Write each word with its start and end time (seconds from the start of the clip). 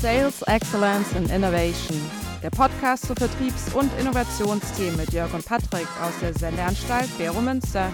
Sales 0.00 0.42
Excellence 0.42 1.12
and 1.16 1.28
Innovation, 1.28 2.00
der 2.40 2.50
Podcast 2.50 3.06
zu 3.06 3.14
Vertriebs- 3.14 3.74
und 3.74 3.90
Innovationsthemen 3.98 4.96
mit 4.96 5.12
Jörg 5.12 5.34
und 5.34 5.44
Patrick 5.44 5.88
aus 6.00 6.12
der 6.20 6.32
Sendeanstalt 6.34 7.08
Bero 7.18 7.40
Münster. 7.40 7.92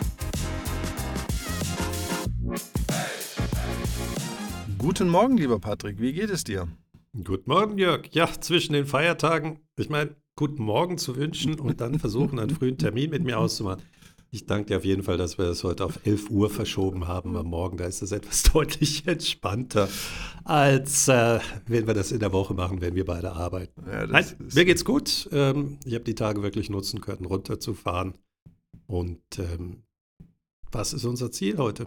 Guten 4.76 5.08
Morgen, 5.08 5.38
lieber 5.38 5.58
Patrick, 5.58 5.98
wie 5.98 6.12
geht 6.12 6.28
es 6.28 6.44
dir? 6.44 6.68
Guten 7.14 7.50
Morgen, 7.50 7.78
Jörg. 7.78 8.08
Ja, 8.10 8.28
zwischen 8.38 8.74
den 8.74 8.84
Feiertagen, 8.84 9.60
ich 9.78 9.88
meine, 9.88 10.14
guten 10.36 10.62
Morgen 10.62 10.98
zu 10.98 11.16
wünschen 11.16 11.58
und 11.58 11.80
dann 11.80 11.98
versuchen, 11.98 12.38
einen 12.38 12.50
frühen 12.50 12.76
Termin 12.76 13.08
mit 13.10 13.24
mir 13.24 13.38
auszumachen. 13.38 13.82
Ich 14.34 14.46
danke 14.46 14.66
dir 14.66 14.78
auf 14.78 14.84
jeden 14.84 15.04
Fall, 15.04 15.16
dass 15.16 15.38
wir 15.38 15.44
das 15.44 15.62
heute 15.62 15.84
auf 15.84 16.00
11 16.04 16.28
Uhr 16.28 16.50
verschoben 16.50 17.06
haben 17.06 17.36
am 17.36 17.46
Morgen. 17.46 17.76
Da 17.76 17.84
ist 17.84 18.02
das 18.02 18.10
etwas 18.10 18.42
deutlich 18.52 19.06
entspannter, 19.06 19.88
als 20.42 21.06
äh, 21.06 21.38
wenn 21.68 21.86
wir 21.86 21.94
das 21.94 22.10
in 22.10 22.18
der 22.18 22.32
Woche 22.32 22.52
machen, 22.52 22.80
wenn 22.80 22.96
wir 22.96 23.04
beide 23.04 23.30
arbeiten. 23.30 23.84
Ja, 23.86 24.08
Nein, 24.08 24.26
mir 24.52 24.64
geht's 24.64 24.84
gut. 24.84 25.28
Ähm, 25.30 25.78
ich 25.84 25.94
habe 25.94 26.02
die 26.02 26.16
Tage 26.16 26.42
wirklich 26.42 26.68
nutzen 26.68 27.00
können, 27.00 27.26
runterzufahren. 27.26 28.14
Und 28.88 29.22
ähm, 29.38 29.84
was 30.72 30.94
ist 30.94 31.04
unser 31.04 31.30
Ziel 31.30 31.58
heute? 31.58 31.86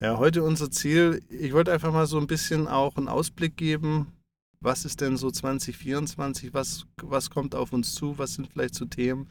Ja, 0.00 0.18
heute 0.18 0.44
unser 0.44 0.70
Ziel, 0.70 1.20
ich 1.28 1.52
wollte 1.52 1.72
einfach 1.72 1.92
mal 1.92 2.06
so 2.06 2.18
ein 2.18 2.28
bisschen 2.28 2.68
auch 2.68 2.96
einen 2.96 3.08
Ausblick 3.08 3.56
geben. 3.56 4.12
Was 4.60 4.84
ist 4.84 5.00
denn 5.00 5.16
so 5.16 5.32
2024? 5.32 6.54
Was, 6.54 6.86
was 7.02 7.28
kommt 7.28 7.56
auf 7.56 7.72
uns 7.72 7.92
zu? 7.96 8.16
Was 8.18 8.34
sind 8.34 8.52
vielleicht 8.52 8.76
so 8.76 8.84
Themen? 8.84 9.28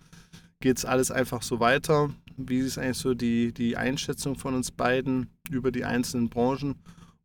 Geht 0.59 0.79
es 0.79 0.83
alles 0.83 1.11
einfach 1.11 1.41
so 1.41 1.61
weiter? 1.61 2.09
Wie 2.37 2.59
ist 2.59 2.77
eigentlich 2.77 2.97
so 2.97 3.13
die, 3.13 3.53
die 3.53 3.77
Einschätzung 3.77 4.35
von 4.35 4.55
uns 4.55 4.71
beiden 4.71 5.27
über 5.49 5.71
die 5.71 5.85
einzelnen 5.85 6.29
Branchen? 6.29 6.75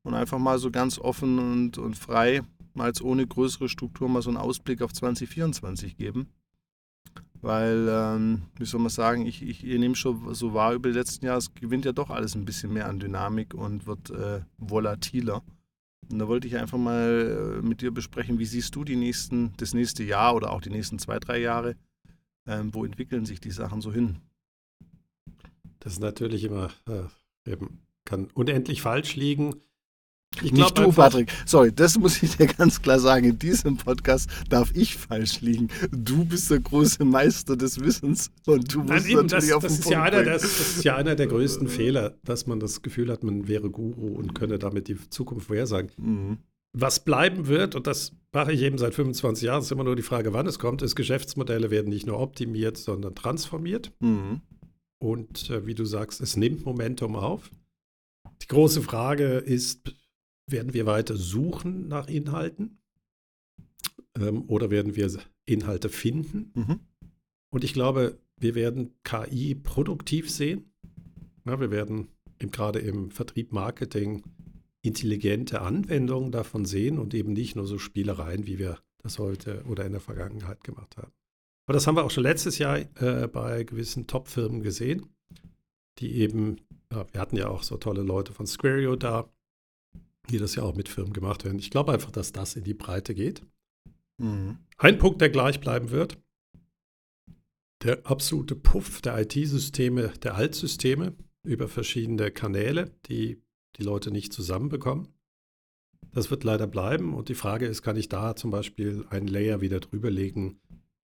Und 0.03 0.15
einfach 0.15 0.39
mal 0.39 0.59
so 0.59 0.71
ganz 0.71 0.99
offen 0.99 1.39
und, 1.39 1.79
und 1.79 1.97
frei, 1.97 2.43
mal 2.73 2.85
als 2.85 3.03
ohne 3.03 3.27
größere 3.27 3.69
Struktur, 3.69 4.09
mal 4.09 4.23
so 4.23 4.31
einen 4.31 4.39
Ausblick 4.39 4.81
auf 4.83 4.93
2024 4.93 5.97
geben. 5.97 6.29
Weil, 7.43 7.87
ähm, 7.91 8.43
wie 8.57 8.65
soll 8.65 8.81
man 8.81 8.91
sagen, 8.91 9.27
ich, 9.27 9.43
ich, 9.43 9.65
ich 9.65 9.79
nehme 9.79 9.95
schon 9.95 10.35
so 10.35 10.55
wahr 10.55 10.75
über 10.75 10.91
die 10.91 10.99
letzten 10.99 11.27
Jahre, 11.27 11.39
es 11.39 11.55
gewinnt 11.55 11.85
ja 11.85 11.93
doch 11.93 12.11
alles 12.11 12.35
ein 12.35 12.45
bisschen 12.45 12.73
mehr 12.73 12.89
an 12.89 12.99
Dynamik 12.99 13.55
und 13.55 13.87
wird 13.87 14.11
äh, 14.11 14.41
volatiler. 14.59 15.43
Und 16.11 16.19
da 16.19 16.29
wollte 16.29 16.49
ich 16.49 16.57
einfach 16.57 16.79
mal 16.79 17.61
äh, 17.61 17.67
mit 17.67 17.81
dir 17.81 17.93
besprechen, 17.93 18.39
wie 18.39 18.45
siehst 18.45 18.75
du 18.75 18.85
die 18.85 18.97
nächsten, 18.97 19.55
das 19.57 19.75
nächste 19.75 20.03
Jahr 20.03 20.35
oder 20.35 20.51
auch 20.51 20.61
die 20.61 20.71
nächsten 20.71 20.99
zwei, 20.99 21.19
drei 21.19 21.39
Jahre? 21.39 21.77
Ähm, 22.47 22.75
wo 22.75 22.85
entwickeln 22.85 23.25
sich 23.25 23.41
die 23.41 23.51
Sachen 23.51 23.81
so 23.81 23.93
hin? 23.93 24.19
Das 25.81 25.95
ist 25.95 26.01
natürlich 26.01 26.45
immer, 26.45 26.71
äh, 26.89 27.51
eben, 27.51 27.81
kann 28.05 28.29
unendlich 28.35 28.83
falsch 28.83 29.17
liegen. 29.17 29.55
Ich 30.43 30.53
Nicht 30.53 30.79
du, 30.79 30.93
Patrick. 30.93 31.33
Sorry, 31.45 31.73
das 31.73 31.99
muss 31.99 32.23
ich 32.23 32.37
dir 32.37 32.47
ganz 32.59 32.81
klar 32.81 33.01
sagen. 33.01 33.27
In 33.27 33.39
diesem 33.39 33.77
Podcast 33.77 34.31
darf 34.49 34.71
ich 34.75 34.97
falsch 34.97 35.41
liegen. 35.41 35.69
Du 35.91 36.25
bist 36.25 36.51
der 36.51 36.61
große 36.61 37.05
Meister 37.05 37.57
des 37.57 37.81
Wissens 37.81 38.31
und 38.47 38.73
du 38.73 38.83
musst 38.83 39.09
eben, 39.09 39.23
natürlich 39.23 39.49
das, 39.49 39.53
auf 39.53 39.63
das 39.65 39.73
den 39.73 39.79
ist 39.79 39.85
Punkt 39.85 39.97
ja 39.97 40.03
einer, 40.05 40.23
das, 40.23 40.43
das, 40.43 40.77
ist 40.77 40.85
ja 40.85 40.97
einer 40.97 41.17
der 41.17 41.27
größten 41.29 41.67
Fehler, 41.67 42.17
dass 42.23 42.47
man 42.47 42.61
das 42.61 42.83
Gefühl 42.83 43.11
hat, 43.11 43.25
man 43.25 43.49
wäre 43.49 43.71
Guru 43.71 44.15
und 44.15 44.35
könne 44.35 44.59
damit 44.59 44.87
die 44.87 44.97
Zukunft 45.11 45.49
vorhersagen. 45.49 45.91
Mhm. 45.97 46.39
Was 46.73 47.05
bleiben 47.05 47.49
wird, 47.49 47.75
und 47.75 47.89
das 47.89 48.13
mache 48.33 48.53
ich 48.53 48.63
eben 48.63 48.79
seit 48.79 48.95
25 48.95 49.45
Jahren, 49.45 49.63
ist 49.63 49.73
immer 49.73 49.83
nur 49.83 49.97
die 49.97 50.03
Frage, 50.03 50.33
wann 50.33 50.47
es 50.47 50.61
kommt, 50.61 50.83
ist, 50.83 50.95
Geschäftsmodelle 50.95 51.73
werden 51.73 51.89
nicht 51.89 52.07
nur 52.07 52.21
optimiert, 52.21 52.77
sondern 52.77 53.17
transformiert. 53.17 53.91
Mhm. 53.99 54.43
Und 55.03 55.51
äh, 55.51 55.67
wie 55.67 55.75
du 55.75 55.85
sagst, 55.85 56.21
es 56.21 56.37
nimmt 56.37 56.65
Momentum 56.65 57.17
auf. 57.17 57.51
Die 58.43 58.47
große 58.47 58.83
Frage 58.83 59.39
ist, 59.39 59.95
werden 60.47 60.75
wir 60.75 60.87
weiter 60.87 61.17
suchen 61.17 61.89
nach 61.89 62.07
Inhalten 62.09 62.79
ähm, 64.17 64.45
oder 64.49 64.71
werden 64.71 64.97
wir 64.97 65.11
Inhalte 65.47 65.89
finden? 65.89 66.53
Mhm. 66.55 66.81
Und 67.51 67.65
ich 67.65 67.73
glaube, 67.73 68.19
wir 68.37 68.55
werden 68.55 68.95
KI 69.03 69.55
produktiv 69.55 70.31
sehen. 70.31 70.73
Ja, 71.47 71.61
wir 71.61 71.71
werden 71.71 72.09
gerade 72.39 72.79
im 72.79 73.11
Vertrieb, 73.11 73.53
Marketing 73.53 74.23
intelligente 74.83 75.61
Anwendungen 75.61 76.33
davon 76.33 76.65
sehen 76.65 76.99
und 76.99 77.15
eben 77.15 77.33
nicht 77.33 77.57
nur 77.57 77.67
so 77.67 77.79
Spielereien, 77.79 78.47
wie 78.47 78.59
wir 78.59 78.79
das 79.03 79.19
heute 79.19 79.65
oder 79.65 79.85
in 79.85 79.93
der 79.93 80.01
Vergangenheit 80.01 80.65
gemacht 80.65 80.97
haben. 80.97 81.13
Aber 81.67 81.75
das 81.75 81.87
haben 81.87 81.97
wir 81.97 82.05
auch 82.05 82.11
schon 82.11 82.25
letztes 82.25 82.59
Jahr 82.59 82.79
äh, 82.79 83.29
bei 83.29 83.65
gewissen 83.65 84.07
Top-Firmen 84.07 84.63
gesehen, 84.63 85.07
die 85.99 86.17
eben, 86.17 86.57
ja, 86.93 87.07
wir 87.13 87.21
hatten 87.21 87.37
ja 87.37 87.49
auch 87.49 87.63
so 87.63 87.77
tolle 87.77 88.03
Leute 88.03 88.33
von 88.33 88.47
Squario 88.47 88.97
da, 88.97 89.31
die 90.31 90.39
das 90.39 90.55
ja 90.55 90.63
auch 90.63 90.75
mit 90.75 90.89
Firmen 90.89 91.13
gemacht 91.13 91.45
werden. 91.45 91.59
Ich 91.59 91.71
glaube 91.71 91.93
einfach, 91.93 92.11
dass 92.11 92.33
das 92.33 92.57
in 92.57 92.65
die 92.65 92.75
Breite 92.75 93.15
geht. 93.15 93.43
Mhm. 94.19 94.59
Ein 94.79 94.99
Punkt, 94.99 95.21
der 95.21 95.31
gleich 95.31 95.61
bleiben 95.61 95.91
wird, 95.91 96.19
der 97.83 98.07
absolute 98.07 98.57
Puff 98.57 99.01
der 99.01 99.19
IT-Systeme, 99.21 100.13
der 100.23 100.35
Altsysteme 100.35 101.15
über 101.43 101.69
verschiedene 101.69 102.31
Kanäle, 102.31 102.91
die 103.07 103.43
die 103.77 103.83
Leute 103.83 104.11
nicht 104.11 104.33
zusammenbekommen. 104.33 105.09
Das 106.13 106.31
wird 106.31 106.45
leider 106.45 106.67
bleiben 106.67 107.15
und 107.15 107.29
die 107.29 107.35
Frage 107.35 107.67
ist, 107.67 107.83
kann 107.83 107.97
ich 107.97 108.09
da 108.09 108.35
zum 108.35 108.51
Beispiel 108.51 109.07
einen 109.11 109.29
Layer 109.29 109.61
wieder 109.61 109.81
drüber 109.81 110.11
legen, 110.11 110.61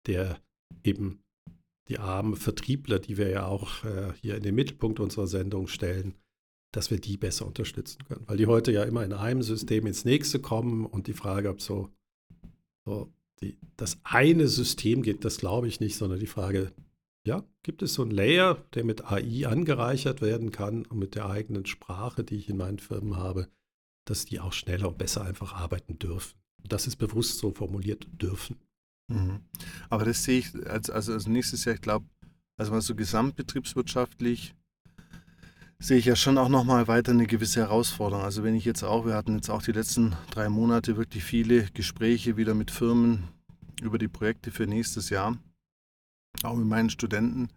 der 0.07 0.39
eben 0.83 1.19
die 1.89 1.99
armen 1.99 2.35
Vertriebler, 2.35 2.99
die 2.99 3.17
wir 3.17 3.29
ja 3.29 3.45
auch 3.45 3.83
äh, 3.83 4.13
hier 4.21 4.35
in 4.35 4.43
den 4.43 4.55
Mittelpunkt 4.55 4.99
unserer 4.99 5.27
Sendung 5.27 5.67
stellen, 5.67 6.15
dass 6.71 6.91
wir 6.91 6.99
die 6.99 7.17
besser 7.17 7.45
unterstützen 7.45 8.03
können. 8.05 8.23
Weil 8.27 8.37
die 8.37 8.47
heute 8.47 8.71
ja 8.71 8.83
immer 8.83 9.03
in 9.03 9.13
einem 9.13 9.43
System 9.43 9.85
ins 9.85 10.05
nächste 10.05 10.39
kommen 10.39 10.85
und 10.85 11.07
die 11.07 11.13
Frage, 11.13 11.49
ob 11.49 11.61
so, 11.61 11.89
so 12.85 13.13
die, 13.41 13.57
das 13.77 13.97
eine 14.03 14.47
System 14.47 15.01
geht, 15.03 15.25
das 15.25 15.37
glaube 15.37 15.67
ich 15.67 15.79
nicht, 15.79 15.97
sondern 15.97 16.19
die 16.19 16.27
Frage, 16.27 16.71
ja, 17.25 17.43
gibt 17.61 17.81
es 17.81 17.93
so 17.93 18.01
einen 18.01 18.11
Layer, 18.11 18.55
der 18.73 18.83
mit 18.83 19.05
AI 19.05 19.47
angereichert 19.47 20.21
werden 20.21 20.51
kann 20.51 20.85
und 20.85 20.99
mit 20.99 21.15
der 21.15 21.29
eigenen 21.29 21.65
Sprache, 21.65 22.23
die 22.23 22.35
ich 22.35 22.49
in 22.49 22.57
meinen 22.57 22.79
Firmen 22.79 23.17
habe, 23.17 23.49
dass 24.05 24.25
die 24.25 24.39
auch 24.39 24.51
schneller 24.51 24.89
und 24.89 24.97
besser 24.97 25.23
einfach 25.23 25.53
arbeiten 25.53 25.99
dürfen. 25.99 26.37
Das 26.67 26.87
ist 26.87 26.97
bewusst 26.97 27.37
so 27.37 27.51
formuliert, 27.51 28.07
dürfen. 28.21 28.57
Mhm. 29.07 29.41
Aber 29.89 30.05
das 30.05 30.23
sehe 30.23 30.39
ich 30.39 30.67
als, 30.67 30.89
also 30.89 31.13
als 31.13 31.27
nächstes 31.27 31.65
Jahr, 31.65 31.75
ich 31.75 31.81
glaube, 31.81 32.05
also 32.57 32.71
mal 32.71 32.81
so 32.81 32.95
gesamtbetriebswirtschaftlich 32.95 34.55
sehe 35.79 35.97
ich 35.97 36.05
ja 36.05 36.15
schon 36.15 36.37
auch 36.37 36.49
nochmal 36.49 36.87
weiter 36.87 37.11
eine 37.11 37.27
gewisse 37.27 37.59
Herausforderung. 37.59 38.23
Also 38.23 38.43
wenn 38.43 38.55
ich 38.55 38.63
jetzt 38.63 38.83
auch, 38.83 39.05
wir 39.05 39.15
hatten 39.15 39.35
jetzt 39.35 39.49
auch 39.49 39.61
die 39.61 39.73
letzten 39.73 40.15
drei 40.31 40.47
Monate 40.47 40.95
wirklich 40.95 41.23
viele 41.23 41.63
Gespräche 41.73 42.37
wieder 42.37 42.53
mit 42.53 42.71
Firmen 42.71 43.27
über 43.81 43.97
die 43.97 44.07
Projekte 44.07 44.51
für 44.51 44.65
nächstes 44.65 45.09
Jahr 45.09 45.37
auch 46.41 46.55
mit 46.55 46.65
meinen 46.65 46.89
Studenten, 46.89 47.49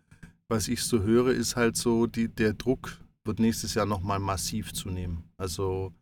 was 0.49 0.69
ich 0.69 0.83
so 0.83 1.03
höre, 1.03 1.29
ist 1.29 1.57
halt 1.57 1.77
so, 1.77 2.07
die, 2.07 2.29
der 2.29 2.53
Druck 2.53 2.99
wird 3.25 3.41
nächstes 3.41 3.75
Jahr 3.75 3.87
nochmal 3.87 4.19
massiv 4.19 4.73
zunehmen. 4.73 5.25
Also 5.37 5.93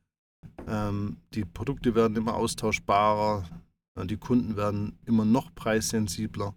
ähm, 0.66 1.16
die 1.32 1.44
Produkte 1.44 1.94
werden 1.94 2.16
immer 2.16 2.34
austauschbarer, 2.34 3.44
die 4.02 4.16
Kunden 4.16 4.56
werden 4.56 4.98
immer 5.06 5.24
noch 5.24 5.54
preissensibler, 5.54 6.54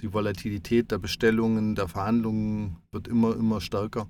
die 0.00 0.12
Volatilität 0.12 0.90
der 0.90 0.98
Bestellungen, 0.98 1.74
der 1.74 1.88
Verhandlungen 1.88 2.76
wird 2.90 3.06
immer, 3.08 3.36
immer 3.36 3.60
stärker. 3.60 4.08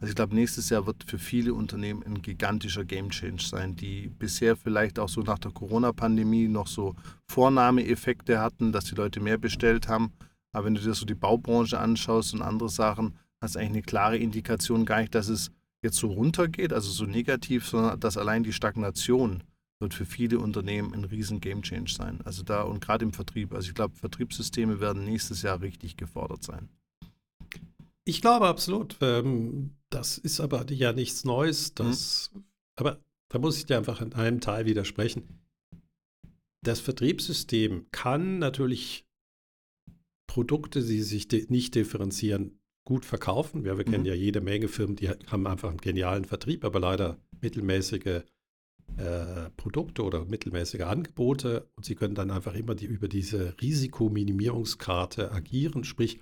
Also 0.00 0.10
ich 0.10 0.16
glaube, 0.16 0.34
nächstes 0.34 0.68
Jahr 0.70 0.86
wird 0.86 1.04
für 1.04 1.18
viele 1.18 1.54
Unternehmen 1.54 2.02
ein 2.04 2.22
gigantischer 2.22 2.84
Gamechanger 2.84 3.40
sein, 3.40 3.76
die 3.76 4.08
bisher 4.08 4.56
vielleicht 4.56 4.98
auch 4.98 5.08
so 5.08 5.22
nach 5.22 5.38
der 5.38 5.52
Corona-Pandemie 5.52 6.48
noch 6.48 6.66
so 6.66 6.94
Vornahmeeffekte 7.28 8.40
hatten, 8.40 8.72
dass 8.72 8.84
die 8.84 8.94
Leute 8.94 9.20
mehr 9.20 9.38
bestellt 9.38 9.88
haben 9.88 10.12
aber 10.52 10.66
wenn 10.66 10.74
du 10.74 10.80
dir 10.80 10.94
so 10.94 11.06
die 11.06 11.14
Baubranche 11.14 11.78
anschaust 11.78 12.34
und 12.34 12.42
andere 12.42 12.68
Sachen, 12.68 13.16
hast 13.40 13.54
du 13.54 13.60
eigentlich 13.60 13.70
eine 13.70 13.82
klare 13.82 14.18
Indikation 14.18 14.86
gar 14.86 15.00
nicht, 15.00 15.14
dass 15.14 15.28
es 15.28 15.50
jetzt 15.82 15.98
so 15.98 16.08
runtergeht, 16.08 16.72
also 16.72 16.90
so 16.90 17.04
negativ, 17.04 17.66
sondern 17.66 18.00
dass 18.00 18.16
allein 18.16 18.42
die 18.42 18.52
Stagnation 18.52 19.44
wird 19.80 19.94
für 19.94 20.06
viele 20.06 20.38
Unternehmen 20.38 20.92
ein 20.94 21.04
riesen 21.04 21.40
Gamechanger 21.40 21.88
sein. 21.88 22.20
Also 22.24 22.42
da 22.42 22.62
und 22.62 22.80
gerade 22.80 23.04
im 23.04 23.12
Vertrieb. 23.12 23.54
Also 23.54 23.68
ich 23.68 23.74
glaube, 23.74 23.96
Vertriebssysteme 23.96 24.80
werden 24.80 25.04
nächstes 25.04 25.42
Jahr 25.42 25.60
richtig 25.60 25.96
gefordert 25.96 26.42
sein. 26.42 26.68
Ich 28.04 28.20
glaube 28.20 28.48
absolut. 28.48 28.96
Ähm, 29.00 29.76
das 29.90 30.18
ist 30.18 30.40
aber 30.40 30.70
ja 30.72 30.92
nichts 30.92 31.24
Neues. 31.24 31.74
Das, 31.74 32.30
hm. 32.32 32.44
Aber 32.76 33.00
da 33.28 33.38
muss 33.38 33.56
ich 33.58 33.66
dir 33.66 33.76
einfach 33.76 34.00
in 34.00 34.14
einem 34.14 34.40
Teil 34.40 34.66
widersprechen. 34.66 35.40
Das 36.62 36.80
Vertriebssystem 36.80 37.86
kann 37.92 38.38
natürlich 38.38 39.06
Produkte, 40.26 40.84
die 40.84 41.02
sich 41.02 41.28
nicht 41.48 41.74
differenzieren, 41.74 42.58
gut 42.84 43.04
verkaufen. 43.04 43.64
Ja, 43.64 43.76
wir 43.76 43.84
kennen 43.84 44.00
mhm. 44.00 44.08
ja 44.08 44.14
jede 44.14 44.40
Menge 44.40 44.68
Firmen, 44.68 44.96
die 44.96 45.08
haben 45.08 45.46
einfach 45.46 45.68
einen 45.68 45.78
genialen 45.78 46.24
Vertrieb, 46.24 46.64
aber 46.64 46.80
leider 46.80 47.18
mittelmäßige 47.40 48.22
äh, 48.96 49.50
Produkte 49.50 50.02
oder 50.02 50.24
mittelmäßige 50.24 50.82
Angebote 50.82 51.68
und 51.76 51.84
sie 51.84 51.94
können 51.94 52.14
dann 52.14 52.30
einfach 52.30 52.54
immer 52.54 52.74
die, 52.74 52.86
über 52.86 53.08
diese 53.08 53.54
Risikominimierungskarte 53.60 55.30
agieren. 55.30 55.84
Sprich, 55.84 56.18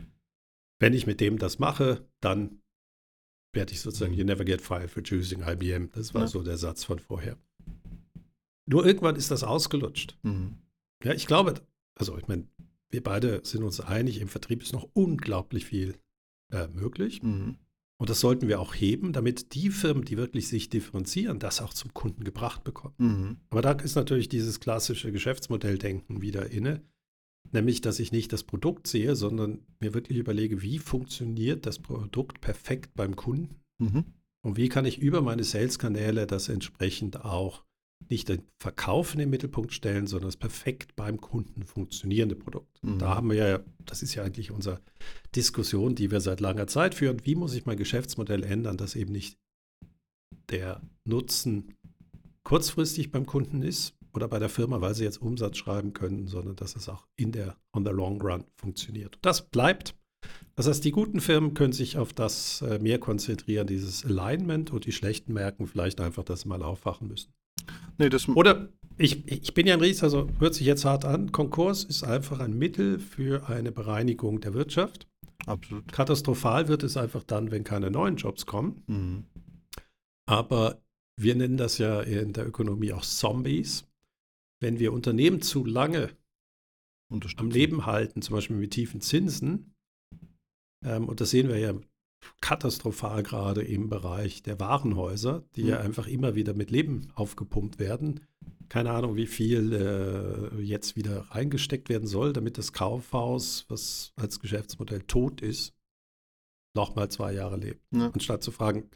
wenn 0.79 0.93
ich 0.93 1.07
mit 1.07 1.21
dem 1.21 1.39
das 1.39 1.59
mache, 1.59 2.07
dann 2.21 2.61
werde 3.55 3.73
ich 3.73 3.81
sozusagen, 3.81 4.13
you 4.13 4.25
never 4.25 4.45
get 4.45 4.61
fired 4.61 4.91
for 4.91 5.03
choosing 5.03 5.43
IBM. 5.43 5.91
Das 5.93 6.13
war 6.13 6.23
ja. 6.23 6.27
so 6.27 6.43
der 6.43 6.59
Satz 6.59 6.85
von 6.85 6.99
vorher. 6.99 7.39
Nur 8.67 8.85
irgendwann 8.85 9.17
ist 9.17 9.31
das 9.31 9.45
ausgelutscht. 9.45 10.19
Mhm. 10.23 10.59
Ja, 11.03 11.13
ich 11.13 11.27
glaube, 11.27 11.55
also 11.95 12.19
ich 12.19 12.27
meine, 12.27 12.47
wir 12.91 13.03
beide 13.03 13.41
sind 13.45 13.63
uns 13.63 13.81
einig, 13.81 14.21
im 14.21 14.29
Vertrieb 14.29 14.63
ist 14.63 14.73
noch 14.73 14.89
unglaublich 14.93 15.65
viel 15.65 15.99
äh, 16.53 16.69
möglich. 16.69 17.23
Mhm. 17.23 17.59
Und 17.99 18.11
das 18.11 18.21
sollten 18.21 18.47
wir 18.49 18.61
auch 18.61 18.75
heben, 18.75 19.13
damit 19.13 19.55
die 19.55 19.71
Firmen, 19.71 20.05
die 20.05 20.19
wirklich 20.19 20.49
sich 20.49 20.69
differenzieren, 20.69 21.39
das 21.39 21.63
auch 21.63 21.73
zum 21.73 21.95
Kunden 21.95 22.25
gebracht 22.25 22.63
bekommen. 22.63 22.95
Mhm. 22.99 23.37
Aber 23.49 23.63
da 23.63 23.73
ist 23.73 23.95
natürlich 23.95 24.29
dieses 24.29 24.61
klassische 24.61 25.13
Geschäftsmodelldenken 25.13 26.21
wieder 26.21 26.51
inne, 26.51 26.83
nämlich, 27.53 27.81
dass 27.81 27.99
ich 27.99 28.13
nicht 28.13 28.33
das 28.33 28.45
Produkt 28.45 28.87
sehe, 28.87 29.17
sondern 29.17 29.61
mir 29.81 29.95
wirklich 29.95 30.19
überlege, 30.19 30.61
wie 30.61 30.79
funktioniert 30.79 31.65
das 31.65 31.79
Produkt 31.79 32.41
perfekt 32.43 32.95
beim 32.95 33.17
Kunden 33.17 33.61
mhm. 33.79 34.05
und 34.43 34.59
wie 34.59 34.69
kann 34.69 34.85
ich 34.85 34.99
über 34.99 35.23
meine 35.23 35.45
Sales-Kanäle 35.45 36.27
das 36.27 36.51
entsprechend 36.51 37.25
auch 37.25 37.66
nicht 38.09 38.29
den 38.29 38.43
Verkauf 38.61 39.13
in 39.13 39.19
den 39.19 39.31
Mittelpunkt 39.31 39.73
stellen, 39.73 40.07
sondern 40.07 40.29
das 40.29 40.37
perfekt 40.37 40.97
beim 40.97 41.21
Kunden 41.21 41.65
funktionierende 41.65 42.37
Produkt. 42.37 42.83
Mhm. 42.83 42.99
Da 42.99 43.15
haben 43.15 43.31
wir 43.31 43.37
ja, 43.37 43.61
das 43.85 44.03
ist 44.03 44.15
ja 44.15 44.23
eigentlich 44.23 44.51
unsere 44.51 44.81
Diskussion, 45.35 45.95
die 45.95 46.11
wir 46.11 46.21
seit 46.21 46.41
langer 46.41 46.67
Zeit 46.67 46.95
führen. 46.95 47.25
Wie 47.25 47.35
muss 47.35 47.55
ich 47.55 47.67
mein 47.67 47.77
Geschäftsmodell 47.77 48.45
ändern, 48.45 48.77
dass 48.77 48.95
eben 48.95 49.13
nicht 49.13 49.39
der 50.51 50.81
Nutzen 51.05 51.75
kurzfristig 52.45 53.11
beim 53.11 53.27
Kunden 53.27 53.63
ist 53.63 53.95
oder 54.15 54.29
bei 54.29 54.39
der 54.39 54.49
Firma, 54.49 54.81
weil 54.81 54.95
sie 54.95 55.05
jetzt 55.05 55.21
Umsatz 55.21 55.57
schreiben 55.57 55.93
können, 55.93 56.29
sondern 56.29 56.57
dass 56.57 56.77
es 56.77 56.89
auch 56.89 57.07
in 57.17 57.33
der 57.33 57.57
on 57.73 57.85
the 57.85 57.91
long 57.91 58.21
run 58.21 58.45
funktioniert. 58.55 59.19
Das 59.23 59.49
bleibt. 59.49 59.95
Das 60.55 60.67
heißt, 60.67 60.85
die 60.85 60.91
guten 60.91 61.21
Firmen 61.21 61.55
können 61.55 61.73
sich 61.73 61.99
auf 61.99 62.13
das 62.13 62.63
äh, 62.63 62.79
mehr 62.79 62.99
konzentrieren, 62.99 63.67
dieses 63.67 64.05
Alignment 64.05 64.71
und 64.71 64.87
die 64.87 64.93
schlechten 64.93 65.33
merken 65.33 65.67
vielleicht 65.67 66.01
einfach, 66.01 66.25
dass 66.25 66.43
sie 66.43 66.49
mal 66.49 66.63
aufwachen 66.63 67.09
müssen. 67.09 67.33
Nee, 67.99 68.09
das 68.09 68.29
Oder 68.29 68.69
ich, 68.99 69.27
ich 69.31 69.55
bin 69.55 69.67
ja 69.67 69.75
ein 69.75 69.81
Ries, 69.81 70.03
also 70.03 70.29
hört 70.39 70.55
sich 70.55 70.67
jetzt 70.67 70.85
hart 70.85 71.05
an. 71.05 71.33
Konkurs 71.33 71.85
ist 71.85 72.03
einfach 72.03 72.41
ein 72.41 72.59
Mittel 72.59 72.99
für 72.99 73.49
eine 73.49 73.73
Bereinigung 73.73 74.41
der 74.41 74.55
Wirtschaft. 74.55 75.07
Absolut. 75.47 75.93
Katastrophal 75.93 76.69
wird 76.69 76.83
es 76.83 76.97
einfach 76.97 77.23
dann, 77.23 77.51
wenn 77.51 77.65
keine 77.65 77.91
neuen 77.91 78.17
Jobs 78.17 78.47
kommen. 78.47 78.83
Mhm. 78.87 79.25
Aber 80.29 80.83
wir 81.19 81.35
nennen 81.35 81.57
das 81.57 81.79
ja 81.79 82.01
in 82.01 82.33
der 82.33 82.47
Ökonomie 82.47 82.93
auch 82.93 83.05
Zombies. 83.05 83.87
Wenn 84.61 84.79
wir 84.79 84.93
Unternehmen 84.93 85.43
zu 85.43 85.65
lange 85.65 86.11
am 87.37 87.51
Leben 87.51 87.87
halten, 87.87 88.23
zum 88.23 88.35
Beispiel 88.35 88.57
mit 88.57 88.73
tiefen 88.73 89.01
Zinsen, 89.01 89.75
ähm, 90.85 91.09
und 91.09 91.21
das 91.21 91.31
sehen 91.31 91.49
wir 91.49 91.59
ja 91.59 91.75
katastrophal 92.41 93.23
gerade 93.23 93.63
im 93.63 93.89
Bereich 93.89 94.43
der 94.43 94.61
Warenhäuser, 94.61 95.45
die 95.57 95.65
mhm. 95.65 95.69
ja 95.69 95.81
einfach 95.81 96.07
immer 96.07 96.35
wieder 96.35 96.55
mit 96.55 96.71
Leben 96.71 97.13
aufgepumpt 97.15 97.79
werden. 97.79 98.21
Keine 98.69 98.91
Ahnung, 98.91 99.17
wie 99.17 99.27
viel 99.27 99.73
äh, 99.73 100.61
jetzt 100.61 100.97
wieder 100.97 101.23
reingesteckt 101.31 101.89
werden 101.89 102.09
soll, 102.09 102.33
damit 102.33 102.59
das 102.59 102.73
Kaufhaus, 102.73 103.65
was 103.69 104.13
als 104.17 104.41
Geschäftsmodell 104.41 105.03
tot 105.03 105.41
ist, 105.41 105.73
nochmal 106.75 107.09
zwei 107.11 107.33
Jahre 107.33 107.57
lebt. 107.57 107.81
Ja. 107.93 108.11
Anstatt 108.11 108.43
zu 108.43 108.51
fragen, 108.51 108.91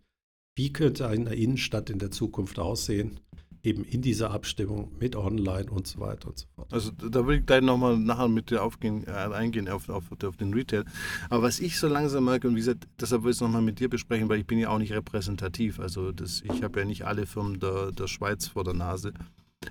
wie 0.57 0.73
könnte 0.73 1.07
eine 1.07 1.35
Innenstadt 1.35 1.89
in 1.89 1.99
der 1.99 2.11
Zukunft 2.11 2.59
aussehen, 2.59 3.21
eben 3.63 3.85
in 3.85 4.03
dieser 4.03 4.31
Abstimmung 4.31 4.91
mit 4.99 5.17
Online 5.17 5.71
und 5.71 5.87
so 5.87 6.01
weiter 6.01 6.29
und 6.29 6.39
so 6.39 6.47
fort. 6.55 6.73
Also 6.73 6.91
da 6.91 7.27
will 7.27 7.39
ich 7.39 7.47
gleich 7.47 7.63
nochmal 7.63 7.99
nachher 7.99 8.29
mit 8.29 8.51
dir 8.51 8.63
aufgehen, 8.63 9.07
äh, 9.07 9.11
eingehen 9.11 9.69
auf, 9.69 9.89
auf, 9.89 10.05
auf, 10.11 10.37
den 10.37 10.55
Retail. 10.55 10.85
Aber 11.29 11.43
was 11.43 11.61
ich 11.61 11.79
so 11.79 11.87
langsam 11.89 12.25
merke, 12.25 12.49
und 12.49 12.55
wie 12.55 12.61
gesagt, 12.61 12.89
deshalb 12.99 13.23
will 13.23 13.31
ich 13.31 13.37
es 13.37 13.41
nochmal 13.41 13.63
mit 13.63 13.81
dir 13.81 13.89
besprechen, 13.89 14.29
weil 14.29 14.41
ich 14.41 14.47
bin 14.47 14.59
ja 14.59 14.71
auch 14.71 14.79
nicht 14.79 14.93
repräsentativ. 14.93 15.79
Also 15.79 16.13
das, 16.13 16.43
ich 16.43 16.63
habe 16.63 16.81
ja 16.81 16.87
nicht 16.87 17.05
alle 17.05 17.27
Firmen 17.27 17.61
der, 17.61 17.93
der 17.93 18.07
Schweiz 18.07 18.47
vor 18.47 18.65
der 18.65 18.75
Nase. 18.75 19.13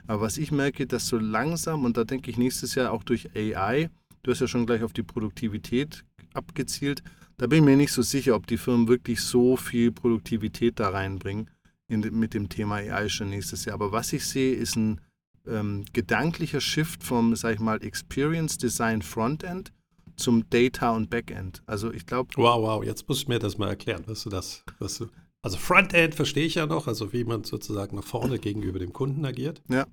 Aber 0.06 0.22
was 0.22 0.38
ich 0.38 0.52
merke, 0.52 0.86
dass 0.86 1.08
so 1.08 1.18
langsam, 1.18 1.84
und 1.84 1.98
da 1.98 2.04
denke 2.04 2.30
ich 2.30 2.38
nächstes 2.38 2.76
Jahr 2.76 2.92
auch 2.92 3.04
durch 3.04 3.36
AI, 3.36 3.90
du 4.22 4.32
hast 4.32 4.40
ja 4.40 4.48
schon 4.48 4.68
gleich 4.68 4.84
auf 4.84 4.94
die 4.94 5.04
Produktivität 5.04 6.04
abgezielt, 6.34 7.02
da 7.38 7.48
bin 7.48 7.60
ich 7.60 7.66
mir 7.66 7.78
nicht 7.78 7.94
so 7.94 8.02
sicher, 8.02 8.36
ob 8.36 8.46
die 8.46 8.58
Firmen 8.58 8.88
wirklich 8.88 9.22
so 9.22 9.56
viel 9.56 9.92
Produktivität 9.92 10.80
da 10.80 10.90
reinbringen 10.90 11.50
in, 11.90 12.02
mit 12.18 12.34
dem 12.34 12.48
Thema 12.48 12.76
AI 12.76 13.10
schon 13.10 13.30
nächstes 13.30 13.66
Jahr. 13.66 13.74
Aber 13.74 13.92
was 13.92 14.14
ich 14.14 14.26
sehe, 14.26 14.54
ist 14.54 14.78
ein 14.78 15.02
ähm, 15.48 15.84
gedanklicher 15.92 16.62
Shift 16.62 17.04
vom, 17.04 17.36
sag 17.36 17.56
ich 17.56 17.60
mal, 17.60 17.84
Experience 17.84 18.58
Design 18.58 19.02
Frontend 19.02 19.74
zum 20.16 20.50
Data 20.50 20.92
und 20.92 21.10
Backend. 21.10 21.64
Also 21.66 21.92
ich 21.92 22.06
glaube. 22.06 22.30
Wow, 22.36 22.62
wow, 22.62 22.84
jetzt 22.84 23.08
muss 23.10 23.20
ich 23.20 23.28
mir 23.28 23.40
das 23.40 23.58
mal 23.58 23.70
erklären, 23.70 24.04
was 24.06 24.24
du 24.24 24.30
das, 24.30 24.64
was 24.80 24.98
du. 25.00 25.08
Also 25.42 25.58
Frontend 25.58 26.16
verstehe 26.16 26.46
ich 26.46 26.56
ja 26.56 26.66
noch, 26.66 26.88
also 26.88 27.14
wie 27.14 27.24
man 27.24 27.44
sozusagen 27.44 27.96
nach 27.96 28.04
vorne 28.04 28.40
gegenüber 28.40 28.80
dem 28.80 28.94
Kunden 28.94 29.26
agiert. 29.26 29.62
Ja. 29.70 29.88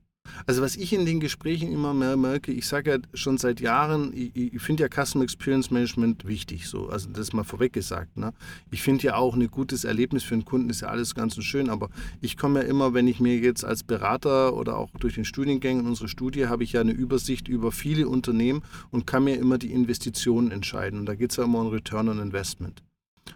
Also 0.47 0.63
was 0.63 0.77
ich 0.77 0.93
in 0.93 1.07
den 1.07 1.21
Gesprächen 1.21 1.73
immer 1.73 1.95
mehr 1.95 2.17
merke, 2.17 2.53
ich 2.53 2.67
sage 2.67 2.91
ja 2.91 2.99
schon 3.15 3.39
seit 3.39 3.61
Jahren, 3.61 4.13
ich, 4.15 4.55
ich 4.55 4.63
finde 4.63 4.85
ja 4.85 4.89
Customer 4.89 5.25
Experience 5.25 5.71
Management 5.71 6.27
wichtig, 6.27 6.69
so, 6.69 6.89
also 6.89 7.09
das 7.11 7.33
mal 7.33 7.45
vorweg 7.45 7.73
gesagt. 7.73 8.17
Ne? 8.17 8.33
Ich 8.71 8.83
finde 8.83 9.05
ja 9.05 9.17
auch 9.17 9.35
ein 9.35 9.51
gutes 9.51 9.85
Erlebnis 9.85 10.25
für 10.25 10.35
einen 10.35 10.45
Kunden 10.45 10.71
ist 10.71 10.83
ja 10.83 10.89
alles 10.89 11.15
ganz 11.15 11.37
und 11.37 11.43
schön, 11.43 11.71
aber 11.71 11.91
ich 12.21 12.37
komme 12.37 12.63
ja 12.63 12.69
immer, 12.69 12.95
wenn 12.95 13.09
ich 13.09 13.21
mir 13.21 13.39
jetzt 13.39 13.65
als 13.65 13.83
Berater 13.83 14.55
oder 14.55 14.77
auch 14.77 14.91
durch 14.99 15.15
den 15.15 15.25
Studiengang 15.25 15.81
in 15.81 15.87
unsere 15.87 16.09
Studie 16.09 16.47
habe 16.47 16.65
ich 16.65 16.73
ja 16.73 16.81
eine 16.81 16.93
Übersicht 16.93 17.49
über 17.49 17.73
viele 17.73 18.09
Unternehmen 18.09 18.63
und 18.91 19.07
kann 19.07 19.25
mir 19.25 19.37
immer 19.37 19.59
die 19.59 19.73
Investitionen 19.73 20.51
entscheiden. 20.51 21.01
Und 21.01 21.07
da 21.07 21.15
geht 21.15 21.31
es 21.31 21.37
ja 21.37 21.45
immer 21.45 21.61
um 21.61 21.69
Return 21.69 22.09
on 22.09 22.19
Investment. 22.19 22.83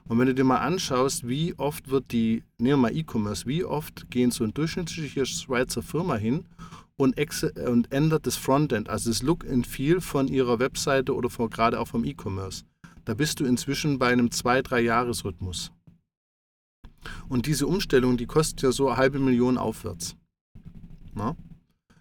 Und 0.08 0.18
wenn 0.18 0.26
du 0.26 0.34
dir 0.34 0.44
mal 0.44 0.58
anschaust, 0.58 1.28
wie 1.28 1.54
oft 1.58 1.90
wird 1.90 2.12
die, 2.12 2.44
nehmen 2.58 2.82
wir 2.82 2.88
mal 2.88 2.96
E-Commerce, 2.96 3.46
wie 3.46 3.64
oft 3.64 4.10
gehen 4.10 4.30
so 4.30 4.44
ein 4.44 4.54
durchschnittlicher 4.54 5.26
Schweizer 5.26 5.82
Firma 5.82 6.16
hin 6.16 6.44
und, 6.96 7.16
und 7.66 7.92
ändert 7.92 8.26
das 8.26 8.36
Frontend, 8.36 8.88
also 8.88 9.10
das 9.10 9.22
Look 9.22 9.44
and 9.48 9.66
Feel 9.66 10.00
von 10.00 10.28
ihrer 10.28 10.58
Webseite 10.58 11.14
oder 11.14 11.30
von, 11.30 11.50
gerade 11.50 11.80
auch 11.80 11.88
vom 11.88 12.04
E-Commerce. 12.04 12.64
Da 13.04 13.14
bist 13.14 13.40
du 13.40 13.44
inzwischen 13.44 13.98
bei 13.98 14.12
einem 14.12 14.28
2-3-Jahres-Rhythmus. 14.28 15.72
Und 17.28 17.46
diese 17.46 17.66
Umstellung, 17.66 18.16
die 18.16 18.26
kostet 18.26 18.62
ja 18.62 18.72
so 18.72 18.88
eine 18.88 18.98
halbe 18.98 19.18
Million 19.18 19.56
aufwärts. 19.56 20.16
Na? 21.14 21.36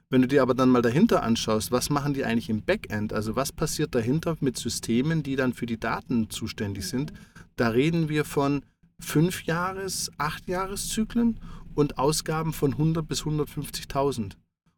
Wenn 0.09 0.23
du 0.23 0.27
dir 0.27 0.41
aber 0.41 0.55
dann 0.55 0.69
mal 0.69 0.81
dahinter 0.81 1.21
anschaust, 1.21 1.71
was 1.71 1.91
machen 1.91 2.15
die 2.15 2.25
eigentlich 2.25 2.49
im 2.49 2.63
Backend? 2.63 3.13
Also 3.13 3.35
was 3.35 3.51
passiert 3.51 3.93
dahinter 3.93 4.35
mit 4.39 4.57
Systemen, 4.57 5.21
die 5.21 5.35
dann 5.35 5.53
für 5.53 5.67
die 5.67 5.79
Daten 5.79 6.29
zuständig 6.31 6.87
sind? 6.87 7.13
Da 7.59 7.67
reden 7.67 8.07
wir 8.07 8.23
von 8.23 8.61
5 9.01 9.43
Jahres, 9.43 10.09
8 10.17 10.47
Jahreszyklen 10.47 11.41
und 11.75 11.97
Ausgaben 11.97 12.53
von 12.53 12.71
100 12.71 13.05
bis 13.05 13.23
150.000. 13.23 14.37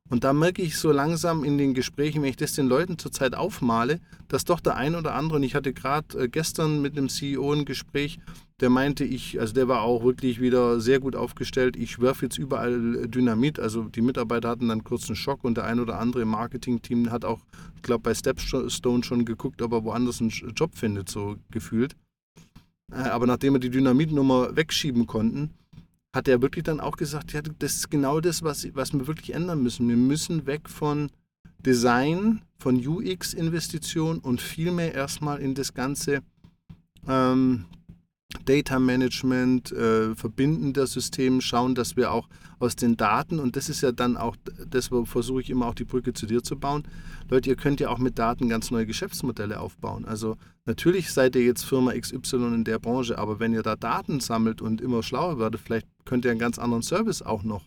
Und 0.10 0.24
da 0.24 0.34
merke 0.34 0.64
ich 0.64 0.76
so 0.78 0.92
langsam 0.92 1.44
in 1.44 1.60
den 1.60 1.76
Gesprächen, 1.76 2.24
wenn 2.24 2.32
ich 2.32 2.38
das 2.38 2.54
den 2.54 2.66
Leuten 2.66 2.98
zurzeit 2.98 3.36
aufmale, 3.36 4.00
dass 4.30 4.46
doch 4.46 4.60
der 4.60 4.78
ein 4.78 4.96
oder 4.96 5.14
andere, 5.14 5.36
und 5.36 5.44
ich 5.44 5.54
hatte 5.54 5.74
gerade 5.74 6.24
äh, 6.24 6.28
gestern 6.28 6.82
mit 6.82 6.98
einem 6.98 7.08
CEO 7.08 7.54
ein 7.54 7.66
Gespräch, 7.66 8.20
der 8.62 8.72
meinte, 8.72 9.04
ich, 9.04 9.40
also 9.40 9.54
der 9.54 9.68
war 9.68 9.84
auch 9.84 10.04
wirklich 10.04 10.42
wieder 10.42 10.82
sehr 10.82 11.00
gut 11.00 11.16
aufgestellt, 11.16 11.78
ich 11.78 12.00
werfe 12.00 12.26
jetzt 12.26 12.40
überall 12.40 13.08
Dynamit. 13.08 13.60
Also 13.60 13.84
die 13.84 14.02
Mitarbeiter 14.02 14.50
hatten 14.50 14.70
dann 14.70 14.84
kurz 14.84 15.08
einen 15.08 15.16
Schock 15.16 15.44
und 15.44 15.56
der 15.56 15.66
ein 15.66 15.80
oder 15.80 16.00
andere 16.00 16.24
im 16.24 16.30
Marketing-Team 16.30 17.12
hat 17.12 17.26
auch, 17.26 17.42
ich 17.76 17.84
glaube, 17.84 18.02
bei 18.02 18.16
Stepstone 18.16 19.04
schon 19.04 19.24
geguckt, 19.24 19.62
ob 19.62 19.72
er 19.72 19.84
woanders 19.84 20.20
einen 20.20 20.32
Job 20.32 20.76
findet, 20.76 21.10
so 21.10 21.36
gefühlt. 21.52 21.96
Äh, 22.92 23.10
aber 23.10 23.28
nachdem 23.28 23.54
wir 23.54 23.60
die 23.60 23.70
Dynamitnummer 23.70 24.56
wegschieben 24.56 25.08
konnten, 25.08 25.52
hat 26.14 26.28
er 26.28 26.42
wirklich 26.42 26.64
dann 26.64 26.80
auch 26.80 26.98
gesagt, 26.98 27.34
ja, 27.34 27.42
das 27.42 27.76
ist 27.76 27.90
genau 27.90 28.20
das, 28.20 28.44
was, 28.44 28.68
was 28.76 28.94
wir 28.94 29.08
wirklich 29.08 29.34
ändern 29.34 29.64
müssen. 29.64 29.88
Wir 29.88 29.96
müssen 29.96 30.46
weg 30.46 30.70
von 30.70 31.10
Design, 31.60 32.42
von 32.58 32.86
UX-Investition 32.86 34.20
und 34.20 34.42
vielmehr 34.42 34.94
erstmal 34.94 35.40
in 35.40 35.56
das 35.56 35.74
ganze 35.74 36.22
ähm, 37.08 37.66
Data 38.46 38.80
Management, 38.80 39.72
äh, 39.72 40.16
Verbinden 40.16 40.74
der 40.74 40.88
Systeme, 40.88 41.42
schauen, 41.42 41.76
dass 41.76 41.96
wir 41.96 42.12
auch 42.12 42.28
aus 42.60 42.76
den 42.76 42.98
Daten, 42.98 43.40
und 43.40 43.56
das 43.56 43.70
ist 43.70 43.82
ja 43.82 43.92
dann 43.92 44.18
auch, 44.18 44.36
das 44.70 44.90
versuche 45.06 45.42
ich 45.42 45.50
immer 45.50 45.68
auch 45.68 45.74
die 45.74 45.84
Brücke 45.84 46.14
zu 46.14 46.26
dir 46.26 46.44
zu 46.44 46.58
bauen, 46.58 46.84
Leute, 47.30 47.50
ihr 47.50 47.56
könnt 47.56 47.80
ja 47.80 47.90
auch 47.90 47.98
mit 47.98 48.20
Daten 48.20 48.50
ganz 48.50 48.72
neue 48.72 48.86
Geschäftsmodelle 48.86 49.60
aufbauen. 49.60 50.06
Also 50.06 50.38
natürlich 50.66 51.12
seid 51.12 51.36
ihr 51.36 51.44
jetzt 51.44 51.64
Firma 51.64 51.94
XY 51.94 52.54
in 52.54 52.64
der 52.64 52.80
Branche, 52.80 53.18
aber 53.18 53.40
wenn 53.40 53.54
ihr 53.54 53.64
da 53.64 53.76
Daten 53.76 54.20
sammelt 54.20 54.62
und 54.62 54.82
immer 54.82 55.02
schlauer 55.02 55.40
werdet, 55.40 55.62
vielleicht 55.62 55.88
könnt 56.06 56.26
ihr 56.26 56.32
einen 56.32 56.40
ganz 56.40 56.60
anderen 56.60 56.84
Service 56.84 57.22
auch 57.22 57.44
noch 57.44 57.64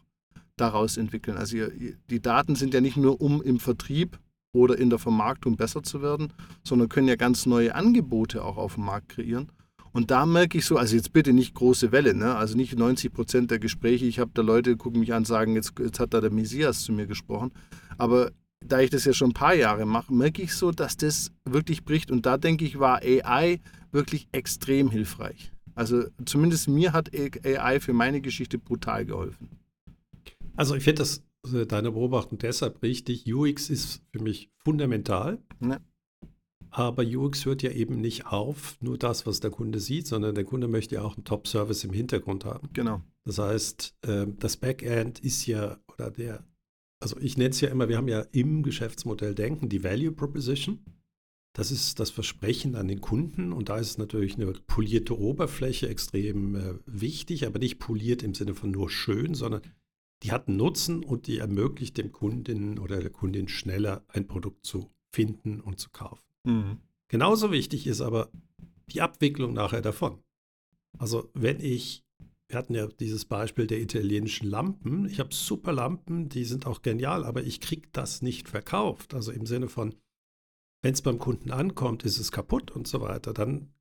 daraus 0.57 0.97
entwickeln. 0.97 1.37
Also 1.37 1.57
ihr, 1.57 1.73
die 2.11 2.21
Daten 2.21 2.55
sind 2.55 2.75
ja 2.75 2.81
nicht 2.81 2.97
nur, 2.97 3.21
um 3.21 3.43
im 3.43 3.59
Vertrieb 3.59 4.19
oder 4.53 4.79
in 4.79 4.91
der 4.91 4.99
Vermarktung 4.99 5.57
besser 5.57 5.83
zu 5.83 6.01
werden, 6.01 6.33
sondern 6.63 6.89
können 6.89 7.09
ja 7.09 7.17
ganz 7.17 7.45
neue 7.45 7.75
Angebote 7.75 8.45
auch 8.45 8.57
auf 8.57 8.75
dem 8.75 8.85
Markt 8.85 9.09
kreieren. 9.11 9.51
Und 9.95 10.11
da 10.11 10.27
merke 10.27 10.59
ich 10.59 10.67
so, 10.67 10.77
also 10.77 10.97
jetzt 10.97 11.13
bitte 11.13 11.33
nicht 11.33 11.55
große 11.55 11.93
Welle, 11.93 12.15
ne? 12.15 12.35
also 12.35 12.57
nicht 12.57 12.77
90 12.77 13.13
Prozent 13.13 13.51
der 13.53 13.61
Gespräche. 13.61 14.05
Ich 14.07 14.19
habe 14.19 14.33
da 14.35 14.43
Leute, 14.43 14.77
gucken 14.77 14.99
mich 14.99 15.15
an, 15.15 15.25
sagen, 15.25 15.55
jetzt, 15.55 15.73
jetzt 15.79 16.01
hat 16.01 16.13
da 16.13 16.21
der 16.21 16.33
Messias 16.33 16.83
zu 16.83 16.93
mir 16.93 17.07
gesprochen. 17.07 17.53
Aber 17.97 18.33
da 18.67 18.81
ich 18.81 18.91
das 18.91 19.05
ja 19.05 19.13
schon 19.13 19.31
ein 19.31 19.35
paar 19.35 19.55
Jahre 19.55 19.87
mache, 19.87 20.13
merke 20.13 20.43
ich 20.43 20.55
so, 20.55 20.73
dass 20.73 20.97
das 20.97 21.31
wirklich 21.45 21.85
bricht. 21.85 22.11
Und 22.11 22.27
da 22.27 22.39
denke 22.39 22.65
ich, 22.65 22.81
war 22.81 23.03
AI 23.03 23.61
wirklich 23.93 24.27
extrem 24.33 24.91
hilfreich. 24.91 25.53
Also 25.77 26.05
zumindest 26.25 26.69
mir 26.69 26.93
hat 26.93 27.11
AI 27.15 27.79
für 27.79 27.93
meine 27.93 28.21
Geschichte 28.21 28.59
brutal 28.59 29.07
geholfen. 29.07 29.49
Also 30.57 30.75
ich 30.75 30.83
finde 30.83 31.03
das 31.03 31.23
äh, 31.53 31.67
deine 31.67 31.93
Beobachtung 31.93 32.39
deshalb 32.39 32.83
richtig. 32.83 33.33
UX 33.33 33.71
ist 33.71 34.03
für 34.13 34.23
mich 34.23 34.51
fundamental. 34.65 35.39
Ja. 35.61 35.79
Aber 36.77 37.05
UX 37.05 37.45
hört 37.45 37.63
ja 37.63 37.71
eben 37.71 38.01
nicht 38.01 38.27
auf, 38.27 38.77
nur 38.81 38.99
das, 38.99 39.27
was 39.27 39.39
der 39.39 39.53
Kunde 39.53 39.79
sieht, 39.79 40.09
sondern 40.09 40.35
der 40.35 40.43
Kunde 40.43 40.67
möchte 40.67 40.97
ja 40.97 41.03
auch 41.03 41.17
einen 41.17 41.25
Top-Service 41.25 41.85
im 41.85 41.93
Hintergrund 41.93 42.45
haben. 42.45 42.69
Genau. 42.73 43.01
Das 43.25 43.39
heißt, 43.39 43.95
ähm, 44.05 44.37
das 44.41 44.57
Backend 44.57 45.21
ist 45.21 45.47
ja, 45.47 45.79
oder 45.93 46.11
der, 46.11 46.45
also 47.01 47.17
ich 47.21 47.37
nenne 47.37 47.51
es 47.51 47.61
ja 47.61 47.69
immer, 47.69 47.89
wir 47.89 47.97
haben 47.97 48.09
ja 48.09 48.23
im 48.33 48.65
Geschäftsmodell 48.65 49.37
Denken 49.37 49.69
die 49.69 49.85
Value 49.85 50.11
Proposition. 50.11 50.81
Das 51.57 51.71
ist 51.71 52.01
das 52.01 52.11
Versprechen 52.11 52.75
an 52.75 52.89
den 52.89 53.01
Kunden 53.01 53.53
und 53.53 53.69
da 53.69 53.79
ist 53.79 53.97
natürlich 53.99 54.35
eine 54.35 54.53
polierte 54.67 55.17
Oberfläche 55.17 55.89
extrem 55.89 56.57
äh, 56.57 56.75
wichtig, 56.87 57.47
aber 57.47 57.61
nicht 57.61 57.79
poliert 57.79 58.25
im 58.25 58.35
Sinne 58.35 58.57
von 58.57 58.73
nur 58.73 58.91
schön, 58.91 59.35
sondern 59.35 59.63
die 60.25 60.33
hat 60.33 60.49
einen 60.49 60.57
Nutzen 60.57 61.05
und 61.05 61.29
die 61.29 61.39
ermöglicht 61.39 61.99
dem 61.99 62.11
Kunden 62.11 62.81
oder 62.81 62.99
der 62.99 63.11
Kundin 63.11 63.47
schneller 63.47 64.05
ein 64.09 64.27
Produkt 64.27 64.67
zu 64.67 64.91
finden 65.15 65.61
und 65.61 65.79
zu 65.79 65.91
kaufen. 65.91 66.25
Mhm. 66.45 66.79
Genauso 67.09 67.51
wichtig 67.51 67.87
ist 67.87 68.01
aber 68.01 68.31
die 68.89 69.01
Abwicklung 69.01 69.53
nachher 69.53 69.83
davon. 69.83 70.23
Also 70.99 71.31
wenn 71.35 71.61
ich, 71.61 72.05
wir 72.49 72.59
hatten 72.59 72.75
ja 72.75 72.87
dieses 72.87 73.25
Beispiel 73.25 73.67
der 73.67 73.81
italienischen 73.81 74.49
Lampen, 74.49 75.07
ich 75.07 75.21
habe 75.21 75.35
super 75.35 75.73
Lampen, 75.73 76.29
die 76.29 76.45
sind 76.45 76.67
auch 76.67 76.83
genial, 76.83 77.25
aber 77.25 77.43
ich 77.43 77.61
kriege 77.61 77.89
das 77.93 78.23
nicht 78.23 78.49
verkauft. 78.49 79.15
Also 79.15 79.33
im 79.33 79.47
Sinne 79.47 79.69
von, 79.69 79.95
wenn 80.83 80.95
es 80.95 81.03
beim 81.03 81.19
Kunden 81.19 81.51
ankommt, 81.51 82.05
ist 82.05 82.19
es 82.19 82.31
kaputt 82.31 82.71
und 82.71 82.87
so 82.87 83.01
weiter, 83.01 83.33
dann 83.33 83.73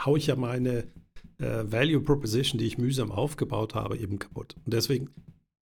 haue 0.00 0.18
ich 0.18 0.26
ja 0.26 0.36
meine 0.36 0.90
äh, 1.38 1.64
Value 1.70 2.00
Proposition, 2.00 2.58
die 2.58 2.66
ich 2.66 2.78
mühsam 2.78 3.12
aufgebaut 3.12 3.74
habe, 3.74 3.98
eben 3.98 4.18
kaputt. 4.18 4.56
Und 4.64 4.72
deswegen 4.72 5.10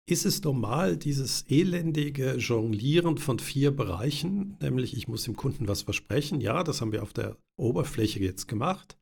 ist 0.10 0.26
es 0.26 0.42
normal, 0.42 0.98
dieses 0.98 1.44
elendige 1.50 2.38
Jonglieren 2.38 3.18
von 3.18 3.40
vier 3.40 3.72
Bereichen, 3.72 4.58
nämlich 4.62 4.96
ich 4.96 5.08
muss 5.08 5.24
dem 5.24 5.36
Kunden 5.36 5.68
was 5.68 5.82
versprechen. 5.82 6.40
Ja, 6.40 6.64
das 6.64 6.80
haben 6.80 6.94
wir 6.94 7.04
auf 7.04 7.12
der 7.12 7.38
Oberfläche 7.58 8.20
jetzt 8.20 8.48
gemacht. 8.48 8.98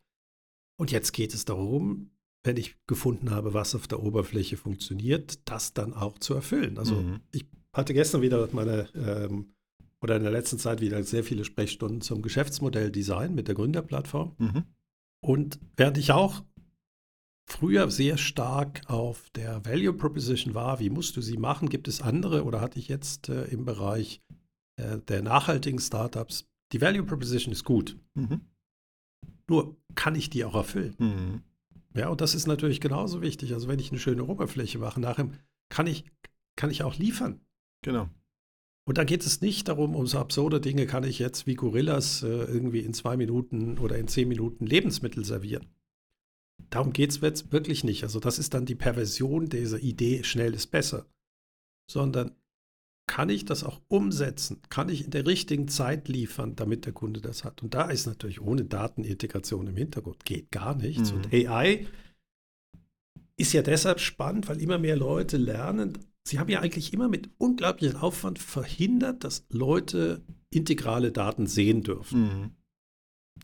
Und 0.78 0.92
jetzt 0.92 1.14
geht 1.14 1.34
es 1.34 1.46
darum, 1.46 2.10
wenn 2.44 2.58
ich 2.58 2.76
gefunden 2.88 3.30
habe, 3.30 3.54
was 3.54 3.76
auf 3.76 3.88
der 3.88 4.02
Oberfläche 4.02 4.58
funktioniert, 4.58 5.40
das 5.46 5.74
dann 5.74 5.94
auch 5.94 6.18
zu 6.18 6.34
erfüllen. 6.34 6.78
Also 6.80 6.96
mhm. 6.96 7.22
ich 7.32 7.46
hatte 7.72 7.94
gestern 7.94 8.22
wieder 8.22 8.48
meine, 8.52 8.90
ähm, 8.96 9.54
oder 10.02 10.16
in 10.16 10.24
der 10.24 10.32
letzten 10.32 10.58
Zeit 10.58 10.82
wieder 10.82 11.02
sehr 11.04 11.24
viele 11.24 11.46
Sprechstunden 11.46 12.02
zum 12.02 12.24
Geschäftsmodell 12.24 12.92
Design 12.92 13.36
mit 13.36 13.48
der 13.48 13.56
Gründerplattform. 13.56 14.36
Mhm. 14.40 14.64
Und 15.22 15.60
während 15.78 15.98
ich 16.00 16.12
auch 16.12 16.44
früher 17.46 17.90
sehr 17.92 18.18
stark 18.18 18.82
auf 18.88 19.30
der 19.32 19.66
Value 19.66 19.94
Proposition 19.94 20.54
war, 20.54 20.80
wie 20.80 20.90
musst 20.90 21.16
du 21.16 21.22
sie 21.22 21.38
machen? 21.38 21.70
Gibt 21.70 21.88
es 21.88 22.02
andere 22.02 22.44
oder 22.44 22.62
hatte 22.62 22.80
ich 22.80 22.88
jetzt 22.88 23.30
äh, 23.30 23.46
im 23.46 23.66
Bereich 23.66 24.22
äh, 24.78 24.98
der 25.00 25.22
nachhaltigen 25.22 25.80
Startups? 25.80 26.48
Die 26.72 26.82
Value 26.82 27.04
Proposition 27.04 27.52
ist 27.52 27.64
gut. 27.64 27.98
Mhm. 28.16 28.42
Nur 29.48 29.78
kann 29.94 30.16
ich 30.16 30.30
die 30.30 30.44
auch 30.44 30.56
erfüllen? 30.56 30.96
Mhm. 30.98 31.44
Ja, 31.96 32.10
und 32.10 32.20
das 32.20 32.36
ist 32.36 32.48
natürlich 32.48 32.82
genauso 32.82 33.22
wichtig. 33.22 33.54
Also 33.54 33.68
wenn 33.68 33.80
ich 33.80 33.92
eine 33.92 34.00
schöne 34.00 34.26
Oberfläche 34.26 34.80
mache, 34.80 35.00
nachher 35.00 35.30
kann 35.70 35.88
ich, 35.88 36.06
kann 36.58 36.72
ich 36.72 36.84
auch 36.84 36.98
liefern. 36.98 37.40
Genau. 37.82 38.10
Und 38.88 38.98
da 38.98 39.04
geht 39.04 39.26
es 39.26 39.42
nicht 39.42 39.68
darum, 39.68 39.96
um 39.96 40.06
so 40.06 40.20
absurde 40.20 40.62
Dinge 40.62 40.86
kann 40.86 41.04
ich 41.04 41.20
jetzt 41.20 41.48
wie 41.48 41.56
Gorillas 41.56 42.22
äh, 42.22 42.28
irgendwie 42.28 42.82
in 42.82 42.94
zwei 42.94 43.18
Minuten 43.18 43.78
oder 43.80 43.98
in 43.98 44.08
zehn 44.08 44.28
Minuten 44.28 44.66
Lebensmittel 44.66 45.26
servieren. 45.26 45.68
Darum 46.76 46.92
geht 46.92 47.12
es 47.12 47.22
jetzt 47.22 47.54
wirklich 47.54 47.86
nicht. 47.86 48.04
Also 48.04 48.20
das 48.20 48.38
ist 48.38 48.54
dann 48.54 48.66
die 48.66 48.76
Perversion 48.76 49.48
dieser 49.48 49.80
Idee, 49.80 50.26
schnell 50.26 50.54
ist 50.54 50.68
besser. 50.68 51.06
Sondern 51.90 52.36
kann 53.08 53.30
ich 53.30 53.46
das 53.46 53.64
auch 53.64 53.80
umsetzen? 53.88 54.62
Kann 54.70 54.90
ich 54.90 55.06
in 55.06 55.12
der 55.12 55.26
richtigen 55.26 55.70
Zeit 55.70 56.10
liefern, 56.10 56.58
damit 56.58 56.86
der 56.86 56.92
Kunde 56.92 57.22
das 57.22 57.46
hat? 57.46 57.64
Und 57.64 57.74
da 57.74 57.90
ist 57.90 58.08
natürlich 58.08 58.42
ohne 58.42 58.66
Datenintegration 58.66 59.68
im 59.68 59.78
Hintergrund 59.78 60.26
geht 60.26 60.52
gar 60.52 60.76
nichts. 60.76 61.12
Mhm. 61.12 61.18
Und 61.18 61.34
AI 61.34 61.88
ist 63.38 63.54
ja 63.54 63.62
deshalb 63.62 64.02
spannend, 64.02 64.50
weil 64.50 64.62
immer 64.62 64.78
mehr 64.78 64.98
Leute 64.98 65.38
lernen. 65.38 65.98
Sie 66.28 66.40
haben 66.40 66.50
ja 66.50 66.60
eigentlich 66.60 66.92
immer 66.92 67.08
mit 67.08 67.30
unglaublichem 67.38 68.02
Aufwand 68.02 68.38
verhindert, 68.38 69.24
dass 69.24 69.46
Leute 69.50 70.26
integrale 70.50 71.14
Daten 71.14 71.48
sehen 71.48 71.84
dürfen. 71.84 72.22
Mhm. 72.22 72.52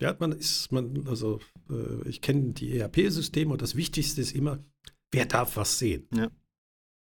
Ja, 0.00 0.16
man 0.18 0.32
ist, 0.32 0.72
man, 0.72 1.06
also 1.06 1.40
äh, 1.70 2.08
ich 2.08 2.20
kenne 2.20 2.52
die 2.52 2.76
ERP-Systeme 2.76 3.52
und 3.52 3.62
das 3.62 3.76
Wichtigste 3.76 4.20
ist 4.20 4.34
immer, 4.34 4.64
wer 5.10 5.26
darf 5.26 5.56
was 5.56 5.78
sehen. 5.78 6.08
Ja. 6.14 6.30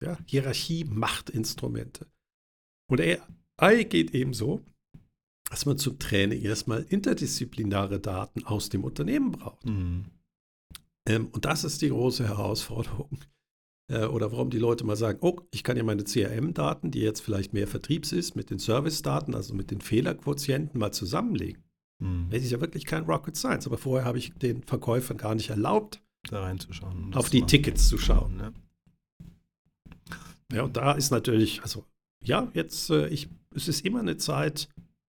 ja 0.03 0.17
Hierarchie 0.25 0.83
macht 0.83 1.29
Instrumente. 1.29 2.07
Und 2.89 3.01
AI 3.01 3.83
geht 3.83 4.13
eben 4.13 4.33
so, 4.33 4.61
dass 5.49 5.65
man 5.65 5.77
zum 5.77 5.99
Training 5.99 6.41
erstmal 6.41 6.83
interdisziplinäre 6.83 7.99
Daten 7.99 8.43
aus 8.45 8.69
dem 8.69 8.83
Unternehmen 8.83 9.31
braucht. 9.31 9.65
Mhm. 9.65 10.05
Ähm, 11.07 11.27
und 11.27 11.45
das 11.45 11.63
ist 11.63 11.81
die 11.81 11.89
große 11.89 12.27
Herausforderung. 12.27 13.19
Äh, 13.87 14.05
oder 14.05 14.31
warum 14.31 14.49
die 14.49 14.57
Leute 14.57 14.83
mal 14.83 14.95
sagen, 14.95 15.19
oh, 15.21 15.41
ich 15.51 15.63
kann 15.63 15.77
ja 15.77 15.83
meine 15.83 16.03
CRM-Daten, 16.03 16.89
die 16.89 17.01
jetzt 17.01 17.19
vielleicht 17.19 17.53
mehr 17.53 17.67
Vertriebs 17.67 18.13
ist, 18.13 18.35
mit 18.35 18.49
den 18.49 18.57
Service-Daten, 18.57 19.35
also 19.35 19.53
mit 19.53 19.69
den 19.69 19.79
Fehlerquotienten 19.79 20.79
mal 20.79 20.91
zusammenlegen. 20.91 21.63
Mhm. 21.99 22.27
Das 22.29 22.43
ist 22.43 22.51
ja 22.51 22.61
wirklich 22.61 22.85
kein 22.85 23.03
Rocket 23.03 23.35
Science, 23.35 23.67
aber 23.67 23.77
vorher 23.77 24.05
habe 24.05 24.17
ich 24.17 24.33
den 24.33 24.63
Verkäufern 24.63 25.17
gar 25.17 25.35
nicht 25.35 25.49
erlaubt, 25.49 26.01
da 26.29 26.41
reinzuschauen. 26.43 27.13
Auf 27.13 27.29
die 27.29 27.43
Tickets 27.43 27.87
zu 27.87 27.97
schauen. 27.97 28.37
Ne? 28.37 28.53
Ja, 30.51 30.63
und 30.63 30.77
da 30.77 30.93
ist 30.93 31.11
natürlich, 31.11 31.61
also 31.61 31.85
ja, 32.23 32.49
jetzt, 32.53 32.89
äh, 32.89 33.07
ich, 33.07 33.29
es 33.53 33.67
ist 33.67 33.85
immer 33.85 33.99
eine 33.99 34.17
Zeit, 34.17 34.69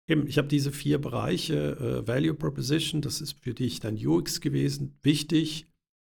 eben, 0.08 0.26
ich 0.26 0.38
habe 0.38 0.48
diese 0.48 0.72
vier 0.72 1.00
Bereiche, 1.00 1.76
äh, 1.76 2.08
Value 2.08 2.34
Proposition, 2.34 3.02
das 3.02 3.20
ist 3.20 3.40
für 3.40 3.54
dich 3.54 3.80
dann 3.80 3.96
UX 3.96 4.40
gewesen, 4.40 4.96
wichtig, 5.02 5.66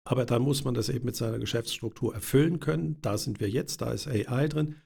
aber 0.07 0.25
da 0.25 0.39
muss 0.39 0.65
man 0.65 0.75
das 0.75 0.89
eben 0.89 1.05
mit 1.05 1.17
seiner 1.17 1.41
Geschäftsstruktur 1.41 2.15
erfüllen 2.15 2.61
können. 2.61 3.01
Da 3.03 3.19
sind 3.19 3.41
wir 3.41 3.51
jetzt, 3.51 3.83
da 3.83 3.91
ist 3.91 4.07
AI 4.07 4.47
drin. 4.47 4.77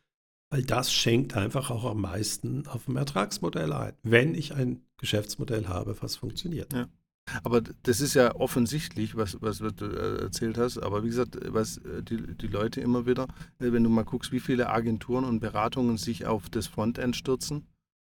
Weil 0.48 0.64
das 0.64 0.92
schenkt 0.92 1.36
einfach 1.36 1.70
auch 1.70 1.84
am 1.84 2.00
meisten 2.00 2.66
auf 2.66 2.86
dem 2.86 2.96
Ertragsmodell 2.96 3.72
ein, 3.72 3.92
wenn 4.02 4.34
ich 4.34 4.54
ein 4.54 4.82
Geschäftsmodell 5.00 5.66
habe, 5.66 5.96
was 6.00 6.16
funktioniert. 6.16 6.72
Ja. 6.72 6.88
Aber 7.42 7.60
das 7.60 8.00
ist 8.00 8.14
ja 8.14 8.34
offensichtlich, 8.34 9.16
was, 9.16 9.40
was 9.40 9.58
du 9.58 9.84
äh, 9.84 10.22
erzählt 10.22 10.58
hast. 10.58 10.78
Aber 10.78 11.04
wie 11.04 11.08
gesagt, 11.08 11.38
was 11.48 11.78
äh, 11.78 12.02
die, 12.02 12.34
die 12.34 12.46
Leute 12.46 12.80
immer 12.80 13.06
wieder, 13.06 13.24
äh, 13.58 13.72
wenn 13.72 13.84
du 13.84 13.90
mal 13.90 14.04
guckst, 14.04 14.32
wie 14.32 14.40
viele 14.40 14.68
Agenturen 14.68 15.24
und 15.24 15.40
Beratungen 15.40 15.96
sich 15.96 16.26
auf 16.26 16.50
das 16.50 16.66
Frontend 16.66 17.16
stürzen, 17.16 17.66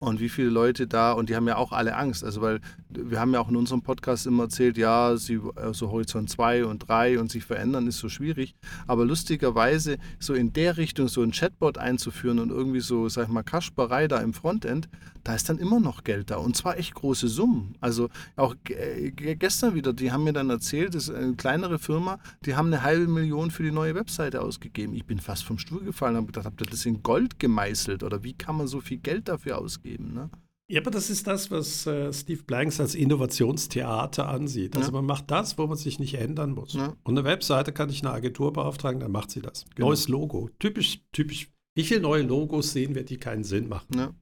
und 0.03 0.19
wie 0.19 0.29
viele 0.29 0.49
Leute 0.49 0.87
da, 0.87 1.13
und 1.13 1.29
die 1.29 1.35
haben 1.35 1.47
ja 1.47 1.57
auch 1.57 1.71
alle 1.71 1.95
Angst, 1.95 2.23
also 2.23 2.41
weil 2.41 2.59
wir 2.89 3.19
haben 3.19 3.33
ja 3.33 3.39
auch 3.39 3.49
in 3.49 3.55
unserem 3.55 3.81
Podcast 3.81 4.27
immer 4.27 4.43
erzählt, 4.43 4.77
ja, 4.77 5.17
sie, 5.17 5.37
so 5.37 5.51
also 5.55 5.91
Horizont 5.91 6.29
2 6.29 6.65
und 6.65 6.87
3 6.87 7.19
und 7.19 7.31
sich 7.31 7.43
verändern 7.43 7.87
ist 7.87 7.97
so 7.97 8.09
schwierig, 8.09 8.55
aber 8.87 9.05
lustigerweise 9.05 9.97
so 10.19 10.33
in 10.33 10.53
der 10.53 10.77
Richtung 10.77 11.07
so 11.07 11.21
ein 11.21 11.31
Chatbot 11.31 11.77
einzuführen 11.77 12.39
und 12.39 12.51
irgendwie 12.51 12.81
so, 12.81 13.09
sag 13.09 13.23
ich 13.23 13.29
mal, 13.29 13.43
Kasperei 13.43 14.07
da 14.07 14.19
im 14.19 14.33
Frontend, 14.33 14.89
da 15.23 15.33
ist 15.33 15.47
dann 15.47 15.57
immer 15.57 15.79
noch 15.79 16.03
Geld 16.03 16.31
da 16.31 16.37
und 16.37 16.57
zwar 16.57 16.77
echt 16.77 16.93
große 16.93 17.29
Summen. 17.29 17.75
Also 17.79 18.09
auch 18.35 18.55
gestern 18.63 19.73
wieder, 19.73 19.93
die 19.93 20.11
haben 20.11 20.25
mir 20.25 20.33
dann 20.33 20.49
erzählt, 20.49 20.95
das 20.95 21.07
ist 21.07 21.15
eine 21.15 21.35
kleinere 21.35 21.79
Firma, 21.79 22.19
die 22.45 22.55
haben 22.55 22.67
eine 22.67 22.83
halbe 22.83 23.07
Million 23.07 23.49
für 23.49 23.63
die 23.63 23.71
neue 23.71 23.95
Webseite 23.95 24.41
ausgegeben. 24.41 24.93
Ich 24.93 25.05
bin 25.05 25.19
fast 25.19 25.45
vom 25.45 25.57
Stuhl 25.57 25.81
gefallen 25.81 26.15
und 26.15 26.23
habe 26.23 26.27
gedacht, 26.27 26.45
habt 26.45 26.61
ihr 26.61 26.67
das 26.69 26.85
in 26.85 27.01
Gold 27.03 27.39
gemeißelt 27.39 28.03
oder 28.03 28.23
wie 28.23 28.33
kann 28.33 28.57
man 28.57 28.67
so 28.67 28.81
viel 28.81 28.97
Geld 28.97 29.29
dafür 29.29 29.59
ausgeben? 29.59 29.92
Ne? 29.99 30.29
Ja, 30.67 30.79
aber 30.79 30.91
das 30.91 31.09
ist 31.09 31.27
das, 31.27 31.51
was 31.51 31.85
äh, 31.85 32.11
Steve 32.13 32.43
Blanks 32.43 32.79
als 32.79 32.95
Innovationstheater 32.95 34.27
ansieht. 34.27 34.75
Also 34.77 34.89
ja. 34.89 34.93
man 34.93 35.05
macht 35.05 35.29
das, 35.29 35.57
wo 35.57 35.67
man 35.67 35.77
sich 35.77 35.99
nicht 35.99 36.15
ändern 36.15 36.51
muss. 36.51 36.73
Ja. 36.73 36.95
Und 37.03 37.17
eine 37.17 37.25
Webseite 37.25 37.73
kann 37.73 37.89
ich 37.89 38.01
eine 38.01 38.11
Agentur 38.11 38.53
beauftragen, 38.53 38.99
dann 38.99 39.11
macht 39.11 39.29
sie 39.29 39.41
das. 39.41 39.65
Genau. 39.75 39.89
Neues 39.89 40.07
Logo. 40.07 40.49
Typisch, 40.59 41.01
typisch. 41.11 41.49
Wie 41.75 41.83
viele 41.83 42.01
neue 42.01 42.23
Logos 42.23 42.71
sehen 42.71 42.95
wir, 42.95 43.03
die 43.03 43.17
keinen 43.17 43.43
Sinn 43.43 43.67
machen? 43.67 43.97
Ja. 43.97 44.13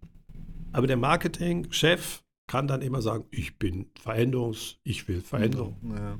Aber 0.71 0.87
der 0.87 0.97
Marketingchef 0.97 2.23
kann 2.47 2.67
dann 2.67 2.81
immer 2.81 3.01
sagen, 3.01 3.25
ich 3.29 3.57
bin 3.59 3.87
Veränderungs, 3.99 4.77
ich 4.83 5.07
will 5.07 5.21
Veränderung. 5.21 5.77
Ja. 5.95 6.17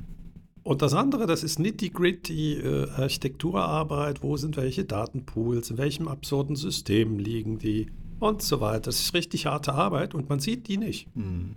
Und 0.63 0.81
das 0.83 0.93
andere, 0.93 1.25
das 1.25 1.43
ist 1.43 1.57
nitty-gritty 1.59 2.59
äh, 2.59 2.89
Architekturarbeit. 2.91 4.21
Wo 4.21 4.37
sind 4.37 4.55
welche 4.57 4.85
Datenpools? 4.85 5.71
In 5.71 5.77
welchem 5.77 6.07
absurden 6.07 6.55
System 6.55 7.17
liegen 7.17 7.57
die? 7.57 7.87
Und 8.21 8.43
so 8.43 8.61
weiter. 8.61 8.81
Das 8.81 8.99
ist 8.99 9.15
richtig 9.15 9.47
harte 9.47 9.73
Arbeit 9.73 10.13
und 10.13 10.29
man 10.29 10.39
sieht 10.39 10.67
die 10.67 10.77
nicht. 10.77 11.13
Mhm. 11.15 11.55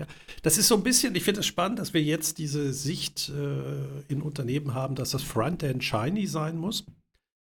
Ja, 0.00 0.06
das 0.42 0.56
ist 0.56 0.68
so 0.68 0.76
ein 0.76 0.82
bisschen, 0.82 1.14
ich 1.14 1.24
finde 1.24 1.40
es 1.40 1.46
spannend, 1.46 1.78
dass 1.78 1.92
wir 1.92 2.02
jetzt 2.02 2.38
diese 2.38 2.72
Sicht 2.72 3.28
äh, 3.28 4.12
in 4.12 4.22
Unternehmen 4.22 4.72
haben, 4.72 4.94
dass 4.94 5.10
das 5.10 5.22
Frontend 5.22 5.84
shiny 5.84 6.26
sein 6.26 6.56
muss. 6.56 6.86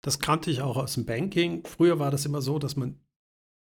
Das 0.01 0.17
kannte 0.17 0.49
ich 0.49 0.61
auch 0.61 0.77
aus 0.77 0.95
dem 0.95 1.05
Banking. 1.05 1.63
Früher 1.63 1.99
war 1.99 2.09
das 2.09 2.25
immer 2.25 2.41
so, 2.41 2.57
dass 2.57 2.75
man 2.75 2.95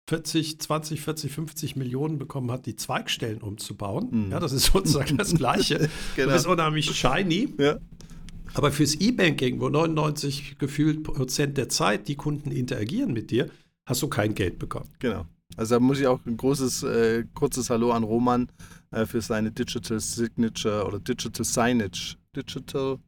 40, 0.08 0.60
20, 0.60 1.02
40, 1.02 1.30
50 1.30 1.76
Millionen 1.76 2.18
bekommen 2.18 2.50
hat, 2.50 2.64
die 2.64 2.74
Zweigstellen 2.74 3.42
umzubauen. 3.42 4.08
Mhm. 4.10 4.32
Ja, 4.32 4.40
das 4.40 4.52
ist 4.52 4.66
sozusagen 4.72 5.18
das 5.18 5.34
Gleiche. 5.34 5.90
genau. 6.16 6.28
Du 6.28 6.34
bist 6.34 6.46
unheimlich 6.46 6.90
shiny. 6.90 7.54
Ja. 7.58 7.78
Aber 8.54 8.72
fürs 8.72 8.94
E-Banking, 8.94 9.60
wo 9.60 9.68
99 9.68 10.56
gefühlt 10.58 11.04
Prozent 11.04 11.58
der 11.58 11.68
Zeit 11.68 12.08
die 12.08 12.16
Kunden 12.16 12.50
interagieren 12.50 13.12
mit 13.12 13.30
dir, 13.30 13.50
hast 13.90 14.02
du 14.02 14.08
kein 14.08 14.34
Geld 14.34 14.58
bekommen. 14.58 14.88
Genau. 15.00 15.26
Also 15.56 15.74
da 15.74 15.80
muss 15.80 15.98
ich 15.98 16.06
auch 16.06 16.24
ein 16.24 16.36
großes, 16.36 16.84
äh, 16.84 17.24
kurzes 17.34 17.70
Hallo 17.70 17.90
an 17.90 18.04
Roman 18.04 18.48
äh, 18.92 19.04
für 19.04 19.20
seine 19.20 19.50
Digital 19.50 20.00
Signature 20.00 20.86
oder 20.86 21.00
Digital 21.00 21.44
Signage. 21.44 22.16
Digital 22.34 22.98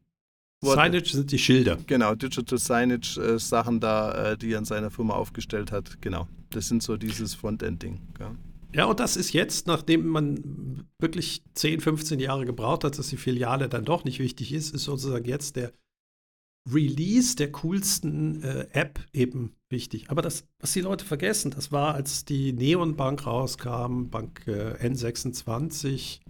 What? 0.61 0.75
Signage 0.75 1.09
sind 1.09 1.31
die 1.31 1.39
Schilder. 1.39 1.77
Genau, 1.87 2.15
Digital 2.15 2.57
Signage 2.57 3.17
äh, 3.17 3.39
Sachen 3.39 3.79
da, 3.79 4.31
äh, 4.31 4.37
die 4.37 4.51
er 4.51 4.59
in 4.59 4.65
seiner 4.65 4.91
Firma 4.91 5.13
aufgestellt 5.13 5.71
hat. 5.71 6.01
Genau. 6.01 6.27
Das 6.51 6.67
sind 6.67 6.83
so 6.83 6.97
dieses 6.97 7.33
Frontend-Ding. 7.33 7.99
Ja. 8.19 8.35
ja, 8.73 8.85
und 8.85 8.99
das 8.99 9.17
ist 9.17 9.33
jetzt, 9.33 9.65
nachdem 9.67 10.07
man 10.07 10.85
wirklich 10.99 11.43
10, 11.55 11.81
15 11.81 12.19
Jahre 12.19 12.45
gebraucht 12.45 12.83
hat, 12.83 12.99
dass 12.99 13.07
die 13.07 13.17
Filiale 13.17 13.69
dann 13.69 13.85
doch 13.85 14.03
nicht 14.03 14.19
wichtig 14.19 14.53
ist, 14.53 14.75
ist 14.75 14.83
sozusagen 14.83 15.25
jetzt 15.25 15.55
der 15.55 15.73
Release 16.71 17.35
der 17.35 17.51
coolsten 17.51 18.41
äh, 18.41 18.67
App 18.71 18.99
eben 19.11 19.55
wichtig. 19.69 20.09
Aber 20.09 20.21
das, 20.21 20.47
was 20.59 20.71
die 20.73 20.81
Leute 20.81 21.03
vergessen, 21.03 21.51
das 21.51 21.71
war, 21.71 21.93
als 21.93 22.25
die 22.25 22.53
Neon 22.53 22.95
Bank 22.95 23.25
rauskam, 23.25 24.09
Bank 24.09 24.47
äh, 24.47 24.75
N26, 24.75 26.21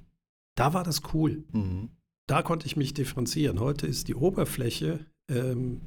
da 0.55 0.73
war 0.73 0.83
das 0.83 1.01
cool. 1.13 1.43
Mhm. 1.51 1.89
Da 2.25 2.41
konnte 2.41 2.65
ich 2.65 2.75
mich 2.75 2.93
differenzieren. 2.93 3.59
Heute 3.59 3.85
ist 3.85 4.07
die 4.07 4.15
Oberfläche, 4.15 5.05
ähm, 5.29 5.81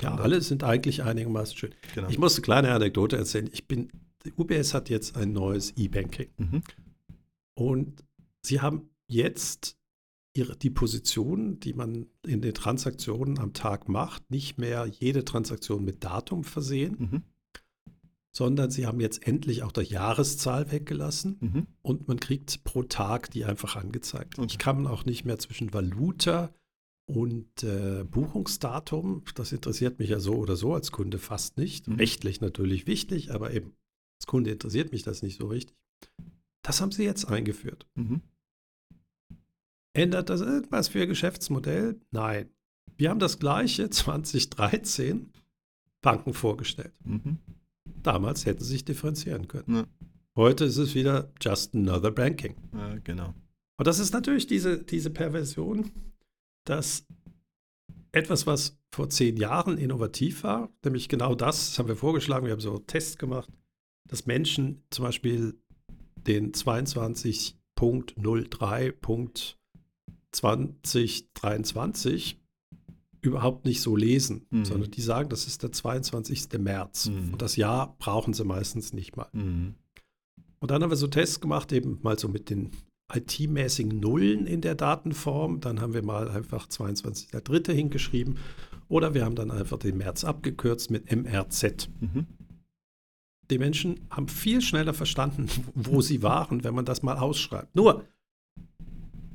ja, 0.00 0.14
alle 0.14 0.40
sind 0.40 0.62
eigentlich 0.62 1.02
einigermaßen 1.02 1.56
schön. 1.56 1.74
Genau. 1.94 2.08
Ich 2.08 2.18
muss 2.18 2.36
eine 2.36 2.42
kleine 2.42 2.72
Anekdote 2.72 3.16
erzählen. 3.16 3.48
Ich 3.52 3.66
bin, 3.66 3.90
UBS 4.36 4.72
hat 4.74 4.88
jetzt 4.88 5.16
ein 5.16 5.32
neues 5.32 5.76
E-Banking. 5.76 6.28
Mhm. 6.36 6.62
Und 7.54 8.04
sie 8.42 8.60
haben 8.60 8.90
jetzt 9.08 9.76
ihre, 10.32 10.56
die 10.56 10.70
Position, 10.70 11.58
die 11.60 11.74
man 11.74 12.06
in 12.26 12.40
den 12.40 12.54
Transaktionen 12.54 13.38
am 13.38 13.52
Tag 13.52 13.88
macht, 13.88 14.30
nicht 14.30 14.58
mehr 14.58 14.86
jede 14.86 15.24
Transaktion 15.24 15.84
mit 15.84 16.04
Datum 16.04 16.44
versehen, 16.44 16.96
mhm. 16.98 17.22
sondern 18.32 18.70
sie 18.70 18.86
haben 18.86 19.00
jetzt 19.00 19.26
endlich 19.26 19.62
auch 19.62 19.72
der 19.72 19.84
Jahreszahl 19.84 20.70
weggelassen 20.70 21.38
mhm. 21.40 21.66
und 21.82 22.08
man 22.08 22.20
kriegt 22.20 22.62
pro 22.64 22.82
Tag 22.84 23.30
die 23.30 23.44
einfach 23.44 23.76
angezeigt. 23.76 24.38
Okay. 24.38 24.46
Ich 24.50 24.58
kann 24.58 24.86
auch 24.86 25.04
nicht 25.04 25.24
mehr 25.24 25.38
zwischen 25.38 25.74
Valuta 25.74 26.54
und 27.06 27.64
äh, 27.64 28.04
Buchungsdatum, 28.04 29.24
das 29.34 29.50
interessiert 29.50 29.98
mich 29.98 30.10
ja 30.10 30.20
so 30.20 30.34
oder 30.34 30.54
so 30.54 30.74
als 30.74 30.92
Kunde 30.92 31.18
fast 31.18 31.56
nicht. 31.56 31.88
Mhm. 31.88 31.96
Rechtlich 31.96 32.40
natürlich 32.40 32.86
wichtig, 32.86 33.32
aber 33.32 33.52
eben 33.52 33.74
als 34.20 34.26
Kunde 34.26 34.52
interessiert 34.52 34.92
mich 34.92 35.02
das 35.02 35.22
nicht 35.22 35.40
so 35.40 35.48
richtig. 35.48 35.76
Das 36.62 36.80
haben 36.80 36.92
sie 36.92 37.04
jetzt 37.04 37.24
eingeführt. 37.24 37.88
Mhm. 37.96 38.22
Ändert 39.92 40.30
das 40.30 40.40
irgendwas 40.40 40.88
für 40.88 41.00
Ihr 41.00 41.06
Geschäftsmodell? 41.06 42.00
Nein. 42.10 42.48
Wir 42.96 43.10
haben 43.10 43.18
das 43.18 43.38
gleiche 43.38 43.90
2013 43.90 45.30
Banken 46.02 46.34
vorgestellt. 46.34 46.92
Mhm. 47.04 47.38
Damals 48.02 48.46
hätten 48.46 48.64
sie 48.64 48.72
sich 48.72 48.84
differenzieren 48.84 49.46
können. 49.48 49.76
Ja. 49.76 49.86
Heute 50.36 50.64
ist 50.64 50.76
es 50.76 50.94
wieder 50.94 51.32
just 51.40 51.74
another 51.74 52.10
banking. 52.10 52.56
Ja, 52.72 52.98
genau. 53.02 53.34
Und 53.76 53.86
das 53.86 53.98
ist 53.98 54.12
natürlich 54.12 54.46
diese, 54.46 54.82
diese 54.82 55.10
Perversion, 55.10 55.90
dass 56.64 57.06
etwas, 58.12 58.46
was 58.46 58.78
vor 58.92 59.10
zehn 59.10 59.36
Jahren 59.36 59.78
innovativ 59.78 60.44
war, 60.44 60.72
nämlich 60.84 61.08
genau 61.08 61.34
das, 61.34 61.70
das 61.70 61.78
haben 61.78 61.88
wir 61.88 61.96
vorgeschlagen, 61.96 62.46
wir 62.46 62.52
haben 62.52 62.60
so 62.60 62.78
Tests 62.78 63.18
gemacht, 63.18 63.50
dass 64.08 64.26
Menschen 64.26 64.84
zum 64.90 65.04
Beispiel 65.04 65.60
den 66.16 66.52
22.03. 66.52 68.92
2023 70.32 72.40
überhaupt 73.22 73.66
nicht 73.66 73.82
so 73.82 73.96
lesen, 73.96 74.46
mhm. 74.50 74.64
sondern 74.64 74.90
die 74.90 75.02
sagen, 75.02 75.28
das 75.28 75.46
ist 75.46 75.62
der 75.62 75.72
22. 75.72 76.48
März. 76.58 77.08
Mhm. 77.08 77.32
Und 77.32 77.42
das 77.42 77.56
Jahr 77.56 77.94
brauchen 77.98 78.34
sie 78.34 78.44
meistens 78.44 78.92
nicht 78.92 79.16
mal. 79.16 79.28
Mhm. 79.32 79.74
Und 80.58 80.70
dann 80.70 80.82
haben 80.82 80.90
wir 80.90 80.96
so 80.96 81.06
Tests 81.06 81.40
gemacht, 81.40 81.72
eben 81.72 81.98
mal 82.02 82.18
so 82.18 82.28
mit 82.28 82.50
den 82.50 82.70
IT-mäßigen 83.12 83.98
Nullen 83.98 84.46
in 84.46 84.60
der 84.60 84.74
Datenform. 84.74 85.60
Dann 85.60 85.80
haben 85.80 85.94
wir 85.94 86.04
mal 86.04 86.28
einfach 86.28 86.68
22.3. 86.68 87.72
hingeschrieben. 87.72 88.38
Oder 88.88 89.14
wir 89.14 89.24
haben 89.24 89.34
dann 89.34 89.50
einfach 89.50 89.78
den 89.78 89.98
März 89.98 90.24
abgekürzt 90.24 90.90
mit 90.90 91.10
MRZ. 91.10 91.88
Mhm. 92.00 92.26
Die 93.50 93.58
Menschen 93.58 94.06
haben 94.10 94.28
viel 94.28 94.60
schneller 94.60 94.94
verstanden, 94.94 95.48
wo 95.74 96.00
sie 96.00 96.22
waren, 96.22 96.62
wenn 96.62 96.74
man 96.74 96.84
das 96.84 97.02
mal 97.02 97.18
ausschreibt. 97.18 97.74
Nur, 97.74 98.04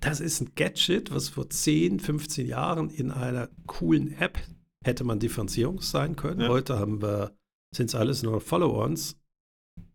das 0.05 0.19
ist 0.19 0.41
ein 0.41 0.51
Gadget, 0.55 1.11
was 1.11 1.29
vor 1.29 1.49
10, 1.49 1.99
15 1.99 2.47
Jahren 2.47 2.89
in 2.89 3.11
einer 3.11 3.49
coolen 3.65 4.11
App 4.19 4.39
hätte 4.83 5.03
man 5.03 5.19
Differenzierung 5.19 5.81
sein 5.81 6.15
können. 6.15 6.41
Ja. 6.41 6.49
Heute 6.49 6.77
haben 6.77 7.01
wir, 7.01 7.35
sind 7.75 7.87
es 7.87 7.95
alles 7.95 8.21
nur 8.21 8.39
Follow-ons. 8.39 9.17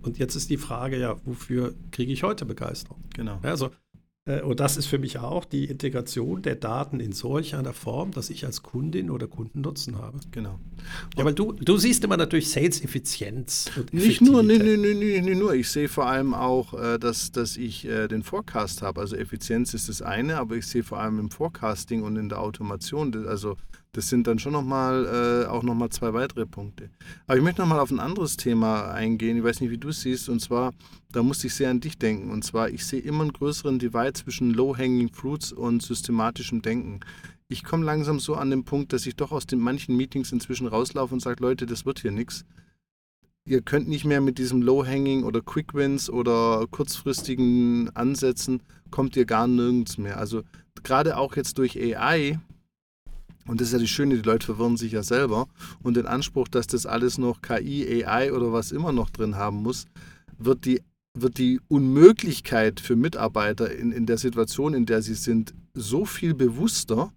Und 0.02 0.18
jetzt 0.18 0.34
ist 0.34 0.50
die 0.50 0.56
Frage 0.56 0.98
ja, 0.98 1.16
wofür 1.24 1.74
kriege 1.90 2.12
ich 2.12 2.22
heute 2.22 2.44
Begeisterung? 2.44 3.04
Genau. 3.14 3.38
Also 3.42 3.66
äh, 3.66 3.70
und 4.26 4.60
das 4.60 4.76
ist 4.76 4.86
für 4.86 4.98
mich 4.98 5.18
auch 5.18 5.44
die 5.44 5.64
Integration 5.64 6.42
der 6.42 6.54
Daten 6.54 7.00
in 7.00 7.12
solch 7.12 7.54
einer 7.54 7.72
Form, 7.72 8.12
dass 8.12 8.30
ich 8.30 8.44
als 8.44 8.62
Kundin 8.62 9.10
oder 9.10 9.26
Kunden 9.26 9.62
Nutzen 9.62 9.98
habe. 9.98 10.20
Genau. 10.30 10.58
Ja, 11.16 11.24
weil 11.24 11.34
du, 11.34 11.52
du 11.52 11.76
siehst 11.78 12.04
immer 12.04 12.16
natürlich 12.16 12.50
Sales-Effizienz. 12.50 13.70
Nicht 13.92 14.20
nur, 14.20 14.42
nee, 14.42 14.58
nee, 14.58 14.76
nee, 14.76 14.94
nee, 14.94 15.20
nicht 15.20 15.38
nur. 15.38 15.54
Ich 15.54 15.70
sehe 15.70 15.88
vor 15.88 16.06
allem 16.06 16.34
auch, 16.34 16.74
äh, 16.74 16.98
dass, 16.98 17.32
dass 17.32 17.56
ich 17.56 17.86
äh, 17.86 18.08
den 18.08 18.22
Forecast 18.22 18.82
habe. 18.82 19.00
Also 19.00 19.16
Effizienz 19.16 19.74
ist 19.74 19.88
das 19.88 20.02
eine, 20.02 20.36
aber 20.36 20.56
ich 20.56 20.66
sehe 20.66 20.82
vor 20.82 21.00
allem 21.00 21.18
im 21.18 21.30
Forecasting 21.30 22.02
und 22.02 22.16
in 22.16 22.28
der 22.28 22.40
Automation, 22.40 23.26
also 23.26 23.56
das 23.92 24.08
sind 24.08 24.26
dann 24.26 24.38
schon 24.38 24.52
nochmal 24.52 25.44
äh, 25.44 25.48
auch 25.48 25.62
nochmal 25.62 25.90
zwei 25.90 26.14
weitere 26.14 26.46
Punkte. 26.46 26.90
Aber 27.26 27.36
ich 27.36 27.42
möchte 27.42 27.60
nochmal 27.60 27.80
auf 27.80 27.90
ein 27.90 27.98
anderes 27.98 28.36
Thema 28.36 28.92
eingehen. 28.92 29.36
Ich 29.36 29.42
weiß 29.42 29.60
nicht, 29.60 29.70
wie 29.70 29.78
du 29.78 29.88
es 29.88 30.02
siehst. 30.02 30.28
Und 30.28 30.40
zwar, 30.40 30.72
da 31.10 31.22
musste 31.22 31.48
ich 31.48 31.54
sehr 31.54 31.70
an 31.70 31.80
dich 31.80 31.98
denken. 31.98 32.30
Und 32.30 32.44
zwar, 32.44 32.70
ich 32.70 32.86
sehe 32.86 33.00
immer 33.00 33.22
einen 33.22 33.32
größeren 33.32 33.78
Divide 33.80 34.12
zwischen 34.12 34.52
Low-Hanging 34.52 35.12
Fruits 35.12 35.52
und 35.52 35.82
systematischem 35.82 36.62
Denken. 36.62 37.00
Ich 37.48 37.64
komme 37.64 37.84
langsam 37.84 38.20
so 38.20 38.36
an 38.36 38.50
den 38.50 38.64
Punkt, 38.64 38.92
dass 38.92 39.06
ich 39.06 39.16
doch 39.16 39.32
aus 39.32 39.46
den 39.46 39.58
manchen 39.58 39.96
Meetings 39.96 40.30
inzwischen 40.30 40.68
rauslaufe 40.68 41.12
und 41.12 41.20
sage, 41.20 41.42
Leute, 41.42 41.66
das 41.66 41.84
wird 41.84 41.98
hier 41.98 42.12
nichts. 42.12 42.44
Ihr 43.44 43.62
könnt 43.62 43.88
nicht 43.88 44.04
mehr 44.04 44.20
mit 44.20 44.38
diesem 44.38 44.62
Low-Hanging 44.62 45.24
oder 45.24 45.40
Quick 45.40 45.74
Wins 45.74 46.08
oder 46.08 46.66
kurzfristigen 46.70 47.90
Ansätzen, 47.96 48.62
kommt 48.92 49.16
ihr 49.16 49.24
gar 49.24 49.48
nirgends 49.48 49.98
mehr. 49.98 50.18
Also 50.18 50.42
gerade 50.84 51.16
auch 51.16 51.34
jetzt 51.34 51.58
durch 51.58 51.76
AI 51.76 52.38
und 53.50 53.60
das 53.60 53.68
ist 53.68 53.72
ja 53.72 53.80
das 53.80 53.90
Schöne, 53.90 54.14
die 54.14 54.22
Leute 54.22 54.46
verwirren 54.46 54.76
sich 54.76 54.92
ja 54.92 55.02
selber. 55.02 55.48
Und 55.82 55.96
den 55.96 56.06
Anspruch, 56.06 56.46
dass 56.46 56.68
das 56.68 56.86
alles 56.86 57.18
noch 57.18 57.42
KI, 57.42 58.04
AI 58.04 58.32
oder 58.32 58.52
was 58.52 58.70
immer 58.70 58.92
noch 58.92 59.10
drin 59.10 59.34
haben 59.34 59.64
muss, 59.64 59.86
wird 60.38 60.64
die, 60.66 60.80
wird 61.18 61.36
die 61.36 61.60
Unmöglichkeit 61.66 62.78
für 62.78 62.94
Mitarbeiter 62.94 63.74
in, 63.74 63.90
in 63.90 64.06
der 64.06 64.18
Situation, 64.18 64.72
in 64.72 64.86
der 64.86 65.02
sie 65.02 65.14
sind, 65.14 65.52
so 65.74 66.04
viel 66.04 66.32
bewusster, 66.32 67.12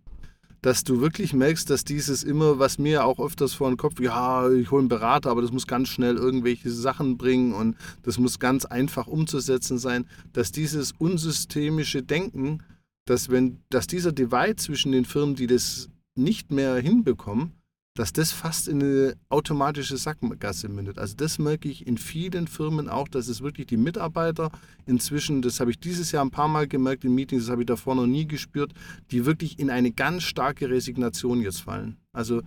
dass 0.63 0.83
du 0.83 1.01
wirklich 1.01 1.33
merkst, 1.33 1.69
dass 1.69 1.83
dieses 1.83 2.23
immer, 2.23 2.57
was 2.57 2.79
mir 2.79 3.05
auch 3.05 3.19
öfters 3.19 3.53
vor 3.53 3.69
den 3.69 3.77
Kopf, 3.77 3.99
ja, 3.99 4.49
ich 4.49 4.71
hole 4.71 4.79
einen 4.79 4.89
Berater, 4.89 5.29
aber 5.29 5.43
das 5.43 5.51
muss 5.51 5.67
ganz 5.67 5.89
schnell 5.89 6.15
irgendwelche 6.15 6.71
Sachen 6.71 7.15
bringen 7.15 7.53
und 7.53 7.75
das 8.01 8.17
muss 8.17 8.39
ganz 8.39 8.65
einfach 8.65 9.05
umzusetzen 9.05 9.77
sein, 9.77 10.07
dass 10.31 10.51
dieses 10.51 10.93
unsystemische 10.93 12.01
Denken, 12.01 12.63
dass 13.05 13.29
wenn, 13.29 13.59
dass 13.69 13.85
dieser 13.85 14.13
Divide 14.13 14.55
zwischen 14.55 14.93
den 14.93 15.05
Firmen, 15.05 15.35
die 15.35 15.45
das 15.45 15.89
nicht 16.15 16.51
mehr 16.51 16.75
hinbekommen, 16.75 17.53
dass 17.95 18.11
das 18.11 18.31
fast 18.31 18.67
in 18.67 18.81
eine 18.81 19.15
automatische 19.29 19.97
Sackgasse 19.97 20.67
mündet. 20.67 20.97
Also 20.97 21.15
das 21.15 21.37
merke 21.37 21.69
ich 21.69 21.85
in 21.85 21.97
vielen 21.97 22.47
Firmen 22.47 22.89
auch, 22.89 23.07
dass 23.07 23.27
es 23.27 23.41
wirklich 23.41 23.67
die 23.67 23.77
Mitarbeiter 23.77 24.51
inzwischen, 24.85 25.41
das 25.43 25.59
habe 25.59 25.71
ich 25.71 25.79
dieses 25.79 26.11
Jahr 26.11 26.25
ein 26.25 26.31
paar 26.31 26.47
Mal 26.47 26.67
gemerkt 26.67 27.05
in 27.05 27.13
Meetings, 27.13 27.43
das 27.43 27.51
habe 27.51 27.61
ich 27.61 27.67
davor 27.67 27.95
noch 27.95 28.07
nie 28.07 28.27
gespürt, 28.27 28.73
die 29.11 29.25
wirklich 29.25 29.59
in 29.59 29.69
eine 29.69 29.91
ganz 29.91 30.23
starke 30.23 30.69
Resignation 30.69 31.41
jetzt 31.41 31.61
fallen. 31.61 31.97
Also 32.13 32.41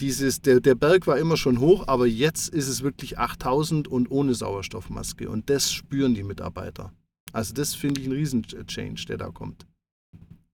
dieses, 0.00 0.40
der, 0.40 0.60
der 0.60 0.74
Berg 0.74 1.06
war 1.06 1.18
immer 1.18 1.36
schon 1.36 1.60
hoch, 1.60 1.86
aber 1.86 2.06
jetzt 2.06 2.48
ist 2.48 2.68
es 2.68 2.82
wirklich 2.82 3.18
8000 3.18 3.86
und 3.86 4.10
ohne 4.10 4.34
Sauerstoffmaske. 4.34 5.28
Und 5.28 5.50
das 5.50 5.72
spüren 5.72 6.14
die 6.14 6.24
Mitarbeiter. 6.24 6.92
Also 7.32 7.54
das 7.54 7.74
finde 7.74 8.00
ich 8.00 8.08
ein 8.08 8.12
Riesen-Change, 8.12 9.04
der 9.06 9.18
da 9.18 9.30
kommt. 9.30 9.66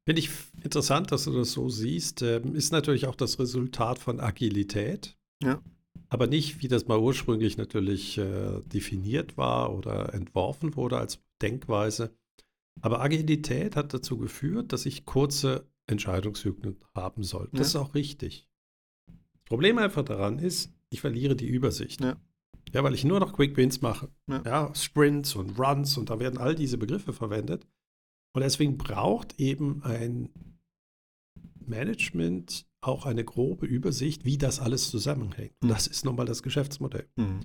Finde 0.06 0.20
ich 0.20 0.30
interessant, 0.62 1.10
dass 1.10 1.24
du 1.24 1.32
das 1.32 1.50
so 1.50 1.68
siehst. 1.68 2.22
Ähm, 2.22 2.54
ist 2.54 2.70
natürlich 2.70 3.08
auch 3.08 3.16
das 3.16 3.40
Resultat 3.40 3.98
von 3.98 4.20
Agilität. 4.20 5.18
Ja. 5.42 5.60
Aber 6.08 6.28
nicht, 6.28 6.62
wie 6.62 6.68
das 6.68 6.86
mal 6.86 6.98
ursprünglich 6.98 7.56
natürlich 7.56 8.16
äh, 8.16 8.62
definiert 8.66 9.36
war 9.36 9.74
oder 9.74 10.14
entworfen 10.14 10.76
wurde 10.76 10.98
als 10.98 11.18
Denkweise. 11.42 12.16
Aber 12.80 13.00
Agilität 13.00 13.74
hat 13.74 13.92
dazu 13.92 14.16
geführt, 14.16 14.72
dass 14.72 14.86
ich 14.86 15.06
kurze 15.06 15.66
Entscheidungszyklen 15.88 16.76
haben 16.94 17.24
sollte. 17.24 17.56
Das 17.56 17.72
ja. 17.72 17.80
ist 17.80 17.86
auch 17.86 17.94
richtig. 17.96 18.48
Das 19.06 19.44
Problem 19.44 19.78
einfach 19.78 20.04
daran 20.04 20.38
ist, 20.38 20.72
ich 20.90 21.00
verliere 21.00 21.34
die 21.34 21.48
Übersicht. 21.48 22.00
Ja. 22.00 22.16
ja 22.72 22.84
weil 22.84 22.94
ich 22.94 23.04
nur 23.04 23.18
noch 23.18 23.32
Quick 23.32 23.56
Wins 23.56 23.80
mache. 23.80 24.08
Ja. 24.28 24.72
Sprints 24.72 25.34
und 25.34 25.58
Runs 25.58 25.98
und 25.98 26.10
da 26.10 26.20
werden 26.20 26.38
all 26.38 26.54
diese 26.54 26.78
Begriffe 26.78 27.12
verwendet. 27.12 27.66
Und 28.36 28.42
deswegen 28.42 28.76
braucht 28.76 29.40
eben 29.40 29.82
ein 29.82 30.28
Management 31.58 32.66
auch 32.82 33.06
eine 33.06 33.24
grobe 33.24 33.64
Übersicht, 33.64 34.26
wie 34.26 34.36
das 34.36 34.60
alles 34.60 34.90
zusammenhängt. 34.90 35.54
Und 35.62 35.70
mhm. 35.70 35.72
das 35.72 35.86
ist 35.86 36.04
nochmal 36.04 36.26
das 36.26 36.42
Geschäftsmodell. 36.42 37.08
Mhm. 37.16 37.40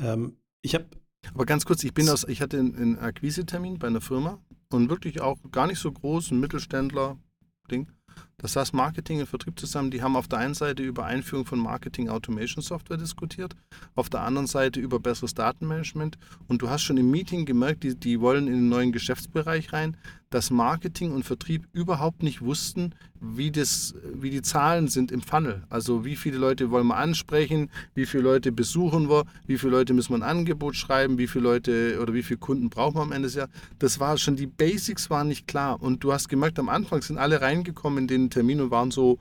Ähm, 0.00 0.36
ich 0.62 0.74
habe. 0.74 0.86
Aber 1.34 1.44
ganz 1.44 1.66
kurz, 1.66 1.84
ich 1.84 1.92
bin 1.92 2.08
aus, 2.08 2.24
ich 2.26 2.40
hatte 2.40 2.58
einen 2.58 2.98
Akquisetermin 2.98 3.78
bei 3.78 3.88
einer 3.88 4.00
Firma 4.00 4.42
und 4.72 4.88
wirklich 4.88 5.20
auch 5.20 5.36
gar 5.52 5.66
nicht 5.66 5.78
so 5.78 5.92
groß, 5.92 6.30
ein 6.30 6.40
Mittelständler-Ding. 6.40 7.92
Das 8.38 8.56
heißt, 8.56 8.74
Marketing 8.74 9.20
und 9.20 9.26
Vertrieb 9.26 9.58
zusammen, 9.58 9.90
die 9.90 10.02
haben 10.02 10.16
auf 10.16 10.28
der 10.28 10.38
einen 10.38 10.54
Seite 10.54 10.82
über 10.82 11.04
Einführung 11.04 11.46
von 11.46 11.58
Marketing 11.58 12.08
Automation 12.08 12.62
Software 12.62 12.96
diskutiert, 12.96 13.54
auf 13.94 14.10
der 14.10 14.20
anderen 14.20 14.46
Seite 14.46 14.80
über 14.80 15.00
besseres 15.00 15.34
Datenmanagement. 15.34 16.18
Und 16.48 16.62
du 16.62 16.68
hast 16.68 16.82
schon 16.82 16.96
im 16.96 17.10
Meeting 17.10 17.46
gemerkt, 17.46 17.84
die, 17.84 17.94
die 17.94 18.20
wollen 18.20 18.46
in 18.46 18.54
den 18.54 18.68
neuen 18.68 18.92
Geschäftsbereich 18.92 19.72
rein, 19.72 19.96
dass 20.34 20.50
Marketing 20.50 21.12
und 21.12 21.24
Vertrieb 21.24 21.68
überhaupt 21.72 22.24
nicht 22.24 22.42
wussten, 22.42 22.92
wie, 23.20 23.52
das, 23.52 23.94
wie 24.12 24.30
die 24.30 24.42
Zahlen 24.42 24.88
sind 24.88 25.12
im 25.12 25.22
Funnel. 25.22 25.62
Also 25.70 26.04
wie 26.04 26.16
viele 26.16 26.38
Leute 26.38 26.72
wollen 26.72 26.88
wir 26.88 26.96
ansprechen, 26.96 27.70
wie 27.94 28.04
viele 28.04 28.24
Leute 28.24 28.50
besuchen 28.50 29.08
wir, 29.08 29.24
wie 29.46 29.58
viele 29.58 29.70
Leute 29.72 29.94
müssen 29.94 30.10
wir 30.10 30.16
ein 30.16 30.22
Angebot 30.22 30.74
schreiben, 30.74 31.18
wie 31.18 31.28
viele 31.28 31.44
Leute 31.44 32.00
oder 32.02 32.14
wie 32.14 32.24
viele 32.24 32.38
Kunden 32.38 32.68
brauchen 32.68 32.96
wir 32.96 33.02
am 33.02 33.12
Ende 33.12 33.28
des 33.28 33.36
Jahres. 33.36 33.52
Das 33.78 34.00
war 34.00 34.18
schon, 34.18 34.34
die 34.34 34.48
Basics 34.48 35.08
waren 35.08 35.28
nicht 35.28 35.46
klar. 35.46 35.80
Und 35.80 36.02
du 36.02 36.12
hast 36.12 36.28
gemerkt, 36.28 36.58
am 36.58 36.68
Anfang 36.68 37.00
sind 37.02 37.16
alle 37.16 37.40
reingekommen 37.40 38.00
in 38.00 38.08
den 38.08 38.23
Termin 38.30 38.60
und 38.60 38.70
waren 38.70 38.90
so, 38.90 39.18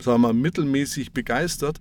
sagen 0.00 0.22
wir 0.22 0.28
mal, 0.28 0.34
mittelmäßig 0.34 1.12
begeistert. 1.12 1.78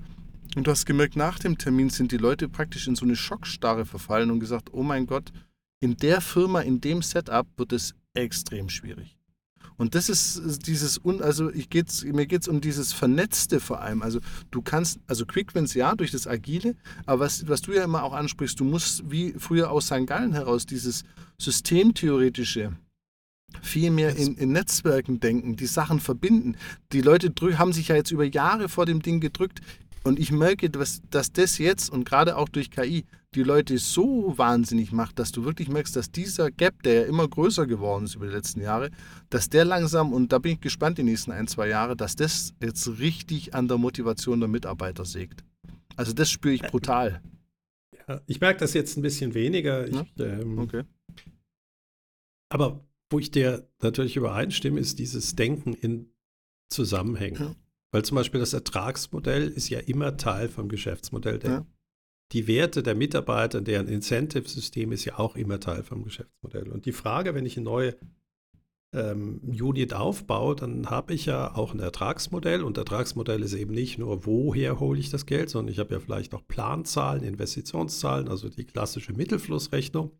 Und 0.55 0.65
du 0.65 0.71
hast 0.71 0.85
gemerkt, 0.85 1.15
nach 1.15 1.39
dem 1.39 1.57
Termin 1.57 1.89
sind 1.89 2.11
die 2.11 2.17
Leute 2.17 2.49
praktisch 2.49 2.87
in 2.87 2.95
so 2.95 3.05
eine 3.05 3.15
Schockstarre 3.15 3.85
verfallen 3.85 4.31
und 4.31 4.39
gesagt, 4.39 4.69
oh 4.73 4.83
mein 4.83 5.05
Gott, 5.05 5.31
in 5.79 5.97
der 5.97 6.21
Firma, 6.21 6.61
in 6.61 6.81
dem 6.81 7.01
Setup 7.01 7.47
wird 7.57 7.73
es 7.73 7.93
extrem 8.13 8.69
schwierig. 8.69 9.17
Und 9.77 9.93
das 9.93 10.09
ist 10.09 10.65
dieses, 10.65 10.99
also 11.05 11.51
ich 11.51 11.69
geht's, 11.69 12.03
mir 12.03 12.25
geht 12.25 12.41
es 12.41 12.47
um 12.47 12.61
dieses 12.61 12.93
Vernetzte 12.93 13.59
vor 13.59 13.81
allem. 13.81 14.01
Also 14.01 14.19
du 14.49 14.63
kannst, 14.63 14.99
also 15.05 15.25
Quickwins 15.27 15.75
ja, 15.75 15.93
durch 15.95 16.09
das 16.09 16.25
Agile, 16.25 16.75
aber 17.05 17.25
was, 17.25 17.47
was 17.47 17.61
du 17.61 17.73
ja 17.73 17.83
immer 17.83 18.03
auch 18.03 18.13
ansprichst, 18.13 18.59
du 18.59 18.63
musst 18.63 19.09
wie 19.11 19.35
früher 19.37 19.69
aus 19.69 19.85
St. 19.85 20.07
Gallen 20.07 20.33
heraus 20.33 20.65
dieses 20.65 21.03
Systemtheoretische 21.37 22.71
viel 23.61 23.91
mehr 23.91 24.15
in, 24.15 24.35
in, 24.35 24.51
Netzwerken 24.51 25.19
denken, 25.19 25.55
die 25.55 25.65
Sachen 25.65 25.99
verbinden. 25.99 26.55
Die 26.91 27.01
Leute 27.01 27.31
haben 27.57 27.73
sich 27.73 27.89
ja 27.89 27.95
jetzt 27.95 28.11
über 28.11 28.25
Jahre 28.25 28.69
vor 28.69 28.85
dem 28.85 29.01
Ding 29.01 29.19
gedrückt. 29.19 29.61
Und 30.03 30.19
ich 30.19 30.31
merke, 30.31 30.69
dass, 30.69 31.01
dass 31.09 31.33
das 31.33 31.57
jetzt 31.57 31.89
und 31.89 32.05
gerade 32.05 32.37
auch 32.37 32.47
durch 32.47 32.71
KI 32.71 33.05
die 33.35 33.43
Leute 33.43 33.77
so 33.77 34.33
wahnsinnig 34.37 34.93
macht, 34.93 35.19
dass 35.19 35.33
du 35.33 35.43
wirklich 35.43 35.67
merkst, 35.67 35.95
dass 35.95 36.11
dieser 36.11 36.49
Gap, 36.49 36.81
der 36.83 36.93
ja 36.93 37.03
immer 37.03 37.27
größer 37.27 37.67
geworden 37.67 38.05
ist 38.05 38.15
über 38.15 38.27
die 38.27 38.33
letzten 38.33 38.61
Jahre, 38.61 38.89
dass 39.29 39.49
der 39.49 39.65
langsam, 39.65 40.13
und 40.13 40.31
da 40.31 40.39
bin 40.39 40.53
ich 40.53 40.61
gespannt 40.61 40.97
die 40.97 41.03
nächsten 41.03 41.31
ein, 41.31 41.47
zwei 41.47 41.67
Jahre, 41.67 41.97
dass 41.97 42.15
das 42.15 42.53
jetzt 42.61 42.87
richtig 42.99 43.53
an 43.53 43.67
der 43.67 43.77
Motivation 43.77 44.39
der 44.39 44.47
Mitarbeiter 44.47 45.03
sägt. 45.03 45.43
Also 45.97 46.13
das 46.13 46.29
spüre 46.29 46.53
ich 46.53 46.61
brutal. 46.61 47.21
Ja, 48.07 48.21
ich 48.27 48.39
merke 48.39 48.61
das 48.61 48.73
jetzt 48.73 48.97
ein 48.97 49.01
bisschen 49.01 49.33
weniger. 49.33 49.87
Ich, 49.87 49.95
ja? 49.95 50.05
ähm, 50.19 50.57
okay. 50.59 50.83
Aber 52.49 52.86
wo 53.09 53.19
ich 53.19 53.31
dir 53.31 53.69
natürlich 53.81 54.15
übereinstimme, 54.15 54.79
ist 54.79 54.99
dieses 54.99 55.35
Denken 55.35 55.73
in 55.73 56.13
Zusammenhängen. 56.69 57.41
Ja. 57.41 57.55
Weil 57.91 58.03
zum 58.03 58.15
Beispiel 58.15 58.39
das 58.39 58.53
Ertragsmodell 58.53 59.47
ist 59.47 59.69
ja 59.69 59.79
immer 59.79 60.17
Teil 60.17 60.49
vom 60.49 60.67
Geschäftsmodell. 60.67 61.39
Ja. 61.43 61.65
Die 62.33 62.47
Werte 62.47 62.83
der 62.83 62.95
Mitarbeiter, 62.95 63.61
deren 63.61 63.87
Incentive-System 63.87 64.91
ist 64.91 65.05
ja 65.05 65.17
auch 65.17 65.37
immer 65.37 65.61
Teil 65.61 65.83
vom 65.83 66.03
Geschäftsmodell. 66.03 66.69
Und 66.69 66.85
die 66.85 66.91
Frage, 66.91 67.33
wenn 67.33 67.45
ich 67.45 67.55
eine 67.55 67.63
neue 67.63 67.95
ähm, 68.93 69.39
Unit 69.43 69.93
aufbaue, 69.93 70.55
dann 70.55 70.89
habe 70.89 71.13
ich 71.13 71.25
ja 71.25 71.55
auch 71.55 71.73
ein 71.73 71.79
Ertragsmodell. 71.79 72.63
Und 72.63 72.77
Ertragsmodell 72.77 73.43
ist 73.43 73.53
eben 73.53 73.73
nicht 73.73 73.97
nur, 73.97 74.25
woher 74.25 74.81
hole 74.81 74.99
ich 74.99 75.09
das 75.09 75.25
Geld, 75.25 75.49
sondern 75.49 75.71
ich 75.71 75.79
habe 75.79 75.93
ja 75.93 76.01
vielleicht 76.01 76.33
auch 76.33 76.45
Planzahlen, 76.45 77.23
Investitionszahlen, 77.23 78.27
also 78.27 78.49
die 78.49 78.65
klassische 78.65 79.13
Mittelflussrechnung. 79.13 80.11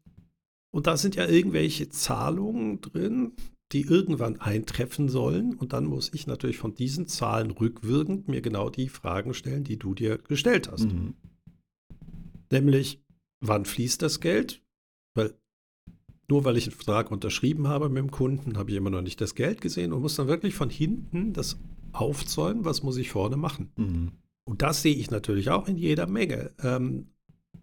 Und 0.71 0.87
da 0.87 0.97
sind 0.97 1.15
ja 1.15 1.27
irgendwelche 1.27 1.89
Zahlungen 1.89 2.81
drin, 2.81 3.33
die 3.71 3.81
irgendwann 3.81 4.39
eintreffen 4.39 5.09
sollen. 5.09 5.55
Und 5.55 5.73
dann 5.73 5.85
muss 5.85 6.13
ich 6.13 6.27
natürlich 6.27 6.57
von 6.57 6.75
diesen 6.75 7.07
Zahlen 7.07 7.51
rückwirkend 7.51 8.27
mir 8.27 8.41
genau 8.41 8.69
die 8.69 8.89
Fragen 8.89 9.33
stellen, 9.33 9.63
die 9.63 9.77
du 9.77 9.93
dir 9.93 10.17
gestellt 10.17 10.71
hast. 10.71 10.85
Mhm. 10.85 11.15
Nämlich, 12.51 13.01
wann 13.41 13.65
fließt 13.65 14.01
das 14.01 14.19
Geld? 14.19 14.61
Weil 15.15 15.33
nur 16.29 16.43
weil 16.43 16.57
ich 16.57 16.67
einen 16.67 16.75
Vertrag 16.75 17.11
unterschrieben 17.11 17.67
habe 17.67 17.89
mit 17.89 17.97
dem 17.99 18.11
Kunden, 18.11 18.57
habe 18.57 18.71
ich 18.71 18.77
immer 18.77 18.89
noch 18.89 19.01
nicht 19.01 19.21
das 19.21 19.35
Geld 19.35 19.61
gesehen 19.61 19.93
und 19.93 20.01
muss 20.01 20.15
dann 20.15 20.27
wirklich 20.27 20.55
von 20.55 20.69
hinten 20.69 21.33
das 21.33 21.57
aufzäumen, 21.93 22.65
was 22.65 22.83
muss 22.83 22.97
ich 22.97 23.09
vorne 23.09 23.37
machen. 23.37 23.71
Mhm. 23.77 24.11
Und 24.45 24.61
das 24.61 24.81
sehe 24.81 24.95
ich 24.95 25.11
natürlich 25.11 25.49
auch 25.49 25.67
in 25.67 25.77
jeder 25.77 26.07
Menge. 26.07 26.51
Ähm, 26.61 27.07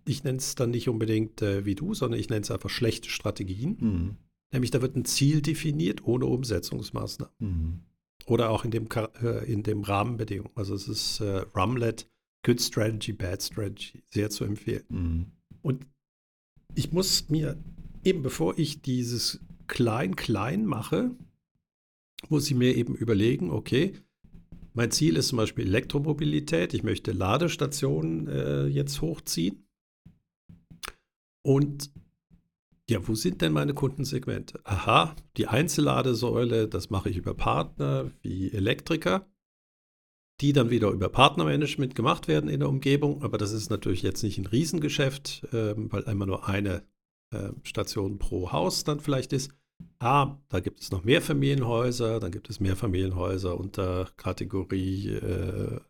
ich 0.07 0.25
nenne 0.25 0.39
es 0.39 0.55
dann 0.55 0.71
nicht 0.71 0.89
unbedingt 0.89 1.43
äh, 1.43 1.65
wie 1.65 1.75
du, 1.75 1.95
sondern 1.95 2.21
ich 2.21 2.29
nenne 2.29 2.43
es 2.43 2.51
einfach 2.51 2.71
schlechte 2.71 3.09
Strategien. 3.09 3.77
Mhm. 3.81 4.17
Nämlich 4.53 4.71
da 4.71 4.83
wird 4.83 4.97
ein 4.97 5.05
Ziel 5.05 5.43
definiert 5.43 6.05
ohne 6.05 6.27
Umsetzungsmaßnahmen. 6.27 7.35
Mhm. 7.39 7.81
Oder 8.27 8.51
auch 8.51 8.65
in 8.65 8.71
dem, 8.71 8.89
äh, 9.23 9.51
in 9.51 9.63
dem 9.63 9.83
Rahmenbedingungen. 9.83 10.53
Also 10.55 10.75
es 10.75 10.89
ist 10.89 11.21
äh, 11.21 11.45
Rumlet, 11.57 12.09
Good 12.45 12.61
Strategy, 12.61 13.13
Bad 13.13 13.43
Strategy, 13.43 14.03
sehr 14.11 14.31
zu 14.31 14.45
empfehlen. 14.45 14.85
Mhm. 14.89 15.27
Und 15.63 15.87
ich 16.75 16.93
muss 16.93 17.29
mir 17.29 17.59
eben 18.05 18.23
bevor 18.23 18.59
ich 18.59 18.83
dieses 18.83 19.41
Klein-Klein 19.67 20.65
mache, 20.67 21.11
muss 22.29 22.51
ich 22.51 22.55
mir 22.55 22.75
eben 22.77 22.95
überlegen, 22.95 23.51
okay, 23.51 23.95
mein 24.73 24.91
Ziel 24.91 25.17
ist 25.17 25.29
zum 25.29 25.39
Beispiel 25.39 25.67
Elektromobilität. 25.67 26.75
Ich 26.75 26.83
möchte 26.83 27.13
Ladestationen 27.13 28.27
äh, 28.27 28.67
jetzt 28.67 29.01
hochziehen. 29.01 29.65
Und 31.45 31.91
ja, 32.89 33.07
wo 33.07 33.15
sind 33.15 33.41
denn 33.43 33.53
meine 33.53 33.75
Kundensegmente? 33.75 34.61
Aha, 34.65 35.15
die 35.37 35.47
Einzelladesäule, 35.47 36.69
das 36.69 36.91
mache 36.91 37.11
ich 37.11 37.17
über 37.17 37.35
Partner 37.35 38.11
wie 38.23 38.51
Elektriker, 38.53 39.27
die 40.41 40.53
dann 40.53 40.71
wieder 40.71 40.91
über 40.91 41.09
Partnermanagement 41.09 41.95
gemacht 41.95 42.29
werden 42.29 42.51
in 42.51 42.61
der 42.61 42.69
Umgebung. 42.69 43.23
Aber 43.23 43.39
das 43.39 43.53
ist 43.53 43.71
natürlich 43.71 44.03
jetzt 44.03 44.23
nicht 44.23 44.39
ein 44.39 44.47
Riesengeschäft, 44.47 45.45
äh, 45.53 45.75
weil 45.77 46.05
einmal 46.07 46.27
nur 46.27 46.49
eine 46.49 46.83
äh, 47.31 47.51
Station 47.63 48.19
pro 48.19 48.53
Haus 48.53 48.85
dann 48.85 49.01
vielleicht 49.01 49.33
ist. 49.33 49.53
Ah, 49.99 50.39
da 50.49 50.61
gibt 50.61 50.81
es 50.81 50.91
noch 50.91 51.05
mehr 51.05 51.23
Familienhäuser, 51.23 52.21
dann 52.21 52.33
gibt 52.33 52.49
es 52.51 52.61
mehr 52.61 52.77
Familienhäuser 52.77 53.59
unter 53.59 54.09
Kategorie 54.17 55.09
äh, 55.09 55.81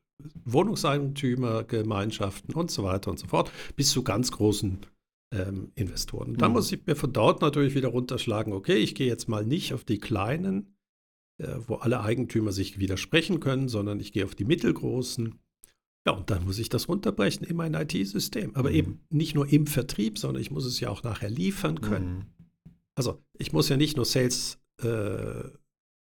Wohnungseigentümer, 0.44 1.64
Gemeinschaften 1.64 2.54
und 2.54 2.70
so 2.70 2.84
weiter 2.84 3.10
und 3.10 3.18
so 3.18 3.26
fort, 3.26 3.50
bis 3.76 3.90
zu 3.90 4.02
ganz 4.04 4.30
großen 4.30 4.86
ähm, 5.34 5.72
Investoren. 5.74 6.30
Und 6.30 6.42
dann 6.42 6.50
mhm. 6.50 6.56
muss 6.56 6.72
ich 6.72 6.86
mir 6.86 6.96
von 6.96 7.12
dort 7.12 7.42
natürlich 7.42 7.74
wieder 7.74 7.88
runterschlagen, 7.88 8.52
okay, 8.52 8.76
ich 8.76 8.94
gehe 8.94 9.06
jetzt 9.06 9.28
mal 9.28 9.44
nicht 9.44 9.74
auf 9.74 9.84
die 9.84 9.98
kleinen, 9.98 10.76
äh, 11.38 11.56
wo 11.66 11.76
alle 11.76 12.00
Eigentümer 12.00 12.52
sich 12.52 12.78
widersprechen 12.78 13.40
können, 13.40 13.68
sondern 13.68 14.00
ich 14.00 14.12
gehe 14.12 14.24
auf 14.24 14.34
die 14.34 14.44
mittelgroßen. 14.44 15.38
Ja, 16.06 16.12
und 16.12 16.30
dann 16.30 16.44
muss 16.44 16.58
ich 16.58 16.68
das 16.68 16.88
runterbrechen 16.88 17.46
in 17.46 17.56
mein 17.56 17.74
IT-System. 17.74 18.54
Aber 18.54 18.70
mhm. 18.70 18.76
eben 18.76 19.00
nicht 19.10 19.34
nur 19.34 19.50
im 19.50 19.66
Vertrieb, 19.66 20.18
sondern 20.18 20.40
ich 20.40 20.50
muss 20.50 20.66
es 20.66 20.80
ja 20.80 20.90
auch 20.90 21.02
nachher 21.02 21.30
liefern 21.30 21.80
können. 21.80 22.14
Mhm. 22.14 22.24
Also 22.94 23.22
ich 23.38 23.52
muss 23.52 23.68
ja 23.68 23.76
nicht 23.76 23.96
nur 23.96 24.04
Sales 24.04 24.58
äh, 24.82 25.48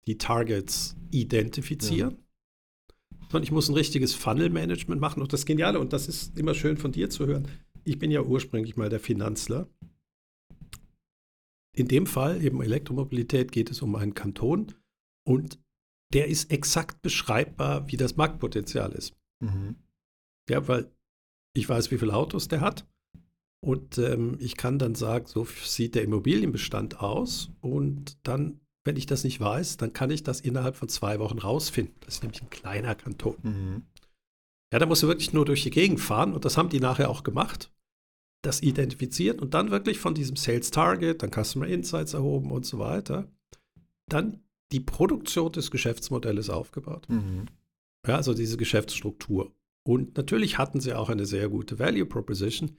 die 0.07 0.17
Targets 0.17 0.95
identifizieren, 1.11 2.17
ja. 2.17 3.25
sondern 3.29 3.43
ich 3.43 3.51
muss 3.51 3.69
ein 3.69 3.75
richtiges 3.75 4.15
Funnel-Management 4.15 4.99
machen. 4.99 5.21
Und 5.21 5.31
das 5.31 5.45
Geniale, 5.45 5.79
und 5.79 5.93
das 5.93 6.07
ist 6.07 6.37
immer 6.37 6.55
schön 6.55 6.77
von 6.77 6.91
dir 6.91 7.09
zu 7.09 7.27
hören, 7.27 7.47
ich 7.83 7.99
bin 7.99 8.11
ja 8.11 8.21
ursprünglich 8.21 8.75
mal 8.77 8.89
der 8.89 8.99
Finanzler. 8.99 9.67
In 11.73 11.87
dem 11.87 12.05
Fall, 12.05 12.43
eben 12.43 12.61
Elektromobilität, 12.61 13.51
geht 13.51 13.71
es 13.71 13.81
um 13.81 13.95
einen 13.95 14.13
Kanton 14.13 14.73
und 15.25 15.59
der 16.13 16.27
ist 16.27 16.51
exakt 16.51 17.01
beschreibbar, 17.01 17.89
wie 17.89 17.97
das 17.97 18.17
Marktpotenzial 18.17 18.91
ist. 18.91 19.15
Mhm. 19.39 19.75
Ja, 20.49 20.67
weil 20.67 20.91
ich 21.53 21.67
weiß, 21.67 21.91
wie 21.91 21.97
viele 21.97 22.13
Autos 22.13 22.47
der 22.47 22.61
hat 22.61 22.85
und 23.63 23.97
ähm, 23.99 24.37
ich 24.39 24.57
kann 24.57 24.79
dann 24.79 24.95
sagen, 24.95 25.27
so 25.27 25.45
sieht 25.45 25.95
der 25.95 26.03
Immobilienbestand 26.03 26.99
aus 26.99 27.51
und 27.61 28.17
dann, 28.23 28.59
wenn 28.83 28.97
ich 28.97 29.05
das 29.05 29.23
nicht 29.23 29.39
weiß, 29.39 29.77
dann 29.77 29.93
kann 29.93 30.09
ich 30.09 30.23
das 30.23 30.41
innerhalb 30.41 30.75
von 30.75 30.89
zwei 30.89 31.19
Wochen 31.19 31.37
rausfinden. 31.37 31.95
Das 32.01 32.15
ist 32.15 32.23
nämlich 32.23 32.41
ein 32.41 32.49
kleiner 32.49 32.95
Kanton. 32.95 33.37
Mhm. 33.43 33.83
Ja, 34.71 34.79
da 34.79 34.85
musst 34.85 35.03
du 35.03 35.07
wirklich 35.07 35.33
nur 35.33 35.45
durch 35.45 35.63
die 35.63 35.69
Gegend 35.69 35.99
fahren 35.99 36.33
und 36.33 36.45
das 36.45 36.57
haben 36.57 36.69
die 36.69 36.79
nachher 36.79 37.09
auch 37.09 37.23
gemacht. 37.23 37.71
Das 38.43 38.61
identifiziert 38.61 39.41
und 39.41 39.53
dann 39.53 39.69
wirklich 39.69 39.99
von 39.99 40.15
diesem 40.15 40.35
Sales 40.35 40.71
Target, 40.71 41.21
dann 41.21 41.31
Customer 41.31 41.67
Insights 41.67 42.13
erhoben 42.13 42.51
und 42.51 42.65
so 42.65 42.79
weiter, 42.79 43.29
dann 44.07 44.43
die 44.71 44.79
Produktion 44.79 45.51
des 45.51 45.69
Geschäftsmodells 45.69 46.49
aufgebaut. 46.49 47.07
Mhm. 47.09 47.45
Ja, 48.07 48.15
also 48.15 48.33
diese 48.33 48.57
Geschäftsstruktur. 48.57 49.53
Und 49.83 50.17
natürlich 50.17 50.57
hatten 50.57 50.79
sie 50.79 50.93
auch 50.93 51.09
eine 51.09 51.25
sehr 51.25 51.49
gute 51.49 51.77
Value 51.77 52.05
Proposition, 52.05 52.77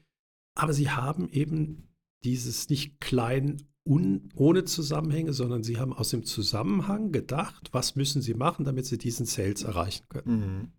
aber 0.54 0.72
sie 0.72 0.90
haben 0.90 1.28
eben 1.30 1.88
dieses 2.24 2.68
nicht 2.68 3.00
klein 3.00 3.62
un, 3.84 4.28
ohne 4.34 4.64
Zusammenhänge, 4.64 5.32
sondern 5.32 5.64
sie 5.64 5.78
haben 5.78 5.92
aus 5.92 6.10
dem 6.10 6.24
Zusammenhang 6.24 7.10
gedacht, 7.10 7.70
was 7.72 7.96
müssen 7.96 8.22
sie 8.22 8.34
machen, 8.34 8.64
damit 8.64 8.86
sie 8.86 8.98
diesen 8.98 9.26
Sales 9.26 9.62
erreichen 9.62 10.04
können. 10.08 10.40
Mhm. 10.40 10.72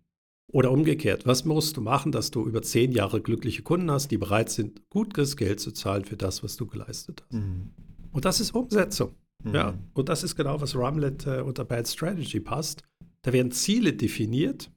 Oder 0.54 0.70
umgekehrt, 0.70 1.26
was 1.26 1.44
musst 1.44 1.76
du 1.76 1.80
machen, 1.80 2.12
dass 2.12 2.30
du 2.30 2.46
über 2.46 2.62
zehn 2.62 2.92
Jahre 2.92 3.20
glückliche 3.20 3.62
Kunden 3.62 3.90
hast, 3.90 4.12
die 4.12 4.18
bereit 4.18 4.50
sind, 4.50 4.88
gutes 4.88 5.36
Geld 5.36 5.58
zu 5.58 5.72
zahlen 5.72 6.04
für 6.04 6.16
das, 6.16 6.44
was 6.44 6.56
du 6.56 6.64
geleistet 6.64 7.24
hast. 7.24 7.32
Mhm. 7.32 7.72
Und 8.12 8.24
das 8.24 8.38
ist 8.38 8.54
Umsetzung. 8.54 9.16
Mhm. 9.42 9.52
Ja, 9.52 9.74
und 9.94 10.08
das 10.08 10.22
ist 10.22 10.36
genau, 10.36 10.60
was 10.60 10.76
Rumlet 10.76 11.26
äh, 11.26 11.40
unter 11.40 11.64
Bad 11.64 11.88
Strategy 11.88 12.38
passt. 12.38 12.84
Da 13.22 13.32
werden 13.32 13.50
Ziele 13.50 13.94
definiert. 13.94 14.70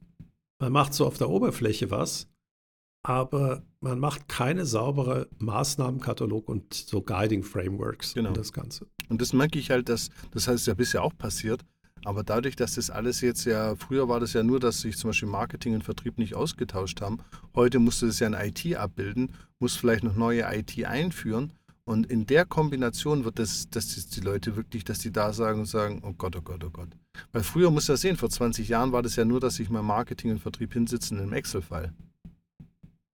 Man 0.60 0.72
macht 0.72 0.94
so 0.94 1.06
auf 1.06 1.16
der 1.16 1.30
Oberfläche 1.30 1.92
was, 1.92 2.28
aber 3.04 3.62
man 3.78 4.00
macht 4.00 4.28
keine 4.28 4.66
saubere 4.66 5.28
Maßnahmenkatalog 5.38 6.48
und 6.48 6.74
so 6.74 7.02
Guiding 7.02 7.44
Frameworks 7.44 8.14
genau. 8.14 8.32
das 8.32 8.52
Ganze. 8.52 8.88
Und 9.08 9.22
das 9.22 9.32
merke 9.32 9.60
ich 9.60 9.70
halt, 9.70 9.88
dass 9.88 10.10
das 10.32 10.48
heißt 10.48 10.66
ja 10.66 10.74
bisher 10.74 11.04
auch 11.04 11.16
passiert. 11.16 11.64
Aber 12.04 12.22
dadurch, 12.22 12.56
dass 12.56 12.74
das 12.74 12.90
alles 12.90 13.20
jetzt 13.20 13.44
ja, 13.44 13.76
früher 13.76 14.08
war 14.08 14.20
das 14.20 14.32
ja 14.32 14.42
nur, 14.42 14.60
dass 14.60 14.80
sich 14.80 14.96
zum 14.96 15.10
Beispiel 15.10 15.28
Marketing 15.28 15.74
und 15.74 15.84
Vertrieb 15.84 16.18
nicht 16.18 16.34
ausgetauscht 16.34 17.00
haben. 17.00 17.18
Heute 17.54 17.78
musste 17.78 18.06
das 18.06 18.18
ja 18.18 18.26
in 18.26 18.34
IT 18.34 18.76
abbilden, 18.76 19.34
muss 19.58 19.76
vielleicht 19.76 20.04
noch 20.04 20.16
neue 20.16 20.44
IT 20.52 20.84
einführen. 20.84 21.52
Und 21.84 22.04
in 22.10 22.26
der 22.26 22.44
Kombination 22.44 23.24
wird 23.24 23.38
das, 23.38 23.70
dass 23.70 24.08
die 24.08 24.20
Leute 24.20 24.56
wirklich, 24.56 24.84
dass 24.84 24.98
die 24.98 25.10
da 25.10 25.32
sagen 25.32 25.60
und 25.60 25.66
sagen, 25.66 26.02
oh 26.04 26.12
Gott, 26.12 26.36
oh 26.36 26.42
Gott, 26.42 26.62
oh 26.62 26.70
Gott. 26.70 26.90
Weil 27.32 27.42
früher 27.42 27.70
muss 27.70 27.88
ja 27.88 27.96
sehen, 27.96 28.16
vor 28.16 28.28
20 28.28 28.68
Jahren 28.68 28.92
war 28.92 29.02
das 29.02 29.16
ja 29.16 29.24
nur, 29.24 29.40
dass 29.40 29.54
sich 29.54 29.70
mal 29.70 29.82
Marketing 29.82 30.32
und 30.32 30.40
Vertrieb 30.40 30.74
hinsitzen 30.74 31.18
im 31.18 31.32
Excel-File. 31.32 31.94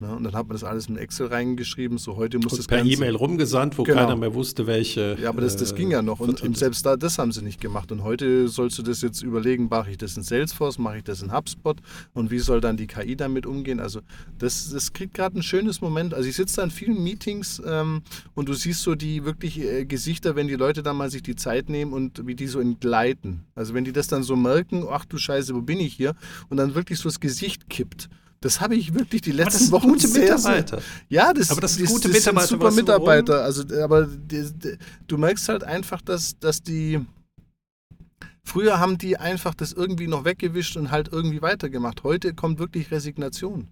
Ne? 0.02 0.16
Und 0.16 0.24
dann 0.24 0.34
hat 0.34 0.48
man 0.48 0.54
das 0.54 0.64
alles 0.64 0.88
in 0.88 0.96
Excel 0.96 1.28
reingeschrieben. 1.28 1.96
So 1.96 2.16
heute 2.16 2.38
muss 2.40 2.56
das 2.56 2.66
per 2.66 2.84
E-Mail 2.84 3.14
rumgesandt, 3.14 3.78
wo 3.78 3.84
genau. 3.84 4.00
keiner 4.00 4.16
mehr 4.16 4.34
wusste, 4.34 4.66
welche. 4.66 5.16
Ja, 5.22 5.28
aber 5.28 5.40
das, 5.40 5.56
das 5.56 5.76
ging 5.76 5.92
ja 5.92 6.02
noch. 6.02 6.18
Und, 6.18 6.42
und, 6.42 6.58
selbst 6.58 6.84
da, 6.84 6.96
das 6.96 7.18
haben 7.18 7.30
sie 7.30 7.42
nicht 7.42 7.60
gemacht. 7.60 7.92
Und 7.92 8.02
heute 8.02 8.48
sollst 8.48 8.76
du 8.78 8.82
das 8.82 9.00
jetzt 9.00 9.22
überlegen, 9.22 9.68
mache 9.70 9.92
ich 9.92 9.98
das 9.98 10.16
in 10.16 10.24
Salesforce, 10.24 10.78
mache 10.78 10.98
ich 10.98 11.04
das 11.04 11.22
in 11.22 11.32
HubSpot 11.32 11.78
und 12.14 12.32
wie 12.32 12.40
soll 12.40 12.60
dann 12.60 12.76
die 12.76 12.88
KI 12.88 13.14
damit 13.14 13.46
umgehen? 13.46 13.78
Also 13.78 14.00
das, 14.38 14.70
das 14.70 14.92
kriegt 14.92 15.14
gerade 15.14 15.38
ein 15.38 15.44
schönes 15.44 15.80
Moment. 15.80 16.14
Also 16.14 16.28
ich 16.28 16.34
sitze 16.34 16.56
da 16.56 16.64
in 16.64 16.72
vielen 16.72 17.02
Meetings 17.02 17.62
ähm, 17.64 18.02
und 18.34 18.48
du 18.48 18.54
siehst 18.54 18.82
so 18.82 18.96
die 18.96 19.24
wirklich 19.24 19.60
äh, 19.60 19.84
Gesichter, 19.84 20.34
wenn 20.34 20.48
die 20.48 20.56
Leute 20.56 20.82
dann 20.82 20.96
mal 20.96 21.10
sich 21.10 21.22
die 21.22 21.36
Zeit 21.36 21.68
nehmen 21.68 21.92
und 21.92 22.26
wie 22.26 22.34
die 22.34 22.48
so 22.48 22.58
entgleiten. 22.58 23.44
Also 23.54 23.72
wenn 23.72 23.84
die 23.84 23.92
das 23.92 24.08
dann 24.08 24.24
so 24.24 24.34
merken, 24.34 24.84
ach 24.90 25.04
du 25.04 25.16
Scheiße, 25.16 25.54
wo 25.54 25.62
bin 25.62 25.78
ich 25.78 25.94
hier? 25.94 26.16
Und 26.48 26.56
dann 26.56 26.74
wirklich 26.74 26.98
so 26.98 27.08
das 27.08 27.20
Gesicht 27.20 27.70
kippt. 27.70 28.08
Das 28.42 28.60
habe 28.60 28.74
ich 28.74 28.92
wirklich 28.92 29.22
die 29.22 29.30
letzten 29.30 29.70
Wochen 29.70 29.88
gute 29.88 30.08
sehr, 30.08 30.34
Mitarbeiter. 30.34 30.82
Ja, 31.08 31.32
das, 31.32 31.50
aber 31.50 31.60
das, 31.60 31.78
das, 31.78 31.88
gute 31.88 32.08
das 32.08 32.18
Mitarbeiter, 32.18 32.46
sind 32.48 32.60
super 32.60 32.70
Mitarbeiter. 32.72 33.44
Also, 33.44 33.62
aber 33.82 34.06
die, 34.06 34.50
die, 34.52 34.76
du 35.06 35.16
merkst 35.16 35.48
halt 35.48 35.62
einfach, 35.62 36.02
dass, 36.02 36.38
dass 36.40 36.60
die 36.60 37.00
früher 38.42 38.80
haben 38.80 38.98
die 38.98 39.16
einfach 39.16 39.54
das 39.54 39.72
irgendwie 39.72 40.08
noch 40.08 40.24
weggewischt 40.24 40.76
und 40.76 40.90
halt 40.90 41.10
irgendwie 41.12 41.40
weitergemacht. 41.40 42.02
Heute 42.02 42.34
kommt 42.34 42.58
wirklich 42.58 42.90
Resignation. 42.90 43.68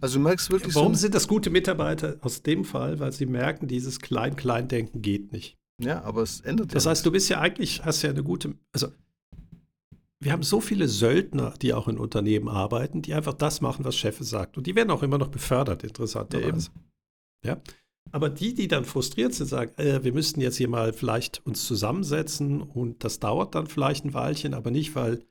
Also 0.00 0.18
du 0.18 0.24
merkst 0.24 0.50
wirklich. 0.50 0.74
Warum 0.74 0.94
so 0.94 1.00
sind 1.02 1.14
das 1.14 1.28
gute 1.28 1.50
Mitarbeiter 1.50 2.16
aus 2.22 2.42
dem 2.42 2.64
Fall? 2.64 3.00
Weil 3.00 3.12
sie 3.12 3.26
merken, 3.26 3.68
dieses 3.68 4.00
Klein-Klein-Denken 4.00 5.02
geht 5.02 5.32
nicht. 5.32 5.58
Ja, 5.82 6.02
aber 6.02 6.22
es 6.22 6.40
ändert. 6.40 6.74
Das 6.74 6.84
ja 6.84 6.92
heißt, 6.92 7.04
du 7.04 7.12
bist 7.12 7.28
ja 7.28 7.40
eigentlich, 7.40 7.84
hast 7.84 8.00
ja 8.02 8.08
eine 8.10 8.22
gute, 8.22 8.54
also 8.72 8.88
wir 10.20 10.32
haben 10.32 10.42
so 10.42 10.60
viele 10.60 10.88
Söldner, 10.88 11.54
die 11.62 11.74
auch 11.74 11.88
in 11.88 11.98
Unternehmen 11.98 12.48
arbeiten, 12.48 13.02
die 13.02 13.14
einfach 13.14 13.34
das 13.34 13.60
machen, 13.60 13.84
was 13.84 13.96
Chef 13.96 14.18
sagt. 14.20 14.56
Und 14.56 14.66
die 14.66 14.74
werden 14.74 14.90
auch 14.90 15.02
immer 15.02 15.18
noch 15.18 15.28
befördert, 15.28 15.84
interessanterweise. 15.84 16.70
Ja, 17.44 17.50
ja. 17.52 17.62
Aber 18.10 18.30
die, 18.30 18.54
die 18.54 18.68
dann 18.68 18.84
frustriert 18.84 19.34
sind, 19.34 19.48
sagen, 19.48 19.72
äh, 19.76 20.02
wir 20.02 20.12
müssten 20.12 20.40
jetzt 20.40 20.56
hier 20.56 20.68
mal 20.68 20.92
vielleicht 20.92 21.44
uns 21.46 21.66
zusammensetzen 21.66 22.62
und 22.62 23.04
das 23.04 23.20
dauert 23.20 23.54
dann 23.54 23.66
vielleicht 23.66 24.04
ein 24.04 24.14
Weilchen, 24.14 24.54
aber 24.54 24.70
nicht, 24.70 24.94
weil 24.94 25.22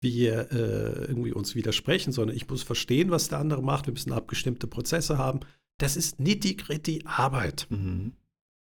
wir 0.00 0.52
äh, 0.52 1.06
irgendwie 1.06 1.32
uns 1.32 1.54
widersprechen, 1.54 2.12
sondern 2.12 2.36
ich 2.36 2.48
muss 2.48 2.62
verstehen, 2.62 3.10
was 3.10 3.28
der 3.28 3.40
andere 3.40 3.62
macht. 3.62 3.86
Wir 3.86 3.92
müssen 3.92 4.12
abgestimmte 4.12 4.66
Prozesse 4.66 5.18
haben. 5.18 5.40
Das 5.78 5.96
ist 5.96 6.20
nitty-gritty 6.20 7.02
Arbeit. 7.04 7.66
Mhm. 7.70 8.12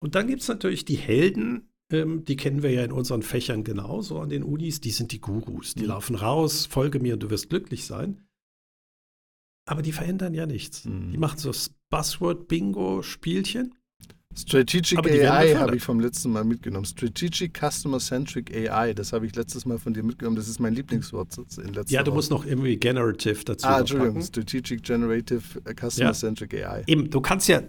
Und 0.00 0.14
dann 0.14 0.26
gibt 0.26 0.42
es 0.42 0.48
natürlich 0.48 0.84
die 0.84 0.96
Helden, 0.96 1.68
ähm, 1.90 2.24
die 2.24 2.36
kennen 2.36 2.62
wir 2.62 2.70
ja 2.70 2.84
in 2.84 2.92
unseren 2.92 3.22
Fächern 3.22 3.64
genauso 3.64 4.20
an 4.20 4.28
den 4.28 4.42
Unis. 4.42 4.80
Die 4.80 4.90
sind 4.90 5.12
die 5.12 5.20
Gurus. 5.20 5.74
Die 5.74 5.82
mhm. 5.82 5.88
laufen 5.88 6.16
raus, 6.16 6.66
folge 6.66 7.00
mir 7.00 7.14
und 7.14 7.22
du 7.22 7.30
wirst 7.30 7.48
glücklich 7.48 7.86
sein. 7.86 8.26
Aber 9.66 9.82
die 9.82 9.92
verändern 9.92 10.34
ja 10.34 10.46
nichts. 10.46 10.84
Mhm. 10.84 11.12
Die 11.12 11.18
machen 11.18 11.38
so 11.38 11.52
Buzzword-Bingo-Spielchen. 11.90 13.74
Strategic 14.36 14.98
AI 15.04 15.54
habe 15.56 15.76
ich 15.76 15.82
vom 15.82 16.00
letzten 16.00 16.30
Mal 16.30 16.44
mitgenommen. 16.44 16.84
Strategic 16.84 17.58
Customer 17.58 17.98
Centric 17.98 18.54
AI, 18.54 18.94
das 18.94 19.12
habe 19.12 19.26
ich 19.26 19.34
letztes 19.34 19.66
Mal 19.66 19.78
von 19.78 19.94
dir 19.94 20.02
mitgenommen. 20.02 20.36
Das 20.36 20.48
ist 20.48 20.60
mein 20.60 20.74
Lieblingswort 20.74 21.36
in 21.58 21.72
letzter 21.72 21.92
Ja, 21.92 22.02
du 22.02 22.12
musst 22.12 22.30
noch 22.30 22.46
irgendwie 22.46 22.76
Generative 22.76 23.44
dazu 23.44 23.66
Ah, 23.66 23.80
Entschuldigung, 23.80 24.14
packen. 24.14 24.26
Strategic 24.26 24.82
Generative 24.82 25.42
Customer 25.74 26.10
ja. 26.10 26.12
Centric 26.12 26.54
AI. 26.54 26.84
Eben, 26.86 27.10
du 27.10 27.20
kannst 27.20 27.48
ja 27.48 27.62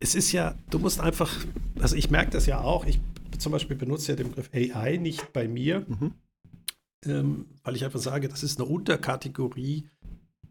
es 0.00 0.14
ist 0.14 0.32
ja, 0.32 0.54
du 0.70 0.78
musst 0.78 1.00
einfach, 1.00 1.34
also 1.80 1.96
ich 1.96 2.10
merke 2.10 2.30
das 2.30 2.46
ja 2.46 2.60
auch, 2.60 2.86
ich 2.86 3.00
zum 3.38 3.52
Beispiel 3.52 3.76
benutze 3.76 4.12
ja 4.12 4.16
den 4.16 4.28
Begriff 4.28 4.50
AI 4.52 4.96
nicht 4.96 5.32
bei 5.32 5.48
mir, 5.48 5.84
mhm. 5.86 6.12
ähm, 7.04 7.46
weil 7.62 7.76
ich 7.76 7.84
einfach 7.84 8.00
sage, 8.00 8.28
das 8.28 8.42
ist 8.42 8.60
eine 8.60 8.68
Unterkategorie 8.68 9.88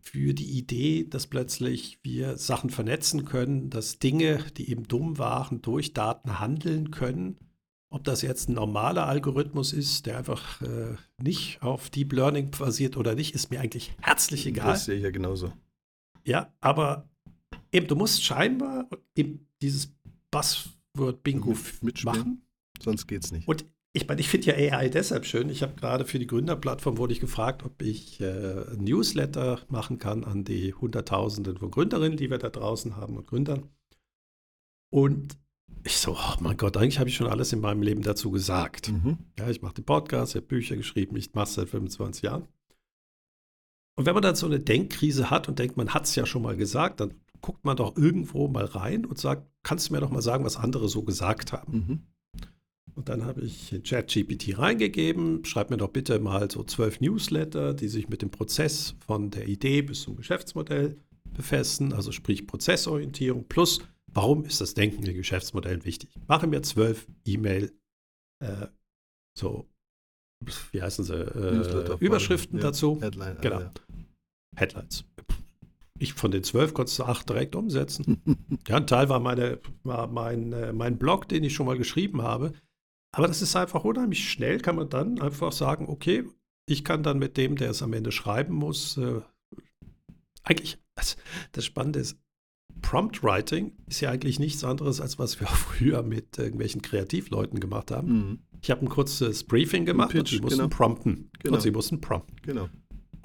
für 0.01 0.33
die 0.33 0.57
Idee, 0.57 1.05
dass 1.09 1.27
plötzlich 1.27 1.99
wir 2.03 2.37
Sachen 2.37 2.69
vernetzen 2.69 3.25
können, 3.25 3.69
dass 3.69 3.99
Dinge, 3.99 4.43
die 4.55 4.69
eben 4.71 4.87
dumm 4.87 5.17
waren, 5.17 5.61
durch 5.61 5.93
Daten 5.93 6.39
handeln 6.39 6.91
können. 6.91 7.37
Ob 7.89 8.03
das 8.03 8.21
jetzt 8.21 8.49
ein 8.49 8.53
normaler 8.53 9.07
Algorithmus 9.07 9.73
ist, 9.73 10.05
der 10.05 10.17
einfach 10.17 10.61
äh, 10.61 10.95
nicht 11.21 11.61
auf 11.61 11.89
Deep 11.89 12.13
Learning 12.13 12.51
basiert 12.51 12.97
oder 12.97 13.15
nicht, 13.15 13.33
ist 13.33 13.49
mir 13.49 13.59
eigentlich 13.59 13.95
herzlich 14.01 14.45
egal. 14.45 14.67
Das 14.67 14.85
sehe 14.85 14.95
ich 14.95 15.03
ja 15.03 15.11
genauso. 15.11 15.51
Ja, 16.25 16.53
aber 16.59 17.09
eben, 17.71 17.87
du 17.87 17.95
musst 17.95 18.23
scheinbar 18.23 18.89
eben 19.15 19.47
dieses 19.61 19.93
Buzzword-Bingo 20.31 21.55
machen. 22.03 22.41
Sonst 22.81 23.07
geht's 23.07 23.31
nicht. 23.31 23.47
Und 23.47 23.65
ich 23.93 24.07
meine, 24.07 24.21
ich 24.21 24.29
finde 24.29 24.47
ja 24.47 24.77
AI 24.77 24.89
deshalb 24.89 25.25
schön. 25.25 25.49
Ich 25.49 25.63
habe 25.63 25.73
gerade 25.75 26.05
für 26.05 26.19
die 26.19 26.27
Gründerplattform 26.27 26.97
wurde 26.97 27.13
ich 27.13 27.19
gefragt, 27.19 27.63
ob 27.63 27.81
ich 27.81 28.21
äh, 28.21 28.65
Newsletter 28.77 29.61
machen 29.69 29.97
kann 29.97 30.23
an 30.23 30.43
die 30.43 30.73
Hunderttausenden 30.73 31.57
von 31.57 31.71
Gründerinnen, 31.71 32.17
die 32.17 32.29
wir 32.29 32.37
da 32.37 32.49
draußen 32.49 32.95
haben 32.95 33.17
und 33.17 33.25
Gründern. 33.25 33.69
Und 34.91 35.37
ich 35.83 35.97
so, 35.97 36.13
oh 36.13 36.35
mein 36.41 36.57
Gott, 36.57 36.77
eigentlich 36.77 36.99
habe 36.99 37.09
ich 37.09 37.15
schon 37.15 37.27
alles 37.27 37.53
in 37.53 37.59
meinem 37.59 37.81
Leben 37.81 38.03
dazu 38.03 38.29
gesagt. 38.29 38.91
Mhm. 38.91 39.17
Ja, 39.37 39.49
ich 39.49 39.61
mache 39.61 39.75
den 39.75 39.85
Podcast, 39.85 40.33
ich 40.33 40.37
habe 40.37 40.47
Bücher 40.47 40.75
geschrieben, 40.75 41.15
ich 41.15 41.33
mache 41.33 41.45
es 41.45 41.53
seit 41.55 41.69
25 41.69 42.23
Jahren. 42.23 42.47
Und 43.97 44.05
wenn 44.05 44.13
man 44.13 44.21
dann 44.21 44.35
so 44.35 44.45
eine 44.45 44.59
Denkkrise 44.59 45.31
hat 45.31 45.47
und 45.47 45.57
denkt, 45.57 45.75
man 45.75 45.93
hat 45.93 46.05
es 46.05 46.15
ja 46.15 46.27
schon 46.27 46.43
mal 46.43 46.55
gesagt, 46.55 46.99
dann 46.99 47.15
guckt 47.41 47.65
man 47.65 47.77
doch 47.77 47.95
irgendwo 47.97 48.47
mal 48.47 48.65
rein 48.65 49.05
und 49.05 49.17
sagt, 49.17 49.47
kannst 49.63 49.89
du 49.89 49.93
mir 49.93 50.01
doch 50.01 50.09
mal 50.09 50.21
sagen, 50.21 50.45
was 50.45 50.57
andere 50.57 50.89
so 50.89 51.03
gesagt 51.03 51.51
haben? 51.53 51.73
Mhm. 51.73 51.99
Und 52.95 53.09
dann 53.09 53.25
habe 53.25 53.41
ich 53.41 53.79
ChatGPT 53.83 54.57
reingegeben, 54.57 55.45
schreib 55.45 55.69
mir 55.69 55.77
doch 55.77 55.89
bitte 55.89 56.19
mal 56.19 56.49
so 56.49 56.63
zwölf 56.63 56.99
Newsletter, 56.99 57.75
die 57.75 57.89
sich 57.89 58.09
mit 58.09 58.23
dem 58.23 58.31
Prozess 58.31 58.95
von 59.05 59.29
der 59.29 59.47
Idee 59.47 59.83
bis 59.83 60.01
zum 60.01 60.15
Geschäftsmodell 60.15 60.97
befassen, 61.35 61.93
also 61.93 62.11
sprich 62.11 62.47
Prozessorientierung 62.47 63.47
plus, 63.47 63.81
warum 64.07 64.45
ist 64.45 64.61
das 64.61 64.73
Denken 64.73 65.05
in 65.05 65.15
Geschäftsmodellen 65.15 65.85
wichtig? 65.85 66.09
Mache 66.27 66.47
mir 66.47 66.63
zwölf 66.63 67.07
E-Mail, 67.23 67.71
äh, 68.43 68.67
so, 69.37 69.69
wie 70.71 70.81
heißen 70.81 71.05
sie, 71.05 71.13
äh, 71.13 71.97
Überschriften 71.99 72.57
ja. 72.57 72.63
dazu. 72.63 72.99
Headline, 72.99 73.37
genau. 73.41 73.59
Ja. 73.59 73.71
Headlines 74.55 75.05
ich 75.99 76.13
von 76.13 76.31
den 76.31 76.43
zwölf 76.43 76.73
konntest 76.73 76.99
du 76.99 77.03
acht 77.03 77.29
direkt 77.29 77.55
umsetzen. 77.55 78.21
ja, 78.67 78.77
ein 78.77 78.87
Teil 78.87 79.09
war, 79.09 79.19
meine, 79.19 79.59
war 79.83 80.07
mein, 80.07 80.53
äh, 80.53 80.73
mein 80.73 80.97
Blog, 80.97 81.27
den 81.27 81.43
ich 81.43 81.53
schon 81.53 81.65
mal 81.65 81.77
geschrieben 81.77 82.21
habe. 82.21 82.53
Aber 83.11 83.27
das 83.27 83.41
ist 83.41 83.55
einfach 83.55 83.83
unheimlich 83.83 84.29
schnell, 84.29 84.59
kann 84.59 84.75
man 84.75 84.89
dann 84.89 85.19
einfach 85.19 85.51
sagen, 85.51 85.87
okay, 85.87 86.23
ich 86.69 86.83
kann 86.83 87.03
dann 87.03 87.19
mit 87.19 87.37
dem, 87.37 87.55
der 87.55 87.71
es 87.71 87.81
am 87.81 87.93
Ende 87.93 88.11
schreiben 88.11 88.53
muss, 88.53 88.97
äh, 88.97 89.21
eigentlich, 90.43 90.77
das, 90.95 91.17
das 91.51 91.65
Spannende 91.65 91.99
ist, 91.99 92.17
Prompt 92.81 93.23
Writing 93.23 93.75
ist 93.87 94.01
ja 94.01 94.11
eigentlich 94.11 94.39
nichts 94.39 94.63
anderes, 94.63 95.01
als 95.01 95.17
was 95.17 95.39
wir 95.39 95.47
früher 95.47 96.03
mit 96.03 96.37
irgendwelchen 96.37 96.81
Kreativleuten 96.81 97.59
gemacht 97.59 97.91
haben. 97.91 98.07
Mhm. 98.11 98.39
Ich 98.61 98.71
habe 98.71 98.81
ein 98.81 98.89
kurzes 98.89 99.43
Briefing 99.43 99.85
gemacht 99.85 100.11
Pitch, 100.11 100.19
und 100.19 100.27
sie 100.27 100.39
mussten 100.39 100.59
genau. 100.59 100.75
prompten. 100.75 101.29
Genau. 101.39 101.55
Und 101.55 101.61
sie 101.61 101.71
mussten 101.71 102.01
prompten. 102.01 102.35
Genau. 102.41 102.69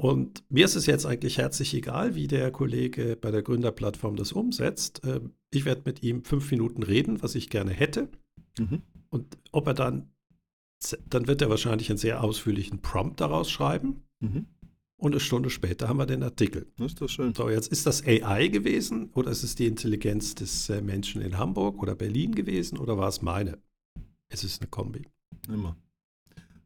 Und 0.02 0.42
mir 0.48 0.64
ist 0.64 0.74
es 0.74 0.86
jetzt 0.86 1.06
eigentlich 1.06 1.38
herzlich 1.38 1.72
egal, 1.74 2.16
wie 2.16 2.26
der 2.26 2.50
Kollege 2.50 3.16
bei 3.20 3.30
der 3.30 3.42
Gründerplattform 3.42 4.16
das 4.16 4.32
umsetzt. 4.32 5.00
Ähm, 5.04 5.34
ich 5.52 5.64
werde 5.64 5.82
mit 5.84 6.02
ihm 6.02 6.24
fünf 6.24 6.50
Minuten 6.50 6.82
reden, 6.82 7.22
was 7.22 7.36
ich 7.36 7.48
gerne 7.48 7.70
hätte. 7.70 8.08
Mhm. 8.58 8.82
Und 9.10 9.38
ob 9.52 9.68
er 9.68 9.74
dann, 9.74 10.10
dann 11.08 11.28
wird 11.28 11.40
er 11.40 11.50
wahrscheinlich 11.50 11.88
einen 11.88 11.98
sehr 11.98 12.24
ausführlichen 12.24 12.82
Prompt 12.82 13.20
daraus 13.20 13.48
schreiben. 13.48 14.02
Mhm. 14.18 14.46
und 14.96 15.12
eine 15.12 15.20
Stunde 15.20 15.50
später 15.50 15.88
haben 15.88 15.98
wir 15.98 16.06
den 16.06 16.24
Artikel. 16.24 16.66
Das 16.78 16.88
ist 16.88 17.00
doch 17.00 17.08
schön. 17.08 17.32
So, 17.34 17.48
jetzt 17.48 17.70
ist 17.70 17.86
das 17.86 18.04
AI 18.04 18.48
gewesen 18.48 19.10
oder 19.14 19.30
ist 19.30 19.44
es 19.44 19.54
die 19.54 19.66
Intelligenz 19.66 20.34
des 20.34 20.68
äh, 20.68 20.82
Menschen 20.82 21.22
in 21.22 21.38
Hamburg 21.38 21.80
oder 21.80 21.94
Berlin 21.94 22.34
gewesen 22.34 22.76
oder 22.78 22.98
war 22.98 23.08
es 23.08 23.22
meine? 23.22 23.58
Es 24.28 24.42
ist 24.42 24.62
eine 24.62 24.70
Kombi. 24.70 25.06
Immer. 25.46 25.76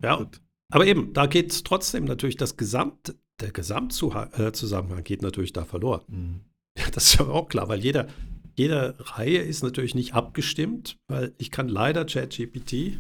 Ja, 0.03 0.16
Gut. 0.16 0.40
aber 0.70 0.87
eben, 0.87 1.12
da 1.12 1.27
geht 1.27 1.64
trotzdem 1.64 2.05
natürlich 2.05 2.37
das 2.37 2.57
Gesamt, 2.57 3.14
der 3.40 3.53
Gesamtzusammenhang 3.53 4.99
äh, 4.99 5.03
geht 5.03 5.22
natürlich 5.22 5.53
da 5.53 5.64
verloren. 5.64 6.03
Mhm. 6.09 6.40
Ja, 6.79 6.90
das 6.90 7.05
ist 7.05 7.18
ja 7.18 7.27
auch 7.27 7.49
klar, 7.49 7.68
weil 7.68 7.81
jeder, 7.81 8.07
jede 8.55 8.94
Reihe 8.99 9.38
ist 9.38 9.62
natürlich 9.62 9.94
nicht 9.94 10.14
abgestimmt, 10.14 10.96
weil 11.09 11.35
ich 11.38 11.51
kann 11.51 11.68
leider 11.68 12.05
ChatGPT 12.05 12.99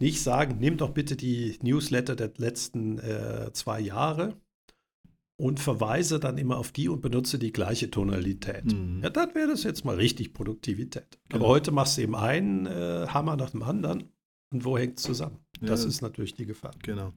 nicht 0.00 0.22
sagen, 0.22 0.58
nimm 0.60 0.76
doch 0.76 0.90
bitte 0.90 1.16
die 1.16 1.58
Newsletter 1.62 2.16
der 2.16 2.32
letzten 2.36 2.98
äh, 2.98 3.50
zwei 3.52 3.80
Jahre 3.80 4.36
und 5.40 5.60
verweise 5.60 6.18
dann 6.18 6.38
immer 6.38 6.58
auf 6.58 6.72
die 6.72 6.88
und 6.88 7.00
benutze 7.00 7.38
die 7.38 7.52
gleiche 7.52 7.90
Tonalität. 7.90 8.64
Mhm. 8.66 9.00
Ja, 9.02 9.10
dann 9.10 9.34
wäre 9.34 9.48
das 9.48 9.62
jetzt 9.62 9.84
mal 9.84 9.96
richtig 9.96 10.34
Produktivität. 10.34 11.18
Genau. 11.28 11.44
Aber 11.44 11.54
heute 11.54 11.70
machst 11.70 11.96
du 11.96 12.02
eben 12.02 12.16
einen 12.16 12.66
äh, 12.66 13.06
Hammer 13.08 13.36
nach 13.36 13.50
dem 13.50 13.62
anderen 13.62 14.04
und 14.52 14.64
wo 14.64 14.78
hängt 14.78 14.98
es 14.98 15.04
zusammen? 15.04 15.38
Ja. 15.60 15.68
Das 15.68 15.84
ist 15.84 16.02
natürlich 16.02 16.34
die 16.34 16.46
Gefahr. 16.46 16.74
Genau. 16.82 17.12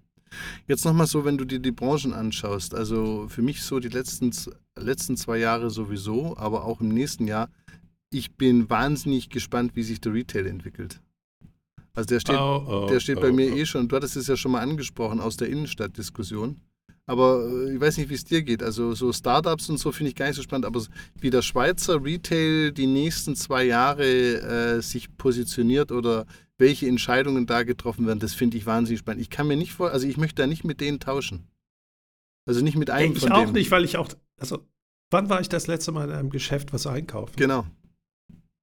Jetzt 0.67 0.85
nochmal 0.85 1.07
so, 1.07 1.25
wenn 1.25 1.37
du 1.37 1.45
dir 1.45 1.59
die 1.59 1.71
Branchen 1.71 2.13
anschaust, 2.13 2.73
also 2.73 3.27
für 3.27 3.41
mich 3.41 3.61
so 3.61 3.79
die 3.79 3.89
letzten, 3.89 4.31
letzten 4.77 5.17
zwei 5.17 5.37
Jahre 5.37 5.69
sowieso, 5.69 6.37
aber 6.37 6.65
auch 6.65 6.81
im 6.81 6.89
nächsten 6.89 7.27
Jahr, 7.27 7.49
ich 8.09 8.35
bin 8.35 8.69
wahnsinnig 8.69 9.29
gespannt, 9.29 9.75
wie 9.75 9.83
sich 9.83 10.01
der 10.01 10.13
Retail 10.13 10.47
entwickelt. 10.47 11.01
Also 11.93 12.07
der 12.07 12.19
steht, 12.19 12.37
oh, 12.37 12.65
oh, 12.67 12.87
der 12.89 12.99
steht 12.99 13.17
oh, 13.17 13.21
bei 13.21 13.31
mir 13.31 13.51
oh. 13.51 13.55
eh 13.55 13.65
schon, 13.65 13.87
du 13.87 13.95
hattest 13.95 14.15
es 14.15 14.27
ja 14.27 14.37
schon 14.37 14.51
mal 14.51 14.61
angesprochen 14.61 15.19
aus 15.19 15.37
der 15.37 15.49
Innenstadtdiskussion. 15.49 16.61
Aber 17.11 17.45
äh, 17.45 17.73
ich 17.73 17.81
weiß 17.81 17.97
nicht, 17.97 18.09
wie 18.09 18.13
es 18.13 18.23
dir 18.23 18.41
geht. 18.41 18.63
Also 18.63 18.95
so 18.95 19.11
Startups 19.11 19.69
und 19.69 19.77
so 19.77 19.91
finde 19.91 20.11
ich 20.11 20.15
gar 20.15 20.27
nicht 20.27 20.37
so 20.37 20.41
spannend. 20.41 20.65
Aber 20.65 20.81
wie 21.19 21.29
der 21.29 21.41
Schweizer 21.41 22.01
Retail 22.01 22.71
die 22.71 22.87
nächsten 22.87 23.35
zwei 23.35 23.65
Jahre 23.65 24.05
äh, 24.05 24.81
sich 24.81 25.17
positioniert 25.17 25.91
oder 25.91 26.25
welche 26.57 26.87
Entscheidungen 26.87 27.47
da 27.47 27.63
getroffen 27.63 28.07
werden, 28.07 28.19
das 28.19 28.33
finde 28.33 28.55
ich 28.55 28.65
wahnsinnig 28.65 28.99
spannend. 28.99 29.21
Ich 29.21 29.29
kann 29.29 29.45
mir 29.45 29.57
nicht 29.57 29.73
vor, 29.73 29.91
also 29.91 30.07
ich 30.07 30.15
möchte 30.15 30.41
da 30.41 30.47
nicht 30.47 30.63
mit 30.63 30.79
denen 30.79 31.01
tauschen. 31.01 31.49
Also 32.45 32.63
nicht 32.63 32.77
mit 32.77 32.89
einem 32.89 33.11
ich 33.11 33.19
von 33.19 33.33
auch 33.33 33.51
nicht, 33.51 33.71
weil 33.71 33.83
ich 33.83 33.97
auch, 33.97 34.07
also 34.39 34.65
wann 35.09 35.29
war 35.29 35.41
ich 35.41 35.49
das 35.49 35.67
letzte 35.67 35.91
Mal 35.91 36.07
in 36.07 36.15
einem 36.15 36.29
Geschäft 36.29 36.71
was 36.71 36.87
einkaufen? 36.87 37.33
Genau. 37.35 37.65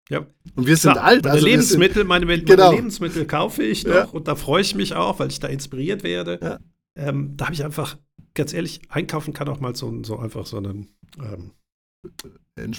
Ja. 0.08 0.26
Und 0.54 0.66
wir 0.66 0.78
sind 0.78 0.92
Klar, 0.92 1.04
alt. 1.04 1.24
Meine 1.24 1.34
also 1.34 1.46
Lebensmittel, 1.46 1.96
sind, 1.96 2.06
meine, 2.06 2.24
meine 2.24 2.44
genau. 2.44 2.72
Lebensmittel 2.72 3.26
kaufe 3.26 3.62
ich 3.62 3.84
noch 3.84 3.94
ja. 3.94 4.04
und 4.04 4.26
da 4.26 4.36
freue 4.36 4.62
ich 4.62 4.74
mich 4.74 4.94
auch, 4.94 5.18
weil 5.18 5.28
ich 5.28 5.38
da 5.38 5.48
inspiriert 5.48 6.02
werde. 6.02 6.40
Ja. 6.42 6.58
Ähm, 6.98 7.36
da 7.36 7.46
habe 7.46 7.54
ich 7.54 7.64
einfach 7.64 7.96
ganz 8.34 8.52
ehrlich, 8.52 8.82
einkaufen 8.88 9.32
kann 9.32 9.48
auch 9.48 9.60
mal 9.60 9.74
so, 9.74 10.02
so 10.04 10.18
einfach 10.18 10.46
so 10.46 10.58
eine 10.58 10.86
ähm, 11.18 11.52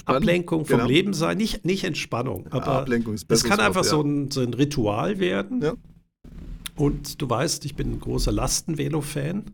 Ablenkung 0.04 0.64
vom 0.66 0.78
genau. 0.78 0.88
Leben 0.88 1.12
sein. 1.12 1.36
Nicht, 1.38 1.64
nicht 1.64 1.84
Entspannung, 1.84 2.46
aber 2.48 2.80
Ablenkung 2.80 3.14
ist 3.14 3.30
es 3.30 3.44
kann 3.44 3.60
einfach 3.60 3.84
ja. 3.84 3.90
so, 3.90 4.02
ein, 4.02 4.30
so 4.30 4.40
ein 4.40 4.54
Ritual 4.54 5.18
werden. 5.18 5.62
Ja. 5.62 5.74
Und 6.76 7.20
du 7.20 7.28
weißt, 7.28 7.64
ich 7.64 7.76
bin 7.76 7.92
ein 7.92 8.00
großer 8.00 8.32
Lastenvelo-Fan, 8.32 9.44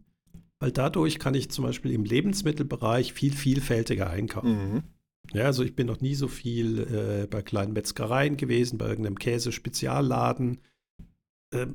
weil 0.60 0.72
dadurch 0.72 1.18
kann 1.18 1.34
ich 1.34 1.50
zum 1.50 1.64
Beispiel 1.64 1.92
im 1.92 2.04
Lebensmittelbereich 2.04 3.12
viel 3.12 3.32
vielfältiger 3.32 4.10
einkaufen. 4.10 4.72
Mhm. 4.74 4.82
Ja, 5.32 5.46
also 5.46 5.64
ich 5.64 5.74
bin 5.74 5.88
noch 5.88 6.00
nie 6.00 6.14
so 6.14 6.28
viel 6.28 6.78
äh, 6.78 7.26
bei 7.26 7.42
kleinen 7.42 7.72
Metzgereien 7.72 8.36
gewesen, 8.36 8.78
bei 8.78 8.88
irgendeinem 8.88 9.18
Käse-Spezialladen, 9.18 10.60
äh, 11.52 11.66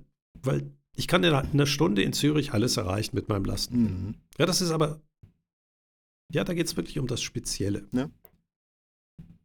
weil 0.41 0.71
ich 0.95 1.07
kann 1.07 1.23
in 1.23 1.33
einer 1.33 1.65
Stunde 1.65 2.01
in 2.03 2.13
Zürich 2.13 2.53
alles 2.53 2.77
erreichen 2.77 3.15
mit 3.15 3.29
meinem 3.29 3.45
Lasten. 3.45 3.81
Mhm. 3.81 4.15
Ja, 4.37 4.45
das 4.45 4.61
ist 4.61 4.71
aber, 4.71 5.01
ja, 6.31 6.43
da 6.43 6.53
geht 6.53 6.67
es 6.67 6.77
wirklich 6.77 6.99
um 6.99 7.07
das 7.07 7.21
Spezielle. 7.21 7.87
Ja. 7.91 8.09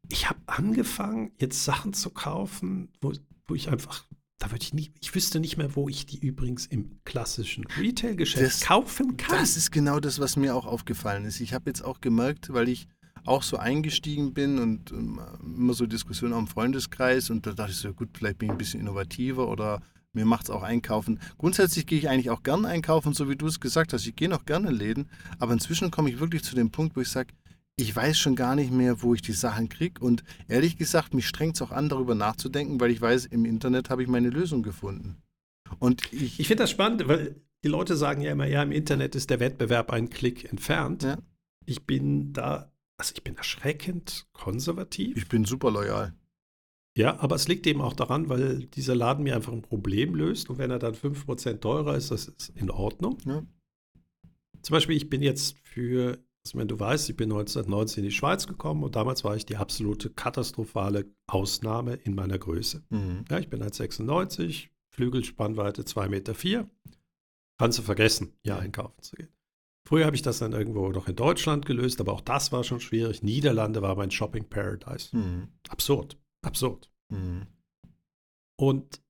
Ich 0.09 0.29
habe 0.29 0.41
angefangen, 0.47 1.33
jetzt 1.39 1.65
Sachen 1.65 1.93
zu 1.93 2.11
kaufen, 2.11 2.93
wo, 3.01 3.13
wo 3.47 3.55
ich 3.55 3.71
einfach, 3.71 4.07
da 4.39 4.51
würde 4.51 4.63
ich 4.63 4.75
nicht, 4.75 4.95
ich 5.01 5.15
wüsste 5.15 5.41
nicht 5.41 5.57
mehr, 5.57 5.75
wo 5.75 5.89
ich 5.89 6.07
die 6.07 6.19
übrigens 6.19 6.67
im 6.67 7.01
klassischen 7.05 7.65
Retail-Geschäft 7.67 8.63
kaufen 8.63 9.17
kann. 9.17 9.39
Das 9.39 9.57
ist 9.57 9.73
genau 9.73 9.99
das, 9.99 10.21
was 10.21 10.37
mir 10.37 10.55
auch 10.55 10.67
aufgefallen 10.67 11.25
ist. 11.25 11.41
Ich 11.41 11.55
habe 11.55 11.71
jetzt 11.71 11.85
auch 11.85 12.01
gemerkt, 12.01 12.53
weil 12.53 12.69
ich 12.69 12.87
auch 13.25 13.43
so 13.43 13.57
eingestiegen 13.57 14.35
bin 14.35 14.59
und 14.59 14.93
ähm, 14.93 15.21
immer 15.43 15.75
so 15.75 15.87
Diskussionen 15.87 16.35
am 16.35 16.47
Freundeskreis 16.47 17.31
und 17.31 17.47
da 17.47 17.53
dachte 17.53 17.73
ich 17.73 17.79
so, 17.79 17.93
gut, 17.93 18.11
vielleicht 18.17 18.39
bin 18.39 18.49
ich 18.49 18.53
ein 18.53 18.59
bisschen 18.59 18.81
innovativer 18.81 19.49
oder 19.49 19.83
mir 20.17 20.25
macht 20.25 20.45
es 20.45 20.51
auch 20.51 20.63
einkaufen. 20.63 21.21
Grundsätzlich 21.39 21.87
gehe 21.87 21.99
ich 21.99 22.09
eigentlich 22.09 22.31
auch 22.31 22.43
gerne 22.43 22.67
einkaufen, 22.67 23.13
so 23.13 23.29
wie 23.29 23.37
du 23.37 23.47
es 23.47 23.61
gesagt 23.61 23.93
hast. 23.93 24.07
Ich 24.07 24.17
gehe 24.17 24.29
noch 24.29 24.47
gerne 24.47 24.71
in 24.71 24.75
Läden, 24.75 25.11
aber 25.39 25.53
inzwischen 25.53 25.91
komme 25.91 26.11
ich 26.11 26.19
wirklich 26.19 26.43
zu 26.43 26.57
dem 26.57 26.71
Punkt, 26.71 26.97
wo 26.97 27.01
ich 27.01 27.09
sage, 27.09 27.35
ich 27.77 27.95
weiß 27.95 28.19
schon 28.19 28.35
gar 28.35 28.57
nicht 28.57 28.73
mehr, 28.73 29.03
wo 29.03 29.15
ich 29.15 29.21
die 29.21 29.33
Sachen 29.33 29.69
kriege. 29.69 30.01
Und 30.01 30.25
ehrlich 30.49 30.79
gesagt, 30.79 31.13
mich 31.13 31.29
strengt 31.29 31.57
es 31.57 31.63
auch 31.63 31.71
an, 31.71 31.91
darüber 31.91 32.15
nachzudenken, 32.15 32.81
weil 32.81 32.91
ich 32.91 33.01
weiß, 33.01 33.27
im 33.27 33.45
Internet 33.45 33.91
habe 33.91 34.03
ich 34.03 34.09
meine 34.09 34.31
Lösung 34.31 34.63
gefunden. 34.63 35.23
Und 35.79 36.11
ich, 36.13 36.41
ich 36.41 36.49
finde 36.49 36.65
das 36.65 36.71
spannend, 36.71 37.07
weil 37.07 37.37
die 37.63 37.69
Leute 37.69 37.97
sagen 37.97 38.23
ja 38.23 38.33
immer, 38.33 38.47
ja, 38.47 38.63
im 38.63 38.73
Internet 38.73 39.15
ist 39.15 39.29
der 39.29 39.41
Wettbewerb 39.41 39.93
einen 39.93 40.09
Klick 40.09 40.51
entfernt. 40.51 41.03
Ja. 41.03 41.19
Ich 41.67 41.85
bin 41.85 42.33
da, 42.33 42.73
also 42.97 43.13
ich 43.15 43.23
bin 43.23 43.37
erschreckend 43.37 44.27
konservativ. 44.33 45.17
Ich 45.17 45.29
bin 45.29 45.45
super 45.45 45.71
loyal. 45.71 46.15
Ja, 46.97 47.21
aber 47.21 47.37
es 47.37 47.47
liegt 47.47 47.67
eben 47.67 47.83
auch 47.83 47.93
daran, 47.93 48.31
weil 48.31 48.65
dieser 48.65 48.95
Laden 48.95 49.23
mir 49.23 49.37
einfach 49.37 49.53
ein 49.53 49.61
Problem 49.61 50.15
löst 50.15 50.49
und 50.49 50.57
wenn 50.57 50.71
er 50.71 50.79
dann 50.79 50.95
5% 50.95 51.61
teurer 51.61 51.95
ist, 51.95 52.11
das 52.11 52.29
ist 52.29 52.49
in 52.57 52.71
Ordnung. 52.71 53.19
Ja. 53.27 53.45
Zum 54.63 54.75
Beispiel, 54.75 54.97
ich 54.97 55.11
bin 55.11 55.21
jetzt 55.21 55.59
für, 55.63 56.19
wenn 56.55 56.69
du 56.69 56.81
weißt, 56.81 57.11
ich 57.11 57.17
bin 57.17 57.31
1990 57.31 57.99
in 57.99 58.05
die 58.05 58.13
Schweiz 58.13 58.47
gekommen 58.47 58.83
und 58.83 58.97
damals 58.97 59.25
war 59.25 59.37
ich 59.37 59.45
die 59.45 59.57
absolute 59.57 60.09
katastrophale 60.09 61.05
Ausnahme 61.27 61.97
in 61.97 62.15
meiner 62.15 62.39
Größe. 62.39 62.83
Mhm. 62.89 63.27
Ja, 63.31 63.41
ich 63.41 63.51
bin 63.51 63.63
1,96, 63.63 64.69
Flügelspannweite 64.89 65.83
2,4 65.83 66.09
Meter. 66.09 66.35
Vier. 66.35 66.71
Kannst 67.59 67.79
du 67.79 67.83
vergessen, 67.83 68.33
hier 68.43 68.59
einkaufen 68.59 69.03
zu 69.03 69.17
gehen. 69.17 69.29
Früher 69.87 70.07
habe 70.07 70.17
ich 70.17 70.23
das 70.23 70.39
dann 70.39 70.53
irgendwo 70.53 70.89
noch 70.89 71.09
in 71.09 71.15
Deutschland 71.17 71.67
gelöst, 71.67 72.01
aber 72.01 72.15
auch 72.15 72.23
das 72.23 72.53
war 72.53 72.65
schon 72.65 72.81
schwierig. 72.81 73.23
Niederlande 73.23 73.83
war 73.83 73.97
mein 73.97 74.11
Shopping 74.11 74.49
Paradise. 74.49 75.15
Mhm. 75.15 75.49
Absurd. 75.69 76.17
Absurd. 76.47 76.91
Mhm. 77.11 77.47
Und 78.59 79.03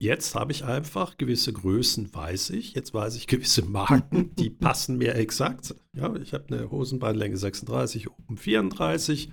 jetzt 0.00 0.34
habe 0.34 0.52
ich 0.52 0.64
einfach 0.64 1.16
gewisse 1.16 1.52
Größen, 1.52 2.14
weiß 2.14 2.50
ich. 2.50 2.74
Jetzt 2.74 2.94
weiß 2.94 3.16
ich 3.16 3.26
gewisse 3.26 3.62
Marken, 3.62 4.34
die 4.36 4.50
passen 4.64 4.98
mir 4.98 5.14
exakt. 5.14 5.74
Ja, 5.94 6.14
ich 6.16 6.32
habe 6.32 6.56
eine 6.56 6.70
Hosenbeinlänge 6.70 7.36
36, 7.36 8.08
oben 8.08 8.36
34. 8.36 9.32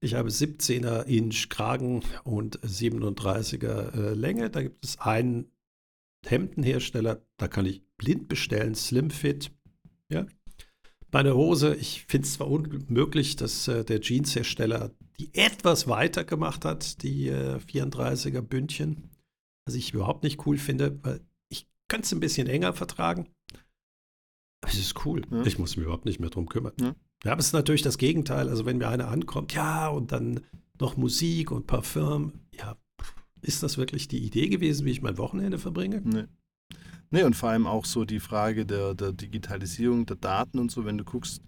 Ich 0.00 0.14
habe 0.14 0.30
17er 0.30 1.04
Inch 1.04 1.48
Kragen 1.48 2.02
und 2.24 2.58
37er 2.60 3.94
äh, 3.94 4.14
Länge. 4.14 4.50
Da 4.50 4.62
gibt 4.62 4.84
es 4.84 4.98
einen 4.98 5.52
Hemdenhersteller, 6.26 7.24
da 7.36 7.48
kann 7.48 7.66
ich 7.66 7.84
blind 7.96 8.28
bestellen, 8.28 8.74
Slim 8.74 9.10
Fit. 9.10 9.52
Ja. 10.08 10.26
Meine 11.12 11.34
Hose, 11.34 11.74
ich 11.74 12.04
finde 12.08 12.26
es 12.26 12.34
zwar 12.34 12.48
unmöglich, 12.48 13.36
dass 13.36 13.68
äh, 13.68 13.84
der 13.84 14.00
Jeanshersteller 14.00 14.92
die 15.18 15.34
etwas 15.34 15.88
weiter 15.88 16.24
gemacht 16.24 16.64
hat, 16.64 17.02
die 17.02 17.28
äh, 17.28 17.56
34er 17.56 18.40
Bündchen. 18.40 19.10
Was 19.64 19.74
ich 19.74 19.94
überhaupt 19.94 20.24
nicht 20.24 20.44
cool 20.46 20.58
finde, 20.58 20.98
weil 21.04 21.20
ich 21.48 21.68
könnte 21.88 22.06
es 22.06 22.12
ein 22.12 22.20
bisschen 22.20 22.48
enger 22.48 22.72
vertragen. 22.72 23.28
Aber 24.60 24.72
es 24.72 24.78
ist 24.78 25.04
cool. 25.06 25.22
Ja. 25.30 25.44
Ich 25.44 25.58
muss 25.58 25.76
mich 25.76 25.84
überhaupt 25.84 26.04
nicht 26.04 26.20
mehr 26.20 26.30
drum 26.30 26.48
kümmern. 26.48 26.72
Ja. 26.80 26.94
ja, 27.24 27.32
aber 27.32 27.40
es 27.40 27.46
ist 27.46 27.52
natürlich 27.52 27.82
das 27.82 27.98
Gegenteil. 27.98 28.48
Also 28.48 28.66
wenn 28.66 28.78
mir 28.78 28.88
einer 28.88 29.08
ankommt, 29.08 29.52
ja, 29.52 29.88
und 29.88 30.12
dann 30.12 30.40
noch 30.80 30.96
Musik 30.96 31.50
und 31.50 31.66
Parfüm, 31.66 32.32
ja, 32.54 32.76
ist 33.40 33.62
das 33.62 33.76
wirklich 33.76 34.08
die 34.08 34.24
Idee 34.24 34.48
gewesen, 34.48 34.84
wie 34.86 34.90
ich 34.90 35.02
mein 35.02 35.18
Wochenende 35.18 35.58
verbringe? 35.58 36.00
Nee. 36.04 36.24
Nee, 37.10 37.24
und 37.24 37.36
vor 37.36 37.50
allem 37.50 37.66
auch 37.66 37.84
so 37.84 38.06
die 38.06 38.20
Frage 38.20 38.64
der, 38.64 38.94
der 38.94 39.12
Digitalisierung 39.12 40.06
der 40.06 40.16
Daten 40.16 40.58
und 40.58 40.70
so, 40.70 40.86
wenn 40.86 40.96
du 40.96 41.04
guckst, 41.04 41.42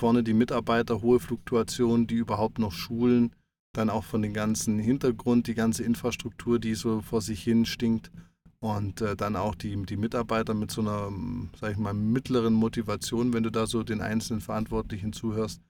vorne 0.00 0.22
die 0.22 0.32
Mitarbeiter, 0.32 1.02
hohe 1.02 1.20
Fluktuation, 1.20 2.06
die 2.06 2.14
überhaupt 2.14 2.58
noch 2.58 2.72
schulen, 2.72 3.32
dann 3.74 3.90
auch 3.90 4.04
von 4.04 4.22
dem 4.22 4.32
ganzen 4.32 4.78
Hintergrund, 4.78 5.46
die 5.46 5.54
ganze 5.54 5.84
Infrastruktur, 5.84 6.58
die 6.58 6.74
so 6.74 7.02
vor 7.02 7.20
sich 7.20 7.42
hin 7.42 7.66
stinkt 7.66 8.10
und 8.60 9.02
äh, 9.02 9.14
dann 9.14 9.36
auch 9.36 9.54
die, 9.54 9.76
die 9.84 9.98
Mitarbeiter 9.98 10.54
mit 10.54 10.70
so 10.70 10.80
einer, 10.80 11.12
sag 11.60 11.72
ich 11.72 11.76
mal, 11.76 11.92
mittleren 11.92 12.54
Motivation, 12.54 13.34
wenn 13.34 13.42
du 13.42 13.50
da 13.50 13.66
so 13.66 13.82
den 13.82 14.00
einzelnen 14.00 14.40
Verantwortlichen 14.40 15.12
zuhörst, 15.12 15.60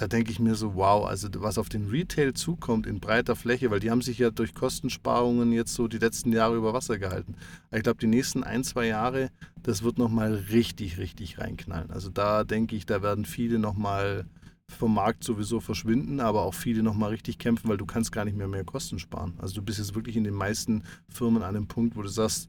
da 0.00 0.08
denke 0.08 0.30
ich 0.30 0.40
mir 0.40 0.54
so, 0.54 0.74
wow, 0.76 1.06
also 1.06 1.28
was 1.36 1.58
auf 1.58 1.68
den 1.68 1.90
Retail 1.90 2.32
zukommt 2.32 2.86
in 2.86 3.00
breiter 3.00 3.36
Fläche, 3.36 3.70
weil 3.70 3.80
die 3.80 3.90
haben 3.90 4.00
sich 4.00 4.18
ja 4.18 4.30
durch 4.30 4.54
Kostensparungen 4.54 5.52
jetzt 5.52 5.74
so 5.74 5.88
die 5.88 5.98
letzten 5.98 6.32
Jahre 6.32 6.56
über 6.56 6.72
Wasser 6.72 6.98
gehalten. 6.98 7.34
Ich 7.70 7.82
glaube, 7.82 7.98
die 7.98 8.06
nächsten 8.06 8.42
ein, 8.42 8.64
zwei 8.64 8.86
Jahre, 8.86 9.30
das 9.62 9.82
wird 9.82 9.98
nochmal 9.98 10.34
richtig, 10.50 10.96
richtig 10.96 11.38
reinknallen. 11.38 11.90
Also 11.90 12.08
da 12.08 12.44
denke 12.44 12.76
ich, 12.76 12.86
da 12.86 13.02
werden 13.02 13.26
viele 13.26 13.58
nochmal 13.58 14.24
vom 14.68 14.94
Markt 14.94 15.22
sowieso 15.22 15.60
verschwinden, 15.60 16.20
aber 16.20 16.42
auch 16.42 16.54
viele 16.54 16.82
nochmal 16.82 17.10
richtig 17.10 17.38
kämpfen, 17.38 17.68
weil 17.68 17.76
du 17.76 17.84
kannst 17.84 18.10
gar 18.10 18.24
nicht 18.24 18.36
mehr 18.36 18.48
mehr 18.48 18.64
Kosten 18.64 18.98
sparen. 18.98 19.34
Also 19.38 19.56
du 19.56 19.62
bist 19.62 19.78
jetzt 19.78 19.94
wirklich 19.94 20.16
in 20.16 20.24
den 20.24 20.34
meisten 20.34 20.84
Firmen 21.08 21.42
an 21.42 21.56
einem 21.56 21.66
Punkt, 21.66 21.94
wo 21.96 22.02
du 22.02 22.08
sagst, 22.08 22.48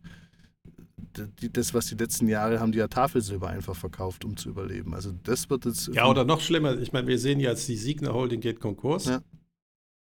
das, 1.53 1.73
was 1.73 1.87
die 1.87 1.95
letzten 1.95 2.27
Jahre 2.27 2.59
haben, 2.59 2.71
die 2.71 2.79
ja 2.79 2.87
Tafelsilber 2.87 3.49
einfach 3.49 3.75
verkauft, 3.75 4.25
um 4.25 4.37
zu 4.37 4.49
überleben. 4.49 4.93
Also 4.93 5.11
das 5.23 5.49
wird 5.49 5.65
jetzt. 5.65 5.87
Ja, 5.93 6.09
oder 6.09 6.25
noch 6.25 6.41
schlimmer. 6.41 6.77
Ich 6.79 6.93
meine, 6.93 7.07
wir 7.07 7.19
sehen 7.19 7.39
jetzt, 7.39 7.67
die 7.67 7.77
Signer 7.77 8.13
Holding 8.13 8.41
geht 8.41 8.59
Konkurs. 8.59 9.05
Ja. 9.05 9.21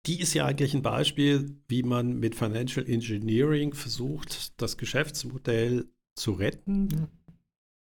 Die 0.06 0.20
ist 0.20 0.34
ja 0.34 0.44
eigentlich 0.44 0.74
ein 0.74 0.82
Beispiel, 0.82 1.56
wie 1.68 1.82
man 1.82 2.18
mit 2.18 2.34
Financial 2.34 2.86
Engineering 2.86 3.72
versucht, 3.72 4.60
das 4.60 4.76
Geschäftsmodell 4.76 5.86
zu 6.14 6.32
retten. 6.32 6.88
Ja. 6.90 7.08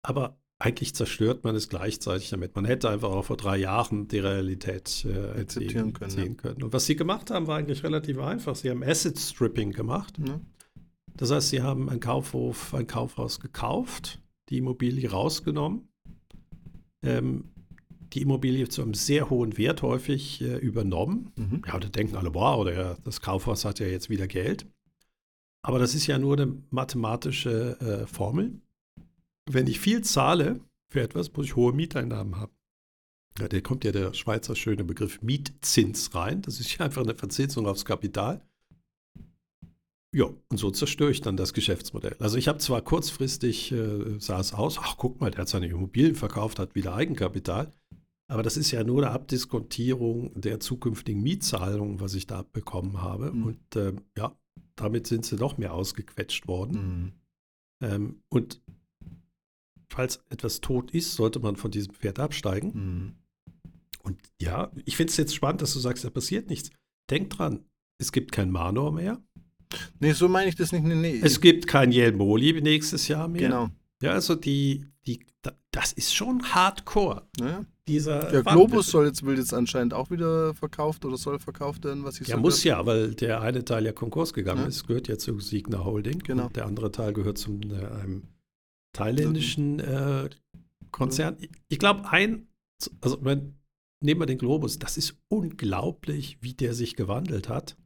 Aber 0.03 0.41
eigentlich 0.61 0.95
zerstört 0.95 1.43
man 1.43 1.57
es 1.57 1.71
gleichzeitig 1.71 2.29
damit. 2.29 2.55
Man 2.55 2.67
hätte 2.67 2.91
einfach 2.91 3.09
auch 3.09 3.25
vor 3.25 3.39
drei 3.39 3.57
Jahren 3.57 4.09
die 4.09 4.19
Realität 4.19 5.07
äh, 5.07 5.41
akzeptieren 5.41 5.95
können, 5.95 6.19
ja. 6.19 6.35
können. 6.35 6.63
Und 6.63 6.73
was 6.75 6.85
sie 6.85 6.97
gemacht 6.97 7.31
haben, 7.31 7.47
war 7.47 7.57
eigentlich 7.57 7.83
relativ 7.83 8.19
einfach. 8.19 8.55
Sie 8.55 8.69
haben 8.69 8.83
Asset 8.83 9.19
Stripping 9.19 9.73
gemacht. 9.73 10.19
Ja. 10.19 10.39
Das 11.17 11.31
heißt, 11.31 11.51
sie 11.51 11.63
haben 11.63 11.89
ein 11.89 12.01
Kaufhof, 12.01 12.75
ein 12.75 12.87
Kaufhaus 12.87 13.41
gekauft, 13.41 14.21
die 14.49 14.59
Immobilie 14.59 15.11
rausgenommen, 15.11 15.89
ähm, 17.05 17.51
die 18.13 18.23
Immobilie 18.23 18.69
zu 18.69 18.83
einem 18.83 18.95
sehr 18.95 19.31
hohen 19.31 19.57
Wert 19.57 19.83
häufig 19.83 20.41
äh, 20.41 20.57
übernommen. 20.57 21.33
Mhm. 21.37 21.63
Ja, 21.67 21.79
da 21.79 21.89
denken 21.89 22.17
alle, 22.17 22.35
wow, 22.35 22.65
der, 22.65 22.97
das 23.05 23.21
Kaufhaus 23.21 23.65
hat 23.65 23.79
ja 23.79 23.87
jetzt 23.87 24.11
wieder 24.11 24.27
Geld. 24.27 24.67
Aber 25.63 25.79
das 25.79 25.95
ist 25.95 26.07
ja 26.07 26.19
nur 26.19 26.41
eine 26.41 26.57
mathematische 26.71 27.79
äh, 27.81 28.07
Formel 28.07 28.61
wenn 29.55 29.67
ich 29.67 29.81
viel 29.81 30.03
zahle 30.03 30.61
für 30.89 31.01
etwas, 31.01 31.33
muss 31.33 31.47
ich 31.47 31.57
hohe 31.57 31.73
Mieteinnahmen 31.73 32.37
haben. 32.37 32.53
Ja, 33.39 33.49
da 33.49 33.61
kommt 33.61 33.85
ja 33.85 33.93
der 33.93 34.13
Schweizer 34.13 34.57
schöne 34.57 34.85
Begriff 34.85 35.23
Mietzins 35.23 36.15
rein. 36.15 36.43
Das 36.43 36.61
ist 36.61 36.77
ja 36.77 36.85
einfach 36.85 37.03
eine 37.03 37.15
Verzinsung 37.15 37.67
aufs 37.67 37.85
Kapital. 37.85 38.45
Ja, 40.13 40.25
und 40.25 40.57
so 40.57 40.71
zerstöre 40.71 41.13
ich 41.13 41.21
dann 41.21 41.37
das 41.37 41.55
Geschäftsmodell. 41.55 42.17
Also 42.19 42.37
ich 42.37 42.49
habe 42.49 42.59
zwar 42.59 42.83
kurzfristig, 42.83 43.71
äh, 43.71 44.19
sah 44.19 44.41
es 44.41 44.53
aus, 44.53 44.79
ach 44.81 44.97
guck 44.97 45.21
mal, 45.21 45.31
der 45.31 45.43
hat 45.43 45.49
seine 45.49 45.69
Immobilien 45.69 46.17
verkauft, 46.17 46.59
hat 46.59 46.75
wieder 46.75 46.95
Eigenkapital, 46.95 47.71
aber 48.31 48.45
das 48.45 48.57
ist 48.57 48.71
ja 48.71 48.85
nur 48.85 49.03
eine 49.03 49.13
Abdiskontierung 49.13 50.41
der 50.41 50.61
zukünftigen 50.61 51.21
Mietzahlungen, 51.21 52.01
was 52.01 52.15
ich 52.15 52.29
da 52.29 52.43
bekommen 52.43 53.03
habe. 53.03 53.33
Mhm. 53.33 53.45
Und 53.45 53.77
äh, 53.77 53.93
ja, 54.17 54.37
damit 54.77 55.09
sind 55.09 55.27
sie 55.27 55.35
noch 55.35 55.59
mehr 55.59 55.75
ausgequetscht 55.75 56.47
worden. 56.47 56.77
Mhm. 56.77 57.13
Ähm, 57.83 58.23
und 58.29 58.63
falls 59.89 60.25
etwas 60.29 60.61
tot 60.61 60.93
ist, 60.93 61.15
sollte 61.15 61.41
man 61.41 61.57
von 61.57 61.73
diesem 61.73 61.93
Pferd 61.93 62.21
absteigen. 62.21 62.73
Mhm. 62.75 63.15
Und 64.03 64.21
ja, 64.41 64.71
ich 64.85 64.97
finde 64.97 65.11
es 65.11 65.17
jetzt 65.17 65.35
spannend, 65.35 65.63
dass 65.63 65.73
du 65.73 65.81
sagst, 65.81 66.05
da 66.05 66.11
passiert 66.11 66.49
nichts. 66.49 66.71
Denk 67.11 67.31
dran, 67.31 67.65
es 67.99 68.13
gibt 68.13 68.31
kein 68.31 68.51
Manor 68.53 68.93
mehr. 68.93 69.21
Nee, 69.99 70.13
so 70.13 70.29
meine 70.29 70.49
ich 70.49 70.57
das 70.57 70.73
nicht. 70.73 70.85
Nee, 70.85 70.95
nee. 70.95 71.21
Es 71.23 71.41
gibt 71.41 71.67
kein 71.67 71.93
Jelmoli 71.93 72.61
nächstes 72.61 73.09
Jahr 73.09 73.29
mehr. 73.29 73.43
Genau. 73.43 73.69
Ja, 74.03 74.13
also 74.13 74.35
die, 74.35 74.87
die, 75.07 75.21
das 75.71 75.93
ist 75.93 76.15
schon 76.15 76.43
hardcore. 76.43 77.29
Ja. 77.39 77.65
Dieser 77.87 78.31
der 78.31 78.43
Globus 78.43 78.89
soll 78.91 79.07
jetzt, 79.07 79.25
will 79.25 79.37
jetzt 79.37 79.53
anscheinend 79.53 79.95
auch 79.95 80.11
wieder 80.11 80.55
verkauft 80.55 81.05
oder 81.05 81.17
soll 81.17 81.39
verkauft 81.39 81.85
werden, 81.85 82.05
was 82.05 82.21
ich 82.21 82.29
Ja, 82.29 82.37
muss 82.37 82.63
ja, 82.63 82.87
weil 82.87 83.15
der 83.15 83.41
eine 83.41 83.65
Teil 83.65 83.85
ja 83.85 83.93
Konkurs 83.93 84.33
gegangen 84.33 84.63
ja. 84.63 84.69
ist, 84.69 84.87
gehört 84.87 85.09
ja 85.09 85.19
zu 85.19 85.41
Signa 85.41 85.85
Holding. 85.85 86.21
Genau. 86.21 86.49
Der 86.51 86.67
andere 86.67 86.93
Teil 86.93 87.13
gehört 87.13 87.39
zum 87.39 87.61
äh, 87.63 87.85
einem 87.85 88.23
thailändischen 88.93 89.81
äh, 89.81 90.31
Konzern. 90.91 91.37
Ich 91.69 91.79
glaube, 91.79 92.09
ein, 92.11 92.49
also 93.01 93.25
wenn, 93.25 93.55
nehmen 94.01 94.21
wir 94.21 94.27
den 94.27 94.39
Globus, 94.39 94.79
das 94.79 94.97
ist 94.97 95.17
unglaublich, 95.29 96.39
wie 96.41 96.55
der 96.55 96.75
sich 96.75 96.97
gewandelt 96.97 97.49
hat. 97.49 97.77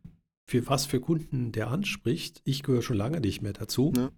Für 0.46 0.66
was 0.68 0.86
für 0.86 1.00
Kunden 1.00 1.52
der 1.52 1.68
anspricht. 1.68 2.42
Ich 2.44 2.62
gehöre 2.62 2.82
schon 2.82 2.96
lange 2.96 3.20
nicht 3.20 3.40
mehr 3.40 3.54
dazu. 3.54 3.92
Ja. 3.96 4.12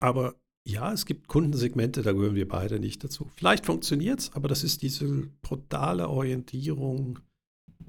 Aber 0.00 0.36
ja, 0.66 0.92
es 0.92 1.06
gibt 1.06 1.28
Kundensegmente, 1.28 2.02
da 2.02 2.12
gehören 2.12 2.34
wir 2.34 2.48
beide 2.48 2.78
nicht 2.78 3.02
dazu. 3.02 3.30
Vielleicht 3.34 3.66
funktioniert 3.66 4.20
es, 4.20 4.32
aber 4.32 4.48
das 4.48 4.62
ist 4.62 4.82
diese 4.82 5.28
brutale 5.42 6.08
Orientierung 6.08 7.18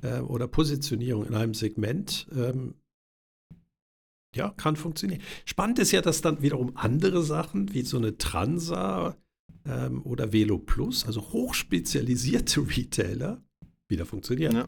äh, 0.02 0.20
oder 0.20 0.48
Positionierung 0.48 1.26
in 1.26 1.36
einem 1.36 1.54
Segment, 1.54 2.28
ähm, 2.34 2.76
ja, 4.36 4.50
kann 4.52 4.78
funktionieren. 4.78 5.22
Spannend 5.44 5.80
ist 5.80 5.92
ja, 5.92 6.02
dass 6.02 6.22
dann 6.22 6.42
wiederum 6.42 6.72
andere 6.76 7.22
Sachen 7.22 7.74
wie 7.74 7.82
so 7.82 7.98
eine 7.98 8.18
Transa 8.18 9.18
ähm, 9.66 10.02
oder 10.04 10.32
Velo 10.32 10.58
Plus, 10.58 11.06
also 11.06 11.22
hochspezialisierte 11.22 12.62
Retailer, 12.78 13.44
wieder 13.90 14.06
funktionieren. 14.06 14.56
Ja, 14.56 14.68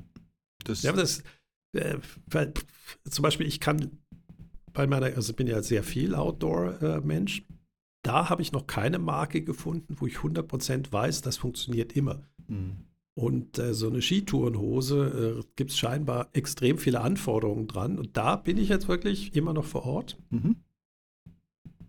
das, 0.65 0.83
ja, 0.83 0.91
das 0.91 1.23
äh, 1.74 1.97
weil, 2.28 2.53
zum 3.09 3.24
Beispiel, 3.24 3.47
ich 3.47 3.59
kann 3.59 3.99
bei 4.74 4.88
meiner, 4.88 5.07
also 5.07 5.32
ich 5.32 5.36
bin 5.36 5.47
ja 5.47 5.61
sehr 5.61 5.84
viel 5.84 6.15
Outdoor-Mensch, 6.15 7.39
äh, 7.39 7.53
da 8.03 8.30
habe 8.30 8.41
ich 8.41 8.51
noch 8.51 8.67
keine 8.67 8.99
Marke 8.99 9.41
gefunden, 9.43 9.95
wo 9.99 10.07
ich 10.07 10.17
100% 10.17 10.91
weiß, 10.91 11.21
das 11.21 11.38
funktioniert 11.38 11.95
immer. 11.95 12.28
Mhm. 12.47 12.86
Und 13.15 13.59
äh, 13.59 13.74
so 13.74 13.88
eine 13.88 14.01
Skitourenhose 14.01 15.39
äh, 15.39 15.43
gibt 15.55 15.71
es 15.71 15.78
scheinbar 15.78 16.30
extrem 16.34 16.78
viele 16.78 17.01
Anforderungen 17.01 17.67
dran. 17.67 17.99
Und 17.99 18.17
da 18.17 18.36
bin 18.36 18.57
ich 18.57 18.69
jetzt 18.69 18.88
wirklich 18.88 19.36
immer 19.36 19.53
noch 19.53 19.65
vor 19.65 19.86
Ort, 19.86 20.17
mhm. 20.32 20.55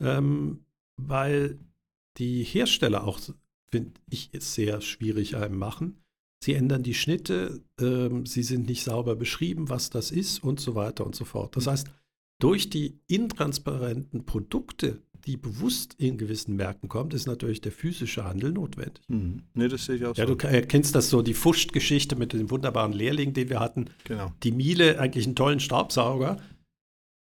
ähm, 0.01 0.65
weil 0.97 1.59
die 2.19 2.45
Hersteller 2.45 3.05
auch, 3.05 3.19
finde 3.71 3.93
ich, 4.11 4.31
es 4.33 4.55
sehr 4.55 4.81
schwierig 4.83 5.37
einem 5.37 5.59
machen. 5.59 6.04
Sie 6.45 6.53
ändern 6.53 6.83
die 6.83 6.93
Schnitte, 6.93 7.63
ähm, 7.81 8.27
sie 8.27 8.43
sind 8.43 8.69
nicht 8.69 8.85
sauber 8.85 9.17
beschrieben, 9.17 9.71
was 9.71 9.89
das 9.89 10.11
ist 10.11 10.45
und 10.45 10.61
so 10.61 10.75
weiter 10.75 11.07
und 11.07 11.17
so 11.17 11.25
fort. 11.25 11.57
Das 11.57 11.67
heißt, 11.67 11.87
durch 12.39 12.69
die 12.69 12.99
intransparenten 13.07 14.27
Produkte, 14.27 15.01
die 15.25 15.39
bewusst 15.39 15.95
in 15.97 16.19
gewissen 16.19 16.55
Märkten 16.57 16.91
kommt, 16.91 17.15
ist 17.15 17.27
natürlich 17.27 17.63
der 17.63 17.73
physische 17.73 18.25
Handel 18.25 18.53
notwendig. 18.53 19.03
Mhm. 19.09 19.45
Nee, 19.55 19.69
das 19.69 19.87
sehe 19.87 19.97
ich 19.97 20.05
auch 20.05 20.15
ja, 20.19 20.27
so. 20.27 20.35
Du 20.35 20.67
kennst 20.69 20.95
das 20.95 21.09
so, 21.09 21.23
die 21.23 21.33
Fuscht-Geschichte 21.33 22.15
mit 22.15 22.35
dem 22.35 22.51
wunderbaren 22.51 22.93
Lehrling, 22.93 23.33
den 23.33 23.49
wir 23.49 23.59
hatten. 23.61 23.87
Genau. 24.05 24.31
Die 24.43 24.53
Miele, 24.53 25.01
eigentlich 25.01 25.25
einen 25.25 25.37
tollen 25.37 25.61
Staubsauger. 25.61 26.37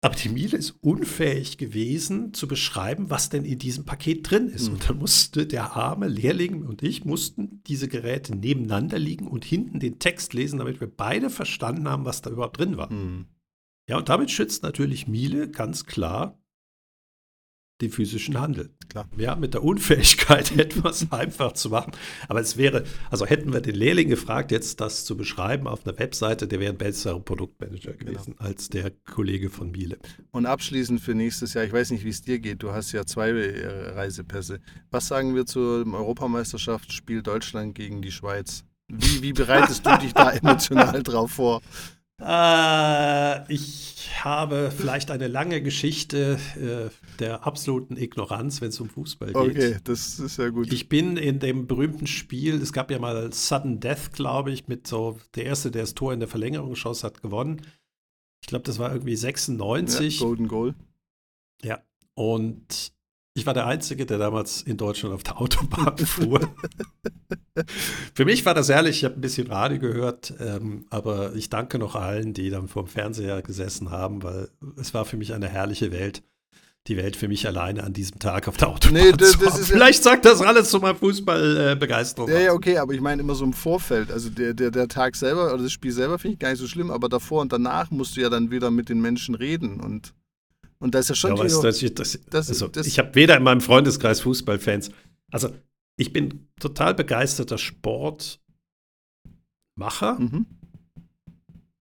Aber 0.06 0.14
die 0.14 0.28
Miele 0.28 0.56
ist 0.56 0.76
unfähig 0.82 1.58
gewesen, 1.58 2.32
zu 2.32 2.46
beschreiben, 2.46 3.10
was 3.10 3.28
denn 3.28 3.44
in 3.44 3.58
diesem 3.58 3.84
Paket 3.84 4.30
drin 4.30 4.46
ist. 4.46 4.68
Mhm. 4.68 4.74
Und 4.74 4.88
dann 4.88 4.98
musste 4.98 5.48
der 5.48 5.74
arme 5.74 6.06
Lehrling 6.06 6.62
und 6.62 6.84
ich 6.84 7.04
mussten 7.04 7.60
diese 7.66 7.88
Geräte 7.88 8.36
nebeneinander 8.36 9.00
liegen 9.00 9.26
und 9.26 9.44
hinten 9.44 9.80
den 9.80 9.98
Text 9.98 10.32
lesen, 10.32 10.60
damit 10.60 10.78
wir 10.78 10.86
beide 10.86 11.28
verstanden 11.28 11.88
haben, 11.88 12.04
was 12.04 12.22
da 12.22 12.30
überhaupt 12.30 12.56
drin 12.56 12.76
war. 12.76 12.92
Mhm. 12.92 13.26
Ja, 13.88 13.96
und 13.98 14.08
damit 14.08 14.30
schützt 14.30 14.62
natürlich 14.62 15.08
Miele 15.08 15.50
ganz 15.50 15.86
klar 15.86 16.38
den 17.80 17.90
physischen 17.90 18.40
Handel. 18.40 18.70
Klar. 18.88 19.08
Ja, 19.16 19.36
mit 19.36 19.54
der 19.54 19.62
Unfähigkeit, 19.62 20.50
etwas 20.58 21.10
einfach 21.12 21.52
zu 21.52 21.70
machen. 21.70 21.92
Aber 22.28 22.40
es 22.40 22.56
wäre, 22.56 22.84
also 23.10 23.26
hätten 23.26 23.52
wir 23.52 23.60
den 23.60 23.74
Lehrling 23.74 24.08
gefragt, 24.08 24.50
jetzt 24.50 24.80
das 24.80 25.04
zu 25.04 25.16
beschreiben 25.16 25.66
auf 25.66 25.86
einer 25.86 25.98
Webseite, 25.98 26.48
der 26.48 26.60
wäre 26.60 26.72
ein 26.72 26.78
besserer 26.78 27.20
Produktmanager 27.20 27.92
genau. 27.92 28.12
gewesen 28.12 28.36
genau. 28.36 28.48
als 28.48 28.68
der 28.68 28.90
Kollege 29.04 29.50
von 29.50 29.70
Miele. 29.70 29.98
Und 30.30 30.46
abschließend 30.46 31.00
für 31.00 31.14
nächstes 31.14 31.54
Jahr, 31.54 31.64
ich 31.64 31.72
weiß 31.72 31.90
nicht, 31.90 32.04
wie 32.04 32.10
es 32.10 32.22
dir 32.22 32.38
geht, 32.38 32.62
du 32.62 32.72
hast 32.72 32.92
ja 32.92 33.04
zwei 33.04 33.30
äh, 33.30 33.90
Reisepässe. 33.90 34.60
Was 34.90 35.08
sagen 35.08 35.34
wir 35.34 35.46
zum 35.46 35.94
Europameisterschaftsspiel 35.94 37.22
Deutschland 37.22 37.74
gegen 37.74 38.00
die 38.00 38.12
Schweiz? 38.12 38.64
Wie, 38.88 39.20
wie 39.20 39.32
bereitest 39.32 39.84
du 39.84 39.96
dich 39.98 40.14
da 40.14 40.30
emotional 40.42 41.02
drauf 41.02 41.32
vor? 41.32 41.60
Äh, 42.18 43.52
ich 43.52 44.24
habe 44.24 44.70
vielleicht 44.70 45.10
eine 45.10 45.28
lange 45.28 45.60
Geschichte 45.60 46.38
äh, 46.56 46.90
der 47.18 47.46
absoluten 47.46 47.96
Ignoranz, 47.96 48.60
wenn 48.60 48.70
es 48.70 48.80
um 48.80 48.88
Fußball 48.88 49.32
geht. 49.32 49.36
Okay, 49.36 49.76
das 49.84 50.18
ist 50.18 50.38
ja 50.38 50.48
gut. 50.48 50.72
Ich 50.72 50.88
bin 50.88 51.16
in 51.18 51.38
dem 51.38 51.66
berühmten 51.66 52.06
Spiel, 52.06 52.54
es 52.60 52.72
gab 52.72 52.90
ja 52.90 52.98
mal 52.98 53.32
Sudden 53.32 53.80
Death, 53.80 54.12
glaube 54.12 54.50
ich, 54.50 54.66
mit 54.66 54.86
so, 54.86 55.18
der 55.34 55.44
Erste, 55.44 55.70
der 55.70 55.82
das 55.82 55.94
Tor 55.94 56.14
in 56.14 56.20
der 56.20 56.28
Verlängerung 56.28 56.74
schoss, 56.74 57.04
hat 57.04 57.20
gewonnen. 57.20 57.62
Ich 58.40 58.48
glaube, 58.48 58.64
das 58.64 58.78
war 58.78 58.92
irgendwie 58.92 59.16
96. 59.16 60.20
Ja, 60.20 60.26
Golden 60.26 60.48
Goal. 60.48 60.74
Ja, 61.62 61.82
und 62.14 62.92
ich 63.36 63.44
war 63.44 63.52
der 63.52 63.66
Einzige, 63.66 64.06
der 64.06 64.16
damals 64.16 64.62
in 64.62 64.78
Deutschland 64.78 65.14
auf 65.14 65.22
der 65.22 65.38
Autobahn 65.38 65.98
fuhr. 66.06 66.40
Für 68.14 68.24
mich 68.24 68.46
war 68.46 68.54
das 68.54 68.70
ehrlich, 68.70 68.96
ich 68.96 69.04
habe 69.04 69.16
ein 69.16 69.20
bisschen 69.20 69.46
Radio 69.48 69.78
gehört, 69.78 70.32
ähm, 70.40 70.86
aber 70.88 71.34
ich 71.34 71.50
danke 71.50 71.78
noch 71.78 71.96
allen, 71.96 72.32
die 72.32 72.48
dann 72.48 72.66
vor 72.66 72.84
dem 72.84 72.88
Fernseher 72.88 73.42
gesessen 73.42 73.90
haben, 73.90 74.22
weil 74.22 74.48
es 74.80 74.94
war 74.94 75.04
für 75.04 75.18
mich 75.18 75.34
eine 75.34 75.48
herrliche 75.48 75.92
Welt. 75.92 76.22
Die 76.86 76.96
Welt 76.96 77.16
für 77.16 77.28
mich 77.28 77.46
alleine 77.46 77.82
an 77.84 77.92
diesem 77.92 78.20
Tag 78.20 78.48
auf 78.48 78.56
der 78.56 78.68
Autobahn. 78.68 79.02
Nee, 79.02 79.12
das, 79.12 79.36
das 79.38 79.58
ist 79.58 79.70
Vielleicht 79.70 80.02
sagt 80.02 80.24
das 80.24 80.40
alles 80.40 80.70
zu 80.70 80.78
meiner 80.78 80.94
Fußballbegeisterung. 80.94 82.30
Äh, 82.30 82.34
ja, 82.34 82.40
ja, 82.40 82.52
okay, 82.52 82.78
aber 82.78 82.94
ich 82.94 83.00
meine 83.00 83.20
immer 83.20 83.34
so 83.34 83.44
im 83.44 83.52
Vorfeld. 83.52 84.10
Also 84.10 84.30
der, 84.30 84.54
der, 84.54 84.70
der 84.70 84.88
Tag 84.88 85.16
selber 85.16 85.52
oder 85.52 85.64
das 85.64 85.72
Spiel 85.72 85.92
selber 85.92 86.18
finde 86.18 86.34
ich 86.34 86.38
gar 86.38 86.50
nicht 86.50 86.60
so 86.60 86.68
schlimm, 86.68 86.90
aber 86.90 87.10
davor 87.10 87.42
und 87.42 87.52
danach 87.52 87.90
musst 87.90 88.16
du 88.16 88.20
ja 88.20 88.30
dann 88.30 88.50
wieder 88.50 88.70
mit 88.70 88.88
den 88.88 89.00
Menschen 89.00 89.34
reden 89.34 89.80
und 89.80 90.14
und 90.78 90.94
da 90.94 90.98
ist 90.98 91.08
ja 91.08 91.14
schon. 91.14 91.36
Ja, 91.36 91.42
weißt, 91.42 91.64
das, 91.64 91.80
das, 91.94 92.18
das, 92.30 92.48
also, 92.48 92.70
ich 92.80 92.98
habe 92.98 93.14
weder 93.14 93.36
in 93.36 93.42
meinem 93.42 93.60
Freundeskreis 93.60 94.20
Fußballfans. 94.20 94.90
Also, 95.30 95.50
ich 95.96 96.12
bin 96.12 96.48
total 96.60 96.94
begeisterter 96.94 97.58
Sportmacher, 97.58 98.40
mhm. 100.18 100.46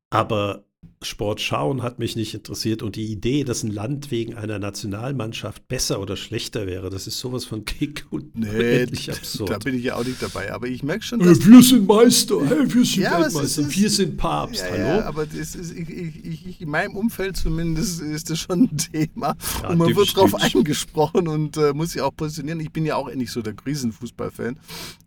aber 0.09 0.64
Sport 1.01 1.41
schauen 1.41 1.83
hat 1.83 1.99
mich 1.99 2.15
nicht 2.15 2.33
interessiert 2.33 2.81
und 2.81 2.95
die 2.95 3.05
Idee, 3.05 3.43
dass 3.43 3.63
ein 3.63 3.71
Land 3.71 4.11
wegen 4.11 4.33
einer 4.35 4.59
Nationalmannschaft 4.59 5.67
besser 5.67 5.99
oder 5.99 6.15
schlechter 6.15 6.67
wäre, 6.67 6.89
das 6.89 7.05
ist 7.05 7.19
sowas 7.19 7.45
von 7.45 7.65
kick 7.65 8.05
und 8.09 8.37
nee, 8.37 8.83
absurd. 8.83 9.49
Da 9.49 9.57
bin 9.57 9.75
ich 9.75 9.83
ja 9.83 9.95
auch 9.95 10.05
nicht 10.05 10.21
dabei, 10.21 10.53
aber 10.53 10.67
ich 10.67 10.83
merke 10.83 11.03
schon, 11.03 11.19
dass... 11.19 11.45
wir 11.45 11.61
sind 11.61 11.87
Meister, 11.87 12.37
hey, 12.45 12.73
wir 12.73 12.85
sind 12.85 13.03
ja, 13.03 13.19
Weltmeister, 13.21 13.61
ist, 13.61 13.77
wir 13.77 13.89
sind 13.89 14.17
Papst, 14.17 14.61
ja, 14.61 14.71
hallo? 14.71 14.83
Ja, 14.83 15.05
aber 15.05 15.25
das 15.25 15.55
ist, 15.55 15.71
ich, 15.71 15.89
ich, 15.89 16.45
ich, 16.47 16.61
in 16.61 16.69
meinem 16.69 16.95
Umfeld 16.95 17.37
zumindest 17.37 18.01
ist 18.01 18.29
das 18.29 18.39
schon 18.39 18.63
ein 18.63 18.77
Thema 18.77 19.35
ja, 19.61 19.69
und 19.69 19.77
man 19.77 19.95
wird 19.95 20.15
darauf 20.15 20.33
eingesprochen 20.35 21.27
und 21.27 21.57
äh, 21.57 21.73
muss 21.73 21.91
sich 21.91 22.01
auch 22.01 22.15
positionieren. 22.15 22.59
Ich 22.59 22.71
bin 22.71 22.85
ja 22.85 22.95
auch 22.95 23.13
nicht 23.13 23.31
so 23.31 23.41
der 23.41 23.53
Krisenfußballfan, 23.53 24.57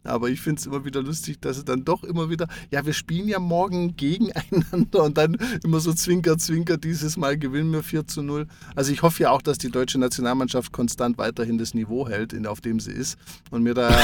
aber 0.04 0.28
ich 0.28 0.40
finde 0.40 0.60
es 0.60 0.66
immer 0.66 0.84
wieder 0.84 1.02
lustig, 1.02 1.40
dass 1.40 1.56
es 1.56 1.64
dann 1.64 1.84
doch 1.84 2.04
immer 2.04 2.30
wieder, 2.30 2.46
ja, 2.70 2.84
wir 2.84 2.92
spielen 2.92 3.28
ja 3.28 3.38
morgen 3.38 3.96
gegeneinander 3.96 5.02
und 5.02 5.18
dann 5.18 5.36
immer 5.64 5.77
so 5.80 5.92
zwinker, 5.92 6.38
zwinker, 6.38 6.76
dieses 6.76 7.16
Mal 7.16 7.38
gewinnen 7.38 7.72
wir 7.72 7.82
4 7.82 8.06
zu 8.06 8.22
0. 8.22 8.46
Also 8.74 8.92
ich 8.92 9.02
hoffe 9.02 9.24
ja 9.24 9.30
auch, 9.30 9.42
dass 9.42 9.58
die 9.58 9.70
deutsche 9.70 9.98
Nationalmannschaft 9.98 10.72
konstant 10.72 11.18
weiterhin 11.18 11.58
das 11.58 11.74
Niveau 11.74 12.08
hält, 12.08 12.34
auf 12.46 12.60
dem 12.60 12.80
sie 12.80 12.92
ist 12.92 13.18
und 13.50 13.62
mir 13.62 13.74
da... 13.74 13.90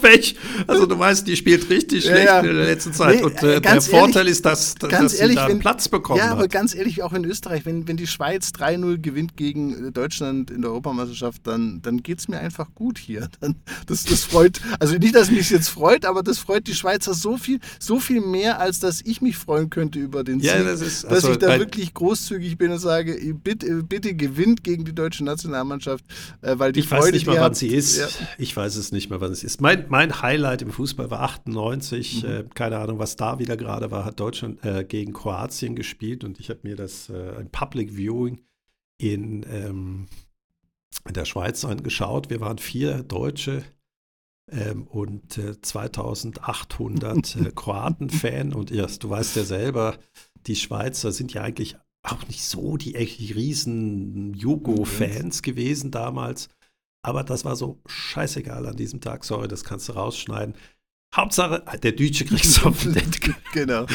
Welch? 0.00 0.36
Also 0.66 0.86
du 0.86 0.98
weißt, 0.98 1.26
die 1.26 1.36
spielt 1.36 1.68
richtig 1.70 2.04
schlecht 2.04 2.26
ja, 2.26 2.40
ja. 2.42 2.50
in 2.50 2.56
der 2.56 2.66
letzten 2.66 2.92
Zeit 2.92 3.16
nee, 3.16 3.22
und 3.22 3.36
äh, 3.42 3.60
der 3.60 3.64
ehrlich, 3.64 3.84
Vorteil 3.84 4.28
ist, 4.28 4.44
dass, 4.44 4.74
dass 4.74 5.14
ehrlich, 5.14 5.36
sie 5.36 5.42
da 5.42 5.48
wenn, 5.48 5.58
Platz 5.58 5.88
bekommen 5.88 6.18
Ja, 6.18 6.26
hat. 6.26 6.32
aber 6.32 6.48
ganz 6.48 6.74
ehrlich, 6.74 7.02
auch 7.02 7.12
in 7.12 7.24
Österreich, 7.24 7.66
wenn, 7.66 7.88
wenn 7.88 7.96
die 7.96 8.06
Schweiz 8.06 8.50
3-0 8.50 8.98
gewinnt 8.98 9.36
gegen 9.36 9.92
Deutschland 9.92 10.50
in 10.50 10.62
der 10.62 10.70
Europameisterschaft, 10.70 11.46
dann, 11.46 11.80
dann 11.82 12.02
geht 12.02 12.20
es 12.20 12.28
mir 12.28 12.38
einfach 12.38 12.74
gut 12.74 12.98
hier. 12.98 13.28
Dann, 13.40 13.54
das, 13.86 14.04
das 14.04 14.24
freut, 14.24 14.60
also 14.80 14.96
nicht, 14.96 15.14
dass 15.14 15.30
mich 15.30 15.50
jetzt 15.50 15.68
freut, 15.68 16.04
aber 16.04 16.22
das 16.22 16.38
freut 16.38 16.66
die 16.66 16.74
Schweizer 16.74 17.14
so 17.14 17.36
viel, 17.36 17.60
so 17.78 18.00
viel 18.00 18.20
mehr, 18.20 18.58
als 18.58 18.80
dass 18.80 19.00
ich 19.00 19.20
mich 19.20 19.36
freuen 19.36 19.70
könnte 19.70 19.98
über 19.98 20.24
den 20.24 20.37
Sieg. 20.40 20.50
Ja, 20.50 20.62
das 20.62 20.80
ist, 20.80 21.04
dass 21.04 21.12
also, 21.12 21.32
ich 21.32 21.38
da 21.38 21.58
wirklich 21.58 21.94
großzügig 21.94 22.58
bin 22.58 22.70
und 22.70 22.78
sage, 22.78 23.34
bitte, 23.34 23.82
bitte 23.82 24.14
gewinnt 24.14 24.64
gegen 24.64 24.84
die 24.84 24.94
deutsche 24.94 25.24
Nationalmannschaft, 25.24 26.04
äh, 26.42 26.58
weil 26.58 26.72
die 26.72 26.80
ich 26.80 26.88
Freude, 26.88 27.04
weiß 27.04 27.12
nicht 27.12 27.26
mal, 27.26 27.40
wann 27.40 27.54
sie 27.54 27.68
ist. 27.68 27.98
Ja. 27.98 28.08
Ich 28.38 28.56
weiß 28.56 28.76
es 28.76 28.92
nicht 28.92 29.10
mehr, 29.10 29.20
wann 29.20 29.32
es 29.32 29.44
ist. 29.44 29.60
Mein, 29.60 29.86
mein 29.88 30.22
Highlight 30.22 30.62
im 30.62 30.70
Fußball 30.70 31.10
war 31.10 31.20
98. 31.20 32.22
Mhm. 32.22 32.28
Äh, 32.28 32.44
keine 32.54 32.78
Ahnung, 32.78 32.98
was 32.98 33.16
da 33.16 33.38
wieder 33.38 33.56
gerade 33.56 33.90
war. 33.90 34.04
Hat 34.04 34.20
Deutschland 34.20 34.64
äh, 34.64 34.84
gegen 34.84 35.12
Kroatien 35.12 35.76
gespielt 35.76 36.24
und 36.24 36.40
ich 36.40 36.50
habe 36.50 36.60
mir 36.62 36.76
das 36.76 37.10
äh, 37.10 37.38
ein 37.38 37.50
Public 37.50 37.96
Viewing 37.96 38.40
in, 38.98 39.44
ähm, 39.50 40.06
in 41.06 41.14
der 41.14 41.24
Schweiz 41.24 41.64
angeschaut. 41.64 42.30
Wir 42.30 42.40
waren 42.40 42.58
vier 42.58 43.02
Deutsche 43.02 43.64
ähm, 44.50 44.86
und 44.86 45.38
äh, 45.38 45.60
2800 45.60 47.36
äh, 47.36 47.50
Kroaten-Fan. 47.54 48.52
Und 48.52 48.70
ja, 48.70 48.86
du 48.86 49.10
weißt 49.10 49.36
ja 49.36 49.44
selber, 49.44 49.98
die 50.48 50.56
Schweizer 50.56 51.12
sind 51.12 51.32
ja 51.34 51.42
eigentlich 51.42 51.76
auch 52.02 52.26
nicht 52.26 52.42
so 52.42 52.76
die 52.76 52.94
echt 52.94 53.20
riesen 53.34 54.34
Jugo-Fans 54.34 55.42
gewesen 55.42 55.90
damals. 55.90 56.48
Aber 57.04 57.22
das 57.22 57.44
war 57.44 57.56
so 57.56 57.80
scheißegal 57.86 58.66
an 58.66 58.76
diesem 58.76 59.00
Tag. 59.00 59.24
Sorry, 59.24 59.48
das 59.48 59.64
kannst 59.64 59.88
du 59.88 59.92
rausschneiden. 59.92 60.54
Hauptsache, 61.14 61.64
der 61.78 61.92
Deutsche 61.92 62.24
kriegt 62.24 62.44
es 62.44 62.62
auf 62.64 62.82
den 62.82 62.94
Genau. 63.52 63.86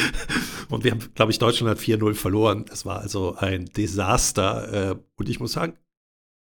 Und 0.68 0.84
wir 0.84 0.92
haben, 0.92 1.14
glaube 1.14 1.30
ich, 1.30 1.38
Deutschland 1.38 1.70
hat 1.70 1.78
4-0 1.78 2.14
verloren. 2.14 2.64
Das 2.66 2.84
war 2.86 3.00
also 3.00 3.36
ein 3.36 3.66
Desaster. 3.66 4.90
Äh, 4.90 4.96
und 5.16 5.28
ich 5.28 5.38
muss 5.38 5.52
sagen, 5.52 5.78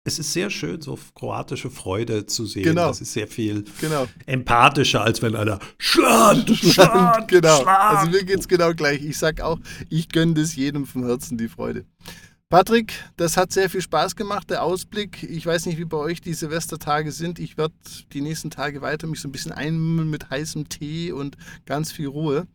es 0.08 0.18
ist 0.18 0.32
sehr 0.32 0.50
schön, 0.50 0.80
so 0.80 0.98
kroatische 1.14 1.70
Freude 1.70 2.26
zu 2.26 2.46
sehen. 2.46 2.64
Genau. 2.64 2.88
Das 2.88 3.00
ist 3.00 3.12
sehr 3.12 3.28
viel 3.28 3.64
genau. 3.80 4.06
empathischer, 4.26 5.02
als 5.02 5.22
wenn 5.22 5.36
einer 5.36 5.60
Schland, 5.76 6.50
Schland, 6.56 7.28
genau. 7.28 7.62
Schland. 7.62 7.98
Also 7.98 8.10
mir 8.10 8.24
geht 8.24 8.40
es 8.40 8.48
genau 8.48 8.72
gleich. 8.72 9.04
Ich 9.04 9.18
sage 9.18 9.44
auch, 9.44 9.58
ich 9.88 10.08
gönne 10.08 10.34
das 10.34 10.56
jedem 10.56 10.86
vom 10.86 11.04
Herzen 11.04 11.38
die 11.38 11.48
Freude. 11.48 11.84
Patrick, 12.48 12.94
das 13.18 13.36
hat 13.36 13.52
sehr 13.52 13.68
viel 13.68 13.82
Spaß 13.82 14.16
gemacht, 14.16 14.48
der 14.48 14.62
Ausblick. 14.62 15.22
Ich 15.22 15.44
weiß 15.44 15.66
nicht, 15.66 15.78
wie 15.78 15.84
bei 15.84 15.98
euch 15.98 16.22
die 16.22 16.32
Silvestertage 16.32 17.12
sind. 17.12 17.38
Ich 17.38 17.58
werde 17.58 17.74
die 18.14 18.22
nächsten 18.22 18.48
Tage 18.48 18.80
weiter 18.80 19.06
mich 19.06 19.20
so 19.20 19.28
ein 19.28 19.32
bisschen 19.32 19.52
einmümmeln 19.52 20.08
mit 20.08 20.30
heißem 20.30 20.70
Tee 20.70 21.12
und 21.12 21.36
ganz 21.66 21.92
viel 21.92 22.08
Ruhe. 22.08 22.46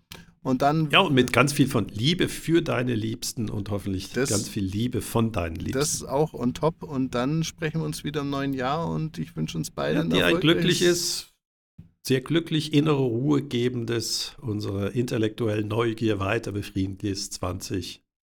Und 0.43 0.61
dann. 0.61 0.89
Ja, 0.91 0.99
und 0.99 1.13
mit 1.13 1.31
ganz 1.31 1.53
viel 1.53 1.67
von 1.67 1.87
Liebe 1.87 2.27
für 2.27 2.61
deine 2.61 2.95
Liebsten 2.95 3.49
und 3.49 3.69
hoffentlich 3.69 4.11
das, 4.11 4.29
ganz 4.29 4.49
viel 4.49 4.65
Liebe 4.65 5.01
von 5.01 5.31
deinen 5.31 5.55
Liebsten. 5.55 5.79
Das 5.79 6.03
auch 6.03 6.33
on 6.33 6.53
top. 6.53 6.83
Und 6.83 7.15
dann 7.15 7.43
sprechen 7.43 7.79
wir 7.79 7.85
uns 7.85 8.03
wieder 8.03 8.21
im 8.21 8.29
neuen 8.29 8.53
Jahr 8.53 8.89
und 8.89 9.17
ich 9.17 9.35
wünsche 9.37 9.57
uns 9.57 9.71
beiden 9.71 10.11
ja, 10.11 10.25
ein 10.27 10.41
glückliches, 10.41 11.33
sehr 12.05 12.19
glücklich 12.19 12.73
innere 12.73 13.01
Ruhe 13.01 13.41
gebendes, 13.41 14.35
unsere 14.41 14.89
intellektuellen 14.89 15.69
Neugier 15.69 16.19
weiter 16.19 16.51
befriedigendes 16.51 17.29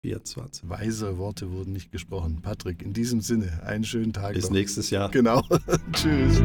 2024. 0.02 0.70
Weise 0.70 1.18
Worte 1.18 1.52
wurden 1.52 1.74
nicht 1.74 1.92
gesprochen. 1.92 2.40
Patrick, 2.42 2.82
in 2.82 2.94
diesem 2.94 3.20
Sinne, 3.20 3.62
einen 3.66 3.84
schönen 3.84 4.14
Tag. 4.14 4.34
Bis 4.34 4.46
noch. 4.46 4.52
nächstes 4.52 4.90
Jahr. 4.92 5.10
Genau. 5.12 5.42
Tschüss. 5.94 6.42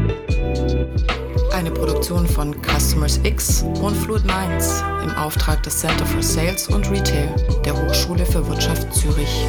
Eine 1.52 1.70
Produktion 1.70 2.26
von 2.26 2.52
Customers 2.62 3.20
X 3.22 3.62
und 3.62 3.94
Fluid 3.94 4.24
Minds 4.24 4.82
im 5.04 5.10
Auftrag 5.10 5.62
des 5.62 5.78
Center 5.78 6.04
for 6.04 6.22
Sales 6.22 6.68
und 6.68 6.90
Retail 6.90 7.28
der 7.64 7.80
Hochschule 7.80 8.26
für 8.26 8.44
Wirtschaft 8.48 8.92
Zürich. 8.92 9.46